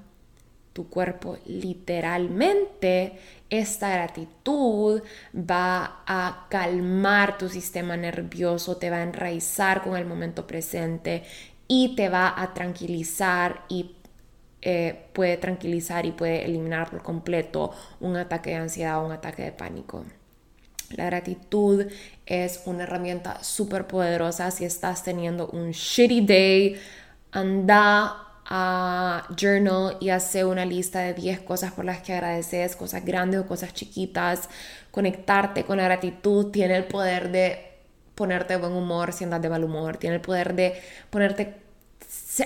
tu 0.76 0.90
cuerpo 0.90 1.38
literalmente 1.46 3.18
esta 3.48 3.88
gratitud 3.88 5.00
va 5.34 6.02
a 6.06 6.46
calmar 6.50 7.38
tu 7.38 7.48
sistema 7.48 7.96
nervioso, 7.96 8.76
te 8.76 8.90
va 8.90 8.98
a 8.98 9.02
enraizar 9.02 9.82
con 9.82 9.96
el 9.96 10.04
momento 10.04 10.46
presente 10.46 11.22
y 11.66 11.96
te 11.96 12.10
va 12.10 12.34
a 12.36 12.52
tranquilizar 12.52 13.62
y 13.70 13.96
eh, 14.60 15.08
puede 15.14 15.38
tranquilizar 15.38 16.04
y 16.04 16.12
puede 16.12 16.44
eliminar 16.44 16.90
por 16.90 17.02
completo 17.02 17.70
un 18.00 18.16
ataque 18.16 18.50
de 18.50 18.56
ansiedad 18.56 19.02
o 19.02 19.06
un 19.06 19.12
ataque 19.12 19.44
de 19.44 19.52
pánico. 19.52 20.04
La 20.90 21.06
gratitud 21.06 21.86
es 22.26 22.60
una 22.66 22.82
herramienta 22.82 23.42
súper 23.42 23.86
poderosa 23.86 24.50
si 24.50 24.66
estás 24.66 25.02
teniendo 25.02 25.48
un 25.48 25.70
shitty 25.70 26.20
day. 26.20 26.76
Anda 27.32 28.25
a 28.48 29.26
journal 29.36 29.96
y 30.00 30.10
hace 30.10 30.44
una 30.44 30.64
lista 30.64 31.00
de 31.00 31.14
10 31.14 31.40
cosas 31.40 31.72
por 31.72 31.84
las 31.84 32.00
que 32.02 32.12
agradeces, 32.12 32.76
cosas 32.76 33.04
grandes 33.04 33.40
o 33.40 33.46
cosas 33.46 33.74
chiquitas. 33.74 34.48
Conectarte 34.90 35.64
con 35.64 35.78
la 35.78 35.84
gratitud 35.84 36.50
tiene 36.50 36.76
el 36.76 36.84
poder 36.84 37.30
de 37.30 37.76
ponerte 38.14 38.54
de 38.54 38.60
buen 38.60 38.72
humor 38.72 39.12
si 39.12 39.24
andas 39.24 39.42
de 39.42 39.48
mal 39.48 39.62
humor, 39.62 39.98
tiene 39.98 40.16
el 40.16 40.22
poder 40.22 40.54
de 40.54 40.80
ponerte 41.10 41.66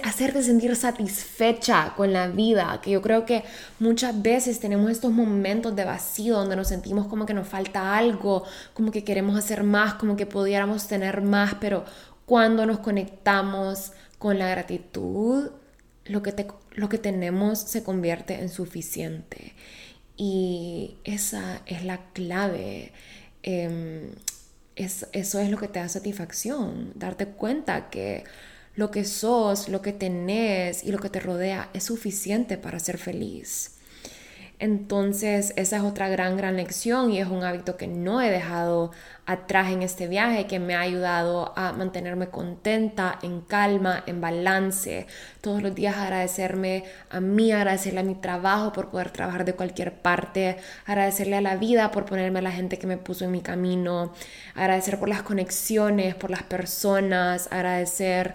hacerte 0.04 0.42
sentir 0.42 0.74
satisfecha 0.76 1.94
con 1.96 2.12
la 2.12 2.28
vida, 2.28 2.80
que 2.82 2.92
yo 2.92 3.02
creo 3.02 3.26
que 3.26 3.44
muchas 3.78 4.20
veces 4.22 4.60
tenemos 4.60 4.90
estos 4.90 5.12
momentos 5.12 5.74
de 5.74 5.84
vacío 5.84 6.36
donde 6.36 6.56
nos 6.56 6.68
sentimos 6.68 7.06
como 7.06 7.26
que 7.26 7.34
nos 7.34 7.48
falta 7.48 7.96
algo, 7.96 8.44
como 8.72 8.90
que 8.92 9.04
queremos 9.04 9.36
hacer 9.36 9.64
más, 9.64 9.94
como 9.94 10.16
que 10.16 10.26
pudiéramos 10.26 10.86
tener 10.86 11.22
más, 11.22 11.54
pero 11.60 11.84
cuando 12.24 12.66
nos 12.66 12.78
conectamos 12.78 13.92
con 14.18 14.38
la 14.38 14.48
gratitud, 14.48 15.50
lo 16.10 16.22
que, 16.22 16.46
lo 16.72 16.88
que 16.88 16.98
tenemos 16.98 17.60
se 17.60 17.82
convierte 17.82 18.34
en 18.34 18.48
suficiente. 18.48 19.54
Y 20.16 20.96
esa 21.04 21.62
es 21.66 21.84
la 21.84 21.98
clave. 22.12 22.92
Em, 23.42 24.10
eso 24.76 25.40
es 25.40 25.50
lo 25.50 25.58
que 25.58 25.68
te 25.68 25.78
da 25.78 25.88
satisfacción, 25.88 26.92
darte 26.94 27.26
cuenta 27.26 27.90
que 27.90 28.24
lo 28.76 28.90
que 28.90 29.04
sos, 29.04 29.68
lo 29.68 29.82
que 29.82 29.92
tenés 29.92 30.84
y 30.84 30.92
lo 30.92 30.98
que 30.98 31.10
te 31.10 31.20
rodea 31.20 31.68
es 31.74 31.84
suficiente 31.84 32.56
para 32.56 32.78
ser 32.80 32.98
feliz. 32.98 33.76
Entonces, 34.58 35.52
esa 35.56 35.78
es 35.78 35.82
otra 35.82 36.08
gran, 36.08 36.36
gran 36.36 36.56
lección 36.56 37.10
y 37.10 37.18
es 37.18 37.28
un 37.28 37.44
hábito 37.44 37.76
que 37.76 37.86
no 37.86 38.20
he 38.20 38.30
dejado 38.30 38.92
atrás 39.30 39.70
en 39.70 39.82
este 39.82 40.08
viaje, 40.08 40.46
que 40.46 40.58
me 40.58 40.74
ha 40.74 40.80
ayudado 40.80 41.52
a 41.56 41.72
mantenerme 41.72 42.30
contenta, 42.30 43.18
en 43.22 43.40
calma, 43.42 44.02
en 44.06 44.20
balance. 44.20 45.06
Todos 45.40 45.62
los 45.62 45.74
días 45.74 45.96
agradecerme 45.96 46.84
a 47.10 47.20
mí, 47.20 47.52
agradecerle 47.52 48.00
a 48.00 48.02
mi 48.02 48.16
trabajo 48.16 48.72
por 48.72 48.90
poder 48.90 49.10
trabajar 49.10 49.44
de 49.44 49.54
cualquier 49.54 49.92
parte, 49.92 50.56
agradecerle 50.84 51.36
a 51.36 51.40
la 51.40 51.56
vida 51.56 51.92
por 51.92 52.06
ponerme 52.06 52.40
a 52.40 52.42
la 52.42 52.50
gente 52.50 52.78
que 52.78 52.88
me 52.88 52.96
puso 52.96 53.24
en 53.24 53.30
mi 53.30 53.40
camino, 53.40 54.12
agradecer 54.54 54.98
por 54.98 55.08
las 55.08 55.22
conexiones, 55.22 56.16
por 56.16 56.30
las 56.30 56.42
personas, 56.42 57.48
agradecer 57.52 58.34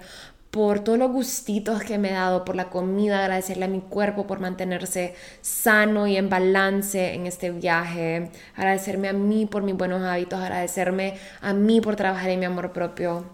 por 0.50 0.80
todos 0.80 0.98
los 0.98 1.10
gustitos 1.10 1.82
que 1.82 1.98
me 1.98 2.10
he 2.10 2.12
dado, 2.12 2.44
por 2.44 2.56
la 2.56 2.70
comida, 2.70 3.20
agradecerle 3.20 3.66
a 3.66 3.68
mi 3.68 3.80
cuerpo 3.80 4.26
por 4.26 4.40
mantenerse 4.40 5.14
sano 5.42 6.06
y 6.06 6.16
en 6.16 6.28
balance 6.28 7.14
en 7.14 7.26
este 7.26 7.50
viaje, 7.50 8.30
agradecerme 8.54 9.08
a 9.08 9.12
mí 9.12 9.46
por 9.46 9.62
mis 9.62 9.76
buenos 9.76 10.02
hábitos, 10.02 10.40
agradecerme 10.40 11.14
a 11.40 11.52
mí 11.52 11.80
por 11.80 11.96
trabajar 11.96 12.30
en 12.30 12.40
mi 12.40 12.46
amor 12.46 12.72
propio. 12.72 13.24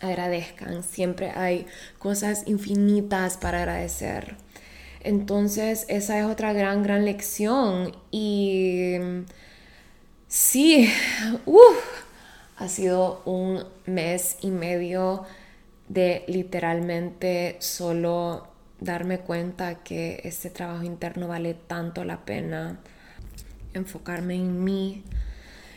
Agradezcan, 0.00 0.82
siempre 0.82 1.30
hay 1.30 1.66
cosas 1.98 2.44
infinitas 2.46 3.36
para 3.36 3.58
agradecer. 3.58 4.36
Entonces, 5.02 5.84
esa 5.88 6.18
es 6.18 6.24
otra 6.24 6.52
gran, 6.54 6.82
gran 6.82 7.04
lección. 7.04 7.92
Y 8.10 8.96
sí, 10.26 10.90
Ha 12.60 12.68
sido 12.68 13.22
un 13.24 13.64
mes 13.86 14.36
y 14.42 14.50
medio 14.50 15.24
de 15.90 16.22
literalmente 16.28 17.56
solo 17.58 18.46
darme 18.78 19.18
cuenta 19.18 19.82
que 19.82 20.20
este 20.22 20.48
trabajo 20.48 20.84
interno 20.84 21.26
vale 21.26 21.54
tanto 21.54 22.04
la 22.04 22.24
pena, 22.24 22.78
enfocarme 23.74 24.36
en 24.36 24.62
mí, 24.62 25.02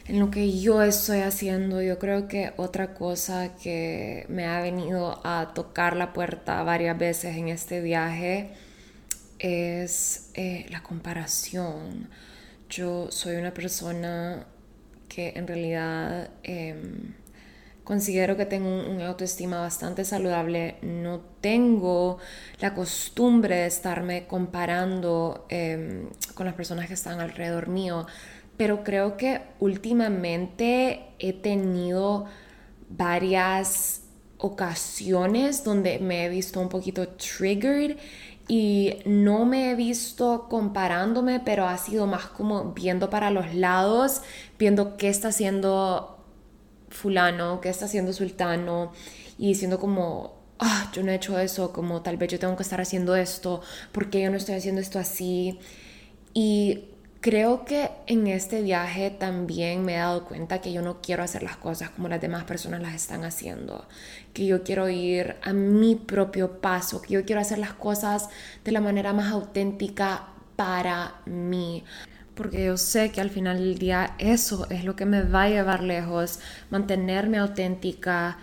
en 0.06 0.20
lo 0.20 0.30
que 0.30 0.60
yo 0.60 0.84
estoy 0.84 1.22
haciendo. 1.22 1.82
Yo 1.82 1.98
creo 1.98 2.28
que 2.28 2.54
otra 2.58 2.94
cosa 2.94 3.56
que 3.56 4.28
me 4.30 4.46
ha 4.46 4.62
venido 4.62 5.20
a 5.26 5.52
tocar 5.56 5.96
la 5.96 6.14
puerta 6.14 6.62
varias 6.62 6.96
veces 6.96 7.36
en 7.36 7.50
este 7.50 7.82
viaje 7.82 8.52
es 9.40 10.30
eh, 10.36 10.68
la 10.70 10.84
comparación. 10.84 12.08
Yo 12.70 13.10
soy 13.10 13.38
una 13.38 13.52
persona 13.52 14.46
que 15.10 15.34
en 15.36 15.48
realidad 15.48 16.30
em, 16.44 17.16
considero 17.84 18.38
que 18.38 18.46
tengo 18.46 18.70
una 18.70 19.08
autoestima 19.08 19.60
bastante 19.60 20.06
saludable. 20.06 20.78
No 20.82 21.22
tengo 21.42 22.18
la 22.60 22.74
costumbre 22.74 23.56
de 23.56 23.66
estarme 23.68 24.26
comparando 24.28 25.46
em, 25.50 26.10
con 26.34 26.46
las 26.46 26.56
personas 26.56 26.88
que 26.88 26.94
están 26.94 27.20
alrededor 27.20 27.68
mío, 27.68 28.06
pero 28.58 28.84
creo 28.84 29.18
que 29.18 29.42
últimamente 29.60 31.08
he 31.20 31.34
tenido 31.34 32.26
varias 32.90 34.02
ocasiones 34.38 35.64
donde 35.64 36.00
me 36.00 36.26
he 36.26 36.30
visto 36.30 36.60
un 36.60 36.70
poquito 36.70 37.08
triggered 37.08 37.98
y 38.48 39.00
no 39.06 39.46
me 39.46 39.72
he 39.72 39.76
visto 39.76 40.48
comparándome, 40.50 41.40
pero 41.40 41.66
ha 41.66 41.78
sido 41.78 42.08
más 42.08 42.26
como 42.26 42.74
viendo 42.74 43.10
para 43.10 43.32
los 43.32 43.54
lados, 43.56 44.22
viendo 44.60 44.98
qué 44.98 45.08
está 45.08 45.30
haciendo 45.30 46.13
fulano, 46.94 47.60
qué 47.62 47.70
está 47.70 47.86
haciendo 47.86 48.14
sultano 48.14 48.94
y 49.38 49.48
diciendo 49.50 49.80
como, 49.80 50.36
ah, 50.60 50.92
yo 50.94 51.04
no 51.04 51.12
he 51.12 51.16
hecho 51.16 51.38
eso, 51.40 51.74
como 51.74 52.02
tal 52.02 52.18
vez 52.18 52.32
yo 52.32 52.40
tengo 52.40 52.56
que 52.56 52.64
estar 52.64 52.80
haciendo 52.82 53.16
esto, 53.16 53.62
porque 53.92 54.22
yo 54.22 54.30
no 54.32 54.38
estoy 54.38 54.56
haciendo 54.56 54.82
esto 54.82 55.00
así. 55.00 55.60
Y 56.34 56.94
Creo 57.24 57.64
que 57.64 57.90
en 58.06 58.28
este 58.28 58.62
viaje 58.62 59.10
también 59.10 59.86
me 59.86 59.94
he 59.94 59.98
dado 59.98 60.26
cuenta 60.26 60.60
que 60.60 60.74
yo 60.74 60.82
no 60.82 61.00
quiero 61.02 61.24
hacer 61.24 61.42
las 61.42 61.56
cosas 61.56 61.90
como 61.90 62.10
las 62.10 62.20
demás 62.20 62.44
personas 62.44 62.82
las 62.82 62.96
están 62.96 63.24
haciendo, 63.24 63.88
que 64.34 64.46
yo 64.46 64.62
quiero 64.64 64.90
ir 64.90 65.38
a 65.42 65.54
mi 65.54 65.96
propio 65.96 66.60
paso, 66.60 67.02
que 67.02 67.14
yo 67.14 67.24
quiero 67.24 67.40
hacer 67.40 67.60
las 67.60 67.72
cosas 67.76 68.28
de 68.66 68.74
la 68.74 68.82
manera 68.82 69.14
más 69.14 69.32
auténtica 69.32 70.34
para 70.58 71.22
mí. 71.26 71.86
Porque 72.36 72.66
yo 72.66 72.78
sé 72.78 73.12
que 73.12 73.22
al 73.22 73.30
final 73.30 73.60
del 73.60 73.78
día 73.78 74.16
eso 74.18 74.68
es 74.70 74.84
lo 74.84 74.96
que 74.96 75.06
me 75.06 75.24
va 75.24 75.44
a 75.44 75.50
llevar 75.50 75.84
lejos, 75.84 76.40
mantenerme 76.70 77.38
auténtica, 77.38 78.38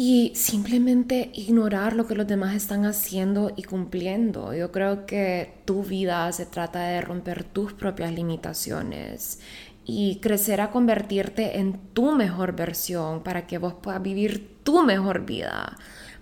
y 0.00 0.30
simplemente 0.36 1.32
ignorar 1.34 1.96
lo 1.96 2.06
que 2.06 2.14
los 2.14 2.28
demás 2.28 2.54
están 2.54 2.86
haciendo 2.86 3.52
y 3.56 3.64
cumpliendo. 3.64 4.54
Yo 4.54 4.70
creo 4.70 5.06
que 5.06 5.54
tu 5.64 5.82
vida 5.82 6.30
se 6.30 6.46
trata 6.46 6.78
de 6.84 7.00
romper 7.00 7.42
tus 7.42 7.72
propias 7.72 8.12
limitaciones 8.12 9.40
y 9.84 10.20
crecer 10.20 10.60
a 10.60 10.70
convertirte 10.70 11.58
en 11.58 11.80
tu 11.94 12.12
mejor 12.12 12.54
versión 12.54 13.24
para 13.24 13.48
que 13.48 13.58
vos 13.58 13.74
puedas 13.74 14.00
vivir 14.00 14.58
tu 14.62 14.84
mejor 14.84 15.26
vida. 15.26 15.76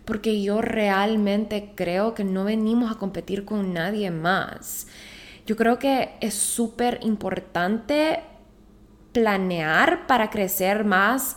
Porque 0.06 0.40
yo 0.42 0.62
realmente 0.62 1.72
creo 1.74 2.14
que 2.14 2.24
no 2.24 2.44
venimos 2.44 2.90
a 2.90 2.98
competir 2.98 3.44
con 3.44 3.74
nadie 3.74 4.10
más. 4.10 4.86
Yo 5.46 5.56
creo 5.56 5.78
que 5.78 6.16
es 6.20 6.34
súper 6.34 6.98
importante 7.02 8.20
planear 9.12 10.06
para 10.08 10.28
crecer 10.28 10.84
más 10.84 11.36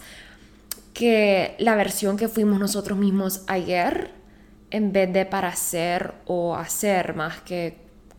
que 0.94 1.56
la 1.60 1.76
versión 1.76 2.18
que 2.18 2.28
fuimos 2.28 2.60
nosotros 2.60 2.98
mismos 2.98 3.44
ayer, 3.48 4.12
en 4.72 4.92
vez 4.92 5.14
de 5.14 5.26
para 5.26 5.56
ser 5.56 6.16
o 6.26 6.56
hacer 6.56 7.16
más 7.16 7.40
que 7.42 7.78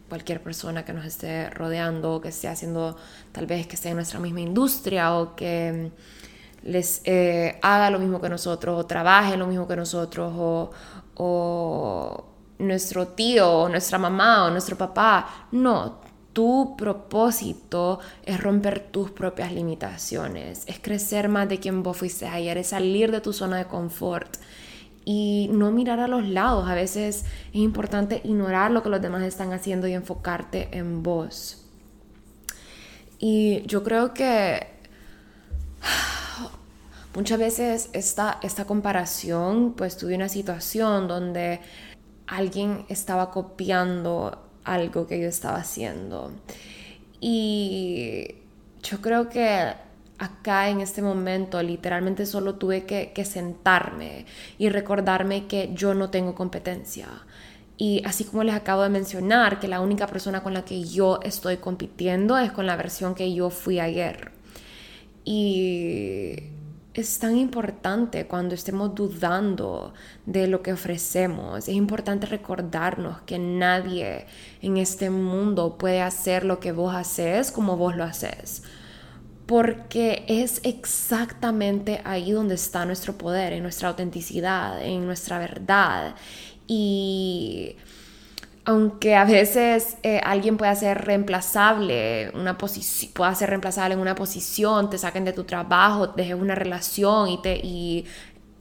cualquier 0.09 0.41
persona 0.43 0.85
que 0.85 0.93
nos 0.93 1.05
esté 1.05 1.51
rodeando, 1.51 2.21
que 2.21 2.29
esté 2.29 2.49
haciendo, 2.49 2.97
tal 3.33 3.47
vez 3.47 3.67
que 3.67 3.75
esté 3.75 3.91
en 3.91 3.97
nuestra 3.97 4.21
misma 4.21 4.41
industria 4.41 5.15
o 5.15 5.35
que 5.35 5.91
les 6.63 7.03
eh, 7.05 7.59
haga 7.63 7.91
lo 7.91 7.99
mismo 7.99 8.21
que 8.21 8.29
nosotros 8.29 8.79
o 8.79 8.87
trabaje 8.87 9.37
lo 9.37 9.47
mismo 9.47 9.67
que 9.67 9.77
nosotros 9.77 10.33
o, 10.37 10.71
o 11.15 12.30
nuestro 12.61 13.09
tío 13.09 13.51
o 13.51 13.69
nuestra 13.69 13.99
mamá 13.99 14.45
o 14.45 14.51
nuestro 14.51 14.77
papá. 14.77 15.47
No, 15.53 16.01
tu 16.33 16.77
propósito 16.77 17.99
es 18.25 18.41
romper 18.41 18.89
tus 18.91 19.11
propias 19.11 19.53
limitaciones, 19.53 20.65
es 20.67 20.79
crecer 20.79 21.29
más 21.29 21.49
de 21.49 21.59
quien 21.59 21.83
vos 21.83 21.97
fuiste 21.97 22.27
ayer, 22.27 22.57
es 22.59 22.69
salir 22.69 23.11
de 23.11 23.21
tu 23.21 23.33
zona 23.33 23.59
de 23.59 23.65
confort 23.65 24.37
y 25.05 25.49
no 25.53 25.73
mirar 25.73 26.01
a 26.01 26.09
los 26.09 26.27
lados. 26.29 26.69
A 26.69 26.75
veces 26.75 27.25
es 27.53 27.55
importante 27.55 28.21
ignorar 28.25 28.71
lo 28.71 28.83
que 28.83 28.91
los 28.91 29.03
demás 29.03 29.23
están 29.23 29.53
haciendo 29.53 29.89
y 29.89 29.95
enfocarte 29.95 30.69
en 30.73 31.03
vos. 31.03 31.67
Y 33.19 33.63
yo 33.67 33.83
creo 33.83 34.15
que 34.15 34.67
muchas 37.15 37.39
veces 37.39 37.91
esta, 37.93 38.39
esta 38.43 38.65
comparación, 38.67 39.75
pues 39.75 39.97
tuve 39.97 40.15
una 40.15 40.29
situación 40.29 41.09
donde 41.09 41.61
alguien 42.31 42.87
estaba 42.89 43.31
copiando 43.31 44.39
algo 44.65 45.07
que 45.07 45.21
yo 45.21 45.29
estaba 45.29 45.59
haciendo. 45.59 46.31
Y 47.21 48.37
yo 48.83 49.01
creo 49.01 49.29
que 49.29 49.73
acá 50.19 50.69
en 50.69 50.81
este 50.81 51.03
momento 51.03 51.63
literalmente 51.63 52.27
solo 52.27 52.55
tuve 52.55 52.85
que, 52.85 53.25
sentarme 53.25 54.27
y 54.59 54.69
recordarme 54.69 55.47
que 55.47 55.71
yo 55.75 55.93
no 55.95 56.11
tengo 56.11 56.35
competencia. 56.35 57.09
Y 57.77 58.03
así 58.05 58.25
como 58.25 58.45
les 58.45 58.55
acabo 58.55 58.83
de 58.83 58.91
mencionar, 58.91 59.59
que 59.59 59.67
la 59.67 59.81
única 59.81 60.07
persona 60.07 60.43
con 60.43 60.55
la 60.55 60.65
que 60.65 60.85
yo 60.85 61.19
estoy 61.23 61.57
compitiendo 61.57 62.39
es 62.39 62.53
con 62.53 62.67
la 62.67 62.77
versión 62.77 63.15
que 63.15 63.35
yo 63.35 63.51
fui 63.51 63.81
ayer. 63.81 64.33
Y 65.25 66.37
es 67.01 67.19
tan 67.19 67.37
importante 67.37 68.27
cuando 68.27 68.55
estemos 68.55 68.95
dudando 68.95 69.93
de 70.27 70.47
lo 70.47 70.63
que 70.63 70.73
ofrecemos. 70.73 71.69
Es 71.69 71.75
importante 71.75 72.27
recordarnos 72.27 73.23
que 73.23 73.39
nadie 73.39 74.27
en 74.63 74.77
este 74.77 75.11
mundo 75.11 75.79
puede 75.79 76.03
hacer 76.03 76.45
lo 76.45 76.61
que 76.61 76.73
vos 76.73 76.95
haces 76.95 77.51
como 77.51 77.77
vos 77.77 77.97
lo 77.97 78.05
haces. 78.05 78.63
Porque 79.47 80.25
es 80.29 80.61
exactamente 80.63 82.01
ahí 82.05 82.31
donde 82.31 82.55
está 82.55 82.85
nuestro 82.85 83.19
poder, 83.19 83.53
en 83.53 83.63
nuestra 83.63 83.89
autenticidad, 83.89 84.81
en 84.85 85.07
nuestra 85.07 85.39
verdad. 85.39 86.15
Y 86.67 87.77
aunque 88.71 89.17
a 89.17 89.25
veces 89.25 89.97
eh, 90.03 90.21
alguien 90.23 90.57
pueda 90.57 90.75
ser 90.75 91.05
reemplazable, 91.05 92.31
una 92.35 92.57
pueda 92.57 93.35
ser 93.35 93.51
reemplazable 93.51 93.95
en 93.95 94.01
una 94.01 94.15
posición, 94.15 94.89
te 94.91 94.97
saquen 94.97 95.25
de 95.25 95.33
tu 95.33 95.45
trabajo, 95.45 96.07
dejes 96.09 96.35
una 96.35 96.55
relación 96.55 97.29
y, 97.29 97.43
te, 97.43 97.57
y 97.57 98.07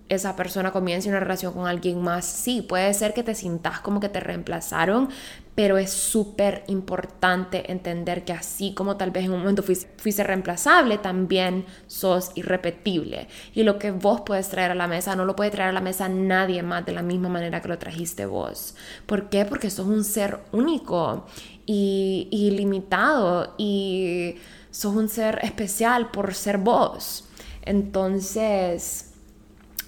esa 0.09 0.35
persona 0.35 0.71
comience 0.71 1.07
una 1.07 1.19
relación 1.19 1.53
con 1.53 1.67
alguien 1.67 2.01
más, 2.01 2.25
sí, 2.25 2.63
puede 2.63 2.93
ser 2.93 3.13
que 3.13 3.23
te 3.23 3.35
sientas 3.35 3.79
como 3.79 3.99
que 3.99 4.09
te 4.09 4.19
reemplazaron, 4.19 5.09
pero 5.53 5.77
es 5.77 5.91
súper 5.91 6.63
importante 6.67 7.71
entender 7.71 8.25
que 8.25 8.33
así 8.33 8.73
como 8.73 8.97
tal 8.97 9.11
vez 9.11 9.25
en 9.25 9.33
un 9.33 9.39
momento 9.39 9.61
fuiste, 9.61 10.23
reemplazable, 10.23 10.97
también 10.97 11.65
sos 11.85 12.31
irrepetible. 12.35 13.27
Y 13.53 13.63
lo 13.63 13.77
que 13.77 13.91
vos 13.91 14.21
puedes 14.25 14.49
traer 14.49 14.71
a 14.71 14.75
la 14.75 14.87
mesa 14.87 15.15
no 15.15 15.25
lo 15.25 15.35
puede 15.35 15.51
traer 15.51 15.69
a 15.69 15.73
la 15.73 15.81
mesa 15.81 16.09
nadie 16.09 16.63
más 16.63 16.85
de 16.85 16.93
la 16.93 17.01
misma 17.03 17.29
manera 17.29 17.61
que 17.61 17.67
lo 17.67 17.77
trajiste 17.77 18.25
vos. 18.25 18.75
¿Por 19.05 19.29
qué? 19.29 19.45
Porque 19.45 19.69
sos 19.69 19.87
un 19.87 20.03
ser 20.03 20.39
único 20.51 21.27
y, 21.65 22.29
y 22.31 22.51
limitado 22.51 23.53
y 23.57 24.37
sos 24.71 24.95
un 24.95 25.09
ser 25.09 25.39
especial 25.43 26.09
por 26.09 26.33
ser 26.33 26.57
vos. 26.57 27.25
Entonces 27.63 29.08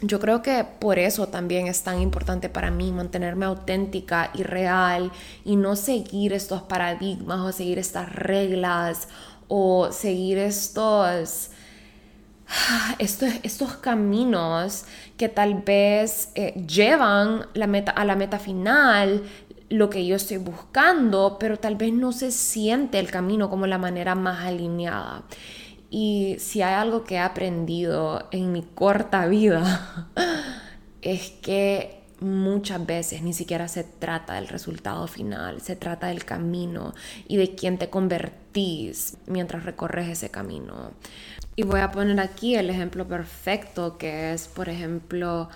yo 0.01 0.19
creo 0.19 0.41
que 0.41 0.65
por 0.79 0.97
eso 0.97 1.27
también 1.27 1.67
es 1.67 1.83
tan 1.83 2.01
importante 2.01 2.49
para 2.49 2.71
mí 2.71 2.91
mantenerme 2.91 3.45
auténtica 3.45 4.31
y 4.33 4.43
real 4.43 5.11
y 5.45 5.55
no 5.55 5.75
seguir 5.75 6.33
estos 6.33 6.63
paradigmas 6.63 7.39
o 7.39 7.51
seguir 7.51 7.77
estas 7.77 8.13
reglas 8.13 9.07
o 9.47 9.91
seguir 9.91 10.39
estos, 10.39 11.51
estos, 12.99 13.29
estos 13.43 13.73
caminos 13.77 14.85
que 15.17 15.29
tal 15.29 15.61
vez 15.61 16.29
eh, 16.33 16.53
llevan 16.67 17.45
la 17.53 17.67
meta, 17.67 17.91
a 17.91 18.03
la 18.03 18.15
meta 18.15 18.39
final 18.39 19.23
lo 19.69 19.89
que 19.89 20.05
yo 20.05 20.17
estoy 20.17 20.37
buscando, 20.37 21.37
pero 21.39 21.57
tal 21.57 21.75
vez 21.75 21.93
no 21.93 22.11
se 22.11 22.31
siente 22.31 22.99
el 22.99 23.09
camino 23.09 23.49
como 23.49 23.67
la 23.67 23.77
manera 23.77 24.15
más 24.15 24.45
alineada. 24.45 25.23
Y 25.93 26.37
si 26.39 26.61
hay 26.61 26.73
algo 26.73 27.03
que 27.03 27.15
he 27.15 27.19
aprendido 27.19 28.29
en 28.31 28.53
mi 28.53 28.63
corta 28.63 29.27
vida, 29.27 30.07
es 31.01 31.31
que 31.41 32.01
muchas 32.21 32.85
veces 32.85 33.23
ni 33.23 33.33
siquiera 33.33 33.67
se 33.67 33.83
trata 33.83 34.35
del 34.35 34.47
resultado 34.47 35.05
final, 35.07 35.59
se 35.59 35.75
trata 35.75 36.07
del 36.07 36.23
camino 36.23 36.93
y 37.27 37.35
de 37.35 37.55
quién 37.55 37.77
te 37.77 37.89
convertís 37.89 39.17
mientras 39.27 39.65
recorres 39.65 40.07
ese 40.07 40.29
camino. 40.29 40.91
Y 41.57 41.63
voy 41.63 41.81
a 41.81 41.91
poner 41.91 42.21
aquí 42.21 42.55
el 42.55 42.69
ejemplo 42.69 43.05
perfecto 43.05 43.97
que 43.97 44.31
es, 44.31 44.47
por 44.47 44.69
ejemplo, 44.69 45.49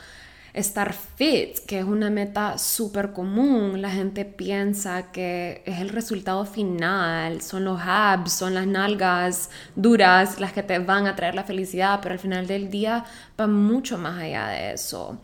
estar 0.55 0.93
fit, 0.93 1.59
que 1.67 1.79
es 1.79 1.85
una 1.85 2.09
meta 2.09 2.57
súper 2.57 3.11
común. 3.11 3.81
La 3.81 3.91
gente 3.91 4.23
piensa 4.23 5.11
que 5.11 5.61
es 5.65 5.79
el 5.81 5.89
resultado 5.89 6.45
final, 6.45 7.41
son 7.41 7.65
los 7.65 7.79
abs, 7.81 8.31
son 8.31 8.53
las 8.53 8.65
nalgas 8.65 9.49
duras 9.75 10.39
las 10.39 10.53
que 10.53 10.63
te 10.63 10.79
van 10.79 11.07
a 11.07 11.15
traer 11.15 11.35
la 11.35 11.43
felicidad, 11.43 11.99
pero 12.01 12.13
al 12.13 12.19
final 12.19 12.47
del 12.47 12.69
día 12.69 13.05
va 13.39 13.47
mucho 13.47 13.97
más 13.97 14.17
allá 14.19 14.47
de 14.47 14.73
eso. 14.73 15.19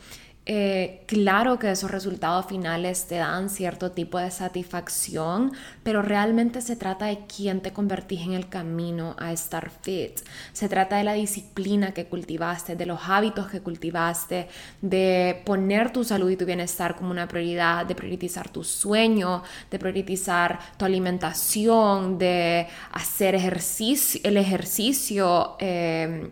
Eh, 0.48 1.04
claro 1.06 1.60
que 1.60 1.70
esos 1.70 1.92
resultados 1.92 2.48
finales 2.48 3.06
te 3.08 3.18
dan 3.18 3.48
cierto 3.48 3.92
tipo 3.92 4.18
de 4.18 4.32
satisfacción, 4.32 5.52
pero 5.84 6.02
realmente 6.02 6.62
se 6.62 6.76
trata 6.76 7.06
de 7.06 7.20
quién 7.28 7.62
te 7.62 7.72
convertís 7.72 8.22
en 8.22 8.34
el 8.34 8.50
camino 8.50 9.16
a 9.20 9.32
estar 9.32 9.70
fit. 9.70 10.22
Se 10.52 10.68
trata 10.68 10.98
de 10.98 11.04
la 11.04 11.14
disciplina 11.14 11.94
que 11.94 12.06
cultivaste, 12.06 12.76
de 12.76 12.88
los 12.88 13.02
hábitos 13.08 13.50
que 13.52 13.62
cultivaste, 13.62 14.48
de 14.82 15.44
poner 15.46 15.94
tu 15.94 16.04
salud 16.04 16.32
y 16.32 16.38
tu 16.38 16.46
bienestar 16.46 16.96
como 16.96 17.12
una 17.12 17.28
prioridad, 17.28 17.86
de 17.86 17.94
priorizar 17.94 18.50
tu 18.50 18.64
sueño, 18.64 19.44
de 19.70 19.78
priorizar 19.78 20.60
tu 20.78 20.86
alimentación, 20.86 22.18
de 22.18 22.68
hacer 22.92 23.36
ejercicio, 23.36 24.20
el 24.24 24.38
ejercicio. 24.38 25.56
Eh, 25.60 26.32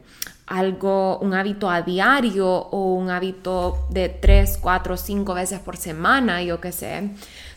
algo, 0.50 1.20
un 1.20 1.36
hábito 1.36 1.70
a 1.70 1.84
diario 1.84 2.50
o 2.50 2.96
un 2.96 3.12
hábito 3.12 3.88
de 3.90 4.10
tres, 4.10 4.58
cuatro, 4.58 4.98
cinco 4.98 5.36
veces 5.36 5.60
por 5.60 5.78
semana, 5.78 6.42
yo 6.42 6.60
qué 6.60 6.72
sé. 6.72 7.12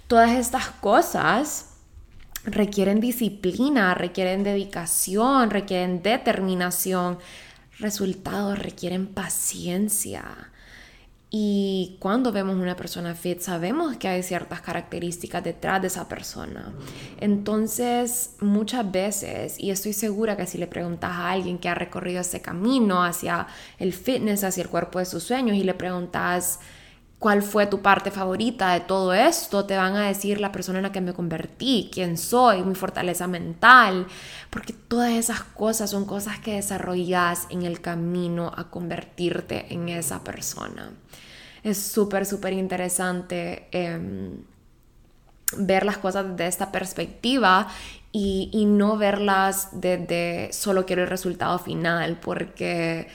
Todas 0.07 0.33
estas 0.33 0.69
cosas 0.69 1.71
requieren 2.45 3.01
disciplina, 3.01 3.95
requieren 3.95 4.45
dedicación, 4.45 5.51
requieren 5.51 6.03
determinación. 6.03 7.19
Resultados 7.79 8.59
requieren 8.59 9.07
paciencia. 9.07 10.52
Y 11.35 11.97
cuando 11.99 12.31
vemos 12.31 12.57
una 12.57 12.77
persona 12.77 13.15
fit, 13.15 13.41
sabemos 13.41 13.97
que 13.97 14.07
hay 14.07 14.23
ciertas 14.23 14.61
características 14.61 15.43
detrás 15.43 15.81
de 15.81 15.87
esa 15.87 16.07
persona. 16.07 16.75
Entonces, 17.21 18.35
muchas 18.41 18.93
veces, 18.93 19.59
y 19.59 19.71
estoy 19.71 19.95
segura 19.95 20.37
que 20.37 20.47
si 20.47 20.59
le 20.59 20.67
preguntas 20.67 21.11
a 21.11 21.31
alguien 21.31 21.57
que 21.57 21.71
ha 21.71 21.75
recorrido 21.75 22.21
ese 22.21 22.43
camino 22.43 23.03
hacia 23.03 23.47
el 23.79 23.95
fitness, 23.95 24.45
hacia 24.45 24.63
el 24.63 24.69
cuerpo 24.69 24.99
de 24.99 25.07
sus 25.07 25.23
sueños, 25.23 25.57
y 25.57 25.65
le 25.65 25.73
preguntas 25.73 26.61
cuál 27.19 27.43
fue 27.43 27.67
tu 27.67 27.81
parte 27.81 28.11
favorita 28.11 28.75
de 28.75 28.81
todo 28.81 29.15
esto, 29.15 29.65
te 29.65 29.75
van 29.75 29.97
a 29.97 30.09
decir 30.09 30.39
la 30.39 30.53
persona 30.53 30.81
en 30.81 30.83
la 30.83 30.93
que 30.93 31.01
me 31.01 31.15
convertí, 31.15 31.89
quién 31.91 32.19
soy, 32.19 32.63
mi 32.63 32.75
fortaleza 32.75 33.27
mental, 33.27 34.07
porque 34.51 34.75
todas 34.75 35.13
esas 35.13 35.43
cosas 35.43 35.89
son 35.89 36.05
cosas 36.05 36.41
que 36.41 36.57
desarrollas 36.57 37.47
en 37.49 37.63
el 37.63 37.81
camino 37.81 38.53
a 38.55 38.69
convertirte 38.69 39.73
en 39.73 39.89
esa 39.89 40.23
persona 40.23 40.93
es 41.63 41.79
súper, 41.79 42.27
súper 42.27 42.53
interesante 42.53 43.69
em, 43.73 44.43
ver 45.57 45.85
las 45.85 45.99
cosas 45.99 46.29
desde 46.31 46.47
esta 46.47 46.73
perspectiva 46.73 47.69
y, 48.11 48.51
y 48.53 48.65
no 48.67 48.97
verlas 48.97 49.69
desde 49.73 50.53
solo 50.53 50.87
quiero 50.87 51.03
el 51.03 51.09
resultado 51.09 51.59
final, 51.59 52.19
porque 52.21 53.09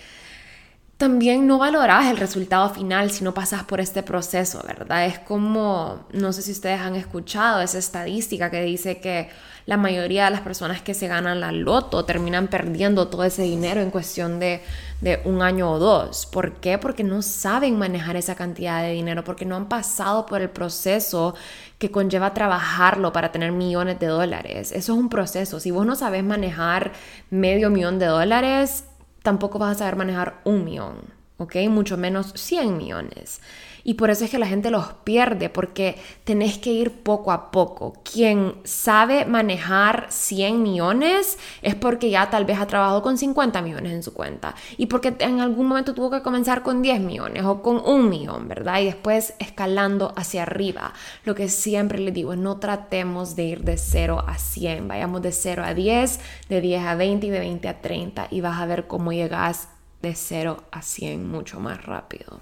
también 0.98 1.46
no 1.46 1.60
valoras 1.60 2.08
el 2.08 2.18
resultado 2.18 2.70
final 2.72 3.12
si 3.12 3.24
no 3.24 3.34
pasas 3.34 3.64
por 3.64 3.80
este 3.80 4.02
proceso, 4.02 4.64
¿verdad? 4.68 5.06
Es 5.06 5.20
como, 5.20 6.08
no 6.12 6.34
sé 6.34 6.42
si 6.42 6.52
ustedes 6.52 6.82
han 6.82 6.96
escuchado 6.96 7.62
esa 7.62 7.78
estadística 7.78 8.50
que 8.50 8.64
dice 8.64 9.00
que 9.00 9.30
la 9.68 9.78
mayoría 9.78 10.26
de 10.26 10.32
las 10.32 10.42
personas 10.42 10.82
que 10.82 10.96
se 10.96 11.08
ganan 11.08 11.40
la 11.40 11.52
loto 11.52 12.04
terminan 12.06 12.48
perdiendo 12.48 13.10
todo 13.10 13.26
ese 13.26 13.44
dinero 13.44 13.82
en 13.82 13.92
cuestión 13.92 14.40
de, 14.40 14.64
de 15.02 15.22
un 15.26 15.44
año 15.44 15.72
o 15.72 15.78
dos. 15.78 16.26
¿Por 16.26 16.54
qué? 16.54 16.80
Porque 16.80 17.04
no 17.04 17.22
saben 17.22 17.78
manejar 17.78 18.16
esa 18.16 18.34
cantidad 18.34 18.82
de 18.82 18.94
dinero, 18.94 19.24
porque 19.24 19.46
no 19.46 19.56
han 19.56 19.70
pasado 19.70 20.26
por 20.26 20.42
el 20.42 20.50
proceso 20.50 21.36
que 21.78 21.92
conlleva 21.92 22.34
trabajarlo 22.34 23.14
para 23.14 23.32
tener 23.32 23.52
millones 23.52 24.00
de 24.00 24.08
dólares. 24.08 24.72
Eso 24.72 24.94
es 24.94 25.00
un 25.00 25.10
proceso. 25.10 25.60
Si 25.60 25.70
vos 25.70 25.86
no 25.86 25.96
sabes 25.96 26.24
manejar 26.24 26.94
medio 27.30 27.70
millón 27.70 28.00
de 28.00 28.08
dólares, 28.08 28.86
tampoco 29.28 29.60
vas 29.60 29.76
a 29.76 29.80
saber 29.80 29.98
manejar 29.98 30.40
un 30.46 30.64
millón, 30.64 31.02
¿ok? 31.36 31.58
Mucho 31.70 31.98
menos 31.98 32.32
100 32.34 32.78
millones. 32.78 33.42
Y 33.88 33.94
por 33.94 34.10
eso 34.10 34.26
es 34.26 34.32
que 34.32 34.38
la 34.38 34.48
gente 34.48 34.70
los 34.70 34.86
pierde, 35.06 35.48
porque 35.48 35.96
tenés 36.26 36.58
que 36.58 36.72
ir 36.72 36.92
poco 37.04 37.32
a 37.32 37.52
poco. 37.52 37.94
Quien 38.04 38.56
sabe 38.66 39.24
manejar 39.24 40.08
100 40.10 40.62
millones 40.62 41.38
es 41.62 41.74
porque 41.76 42.10
ya 42.10 42.30
tal 42.30 42.44
vez 42.44 42.60
ha 42.60 42.68
trabajado 42.68 43.02
con 43.02 43.18
50 43.18 43.62
millones 43.62 43.94
en 43.94 44.04
su 44.04 44.14
cuenta. 44.14 44.56
Y 44.76 44.88
porque 44.88 45.16
en 45.20 45.40
algún 45.40 45.68
momento 45.68 45.94
tuvo 45.94 46.12
que 46.12 46.22
comenzar 46.22 46.64
con 46.64 46.82
10 46.82 47.00
millones 47.00 47.46
o 47.46 47.62
con 47.62 47.78
un 47.78 48.10
millón, 48.10 48.50
¿verdad? 48.50 48.82
Y 48.82 48.86
después 48.88 49.36
escalando 49.40 50.14
hacia 50.18 50.42
arriba. 50.42 50.92
Lo 51.24 51.34
que 51.34 51.48
siempre 51.48 52.00
les 52.00 52.14
digo 52.14 52.34
es 52.34 52.40
no 52.40 52.58
tratemos 52.58 53.38
de 53.38 53.44
ir 53.44 53.64
de 53.64 53.78
0 53.78 54.22
a 54.28 54.38
100. 54.38 54.90
Vayamos 54.90 55.22
de 55.22 55.32
0 55.32 55.64
a 55.66 55.74
10, 55.74 56.20
de 56.50 56.60
10 56.60 56.86
a 56.86 56.96
20 56.96 57.28
y 57.28 57.30
de 57.30 57.40
20 57.40 57.70
a 57.70 57.82
30. 57.82 58.28
Y 58.32 58.42
vas 58.42 58.60
a 58.60 58.66
ver 58.66 58.88
cómo 58.88 59.14
llegas 59.14 59.70
de 60.02 60.14
0 60.14 60.62
a 60.72 60.82
100 60.82 61.26
mucho 61.26 61.62
más 61.62 61.86
rápido 61.86 62.42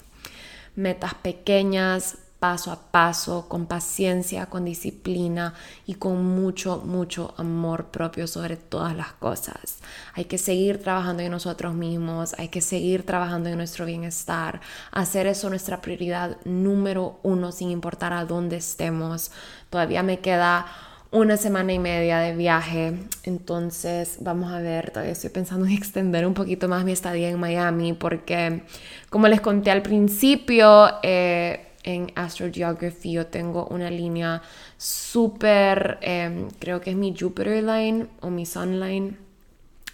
metas 0.76 1.14
pequeñas, 1.16 2.18
paso 2.40 2.72
a 2.72 2.92
paso, 2.92 3.48
con 3.48 3.66
paciencia, 3.66 4.46
con 4.48 4.66
disciplina 4.66 5.56
y 5.88 5.96
con 5.96 6.24
mucho, 6.24 6.84
mucho 6.86 7.34
amor 7.38 7.88
propio 7.88 8.28
sobre 8.28 8.56
todas 8.56 8.96
las 8.96 9.14
cosas. 9.14 9.80
Hay 10.14 10.26
que 10.26 10.38
seguir 10.38 10.82
trabajando 10.84 11.24
en 11.24 11.32
nosotros 11.32 11.74
mismos, 11.74 12.36
hay 12.38 12.50
que 12.50 12.62
seguir 12.62 13.04
trabajando 13.04 13.50
en 13.50 13.58
nuestro 13.58 13.86
bienestar, 13.86 14.62
hacer 14.92 15.26
eso 15.28 15.50
nuestra 15.50 15.82
prioridad 15.82 16.38
número 16.46 17.20
uno 17.24 17.52
sin 17.52 17.72
importar 17.72 18.14
a 18.14 18.26
dónde 18.26 18.58
estemos. 18.58 19.32
Todavía 19.72 20.04
me 20.04 20.20
queda 20.20 20.68
una 21.12 21.38
semana 21.38 21.74
y 21.74 21.80
media 21.80 22.20
de 22.20 22.36
viaje. 22.36 22.94
Entonces, 23.24 24.18
vamos 24.22 24.52
a 24.52 24.60
ver, 24.60 24.92
todavía 24.92 25.14
estoy 25.14 25.30
pensando 25.30 25.66
en 25.66 25.72
extender 25.74 26.26
un 26.26 26.34
poquito 26.34 26.68
más 26.68 26.84
mi 26.84 26.92
estadía 26.92 27.30
en 27.30 27.40
Miami 27.40 27.94
porque, 27.94 28.64
como 29.10 29.28
les 29.28 29.42
conté 29.42 29.72
al 29.72 29.82
principio, 29.82 30.88
eh, 31.04 31.66
en 31.84 32.12
Astrogeography 32.16 33.12
yo 33.12 33.28
tengo 33.28 33.68
una 33.68 33.90
línea 33.90 34.42
súper, 34.78 36.00
em, 36.02 36.50
creo 36.60 36.82
que 36.82 36.90
es 36.90 36.96
mi 36.96 37.16
Jupiter 37.18 37.64
Line 37.64 38.08
o 38.22 38.30
mi 38.30 38.46
Sun 38.46 38.80
Line. 38.80 39.18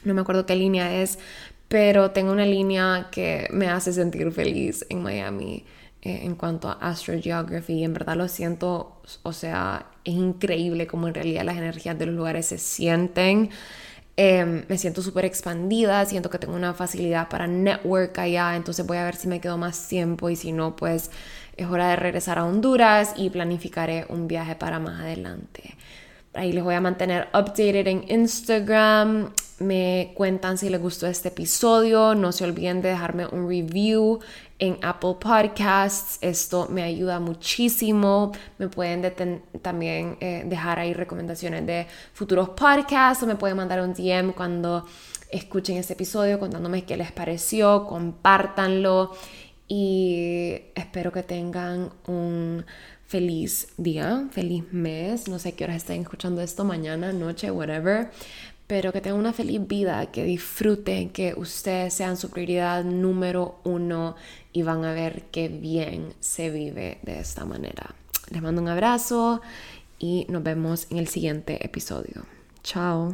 No 0.03 0.14
me 0.14 0.22
acuerdo 0.22 0.45
qué 0.45 0.55
línea 0.55 1.01
es, 1.01 1.20
pero 1.68 2.12
tengo 2.12 2.32
una 2.32 2.45
línea 2.45 3.09
que 3.12 3.47
me 3.51 3.68
hace 3.68 3.93
sentir 3.93 4.32
feliz 4.32 4.86
en 4.89 5.03
Miami. 5.03 5.66
Eh, 6.03 6.21
en 6.23 6.33
cuanto 6.33 6.67
a 6.67 6.73
astrogeography. 6.73 7.83
En 7.83 7.93
verdad 7.93 8.15
lo 8.15 8.27
siento, 8.27 9.01
o 9.21 9.33
sea, 9.33 9.85
es 10.03 10.15
increíble 10.15 10.87
como 10.87 11.07
en 11.07 11.13
realidad 11.13 11.43
las 11.43 11.57
energías 11.57 11.97
de 11.99 12.07
los 12.07 12.15
lugares 12.15 12.47
se 12.47 12.57
sienten. 12.57 13.51
Em, 14.17 14.65
me 14.67 14.77
siento 14.79 15.03
súper 15.03 15.25
expandida, 15.25 16.03
siento 16.05 16.29
que 16.31 16.39
tengo 16.39 16.55
una 16.55 16.73
facilidad 16.73 17.29
para 17.29 17.47
network 17.47 18.17
allá, 18.17 18.55
entonces 18.55 18.85
voy 18.85 18.97
a 18.97 19.05
ver 19.05 19.15
si 19.15 19.27
me 19.27 19.39
quedo 19.39 19.57
más 19.57 19.87
tiempo 19.87 20.29
y 20.29 20.35
si 20.35 20.51
no, 20.51 20.75
pues 20.75 21.11
es 21.55 21.67
hora 21.67 21.89
de 21.89 21.95
regresar 21.97 22.39
a 22.39 22.45
Honduras 22.45 23.13
y 23.15 23.29
planificaré 23.29 24.05
un 24.09 24.27
viaje 24.27 24.55
para 24.55 24.79
más 24.79 25.01
adelante. 25.01 25.75
Ahí 26.33 26.51
les 26.51 26.63
voy 26.63 26.75
a 26.75 26.81
mantener 26.81 27.27
updated 27.33 27.87
en 27.87 28.05
Instagram. 28.09 29.33
Me 29.62 30.14
cuentan 30.16 30.57
si 30.57 30.70
les 30.70 30.82
gustó 30.82 31.05
este 31.05 31.28
episodio. 31.28 32.16
No 32.16 32.32
se 32.32 32.43
olviden 32.45 32.82
de 32.82 32.89
dejarme 32.89 33.28
un 33.28 33.47
review 33.47 34.20
en 34.57 34.80
Apple 34.82 35.18
Podcasts. 35.20 36.18
Esto 36.22 36.68
me 36.70 36.82
ayuda 36.82 37.20
muchísimo. 37.20 38.32
Me 38.57 38.70
pueden 38.70 39.14
también 39.62 40.18
eh, 40.20 40.43
dejar 40.47 40.80
ahí 40.80 40.93
recomendaciones 40.93 41.66
de 41.68 41.86
futuros 42.14 42.49
podcasts 42.49 43.24
o 43.24 43.28
me 43.28 43.36
pueden 43.36 43.57
mandar 43.57 43.82
un 43.82 43.93
DM 43.93 44.34
cuando 44.34 44.86
escuchen 45.30 45.78
este 45.78 45.93
episodio 45.93 46.39
contándome 46.39 46.84
qué 46.84 46.97
les 46.97 47.12
pareció. 47.12 47.86
Compártanlo 47.86 49.12
y 49.68 50.59
espero 50.74 51.12
que 51.12 51.22
tengan 51.22 51.91
un 52.07 52.66
feliz 53.05 53.68
día, 53.78 54.28
feliz 54.32 54.64
mes. 54.72 55.28
No 55.28 55.38
sé 55.38 55.53
qué 55.53 55.66
horas 55.66 55.78
estén 55.78 56.01
escuchando 56.01 56.41
esto, 56.41 56.64
mañana, 56.64 57.14
noche, 57.14 57.51
whatever 57.51 58.09
pero 58.72 58.93
que 58.93 59.01
tengan 59.01 59.19
una 59.19 59.34
feliz 59.34 59.67
vida, 59.67 60.05
que 60.13 60.24
disfruten, 60.24 61.09
que 61.09 61.34
ustedes 61.36 61.93
sean 61.93 62.15
su 62.15 62.30
prioridad 62.30 62.86
número 62.86 63.59
uno 63.65 64.15
y 64.53 64.63
van 64.63 64.86
a 64.86 64.93
ver 64.93 65.24
qué 65.30 65.49
bien 65.49 66.13
se 66.22 66.49
vive 66.49 66.99
de 67.01 67.19
esta 67.19 67.43
manera. 67.43 67.93
Les 68.30 68.41
mando 68.41 68.61
un 68.61 68.69
abrazo 68.69 69.41
y 69.99 70.26
nos 70.30 70.41
vemos 70.41 70.88
en 70.89 70.99
el 70.99 71.09
siguiente 71.09 71.65
episodio. 71.65 72.24
Chao. 72.63 73.13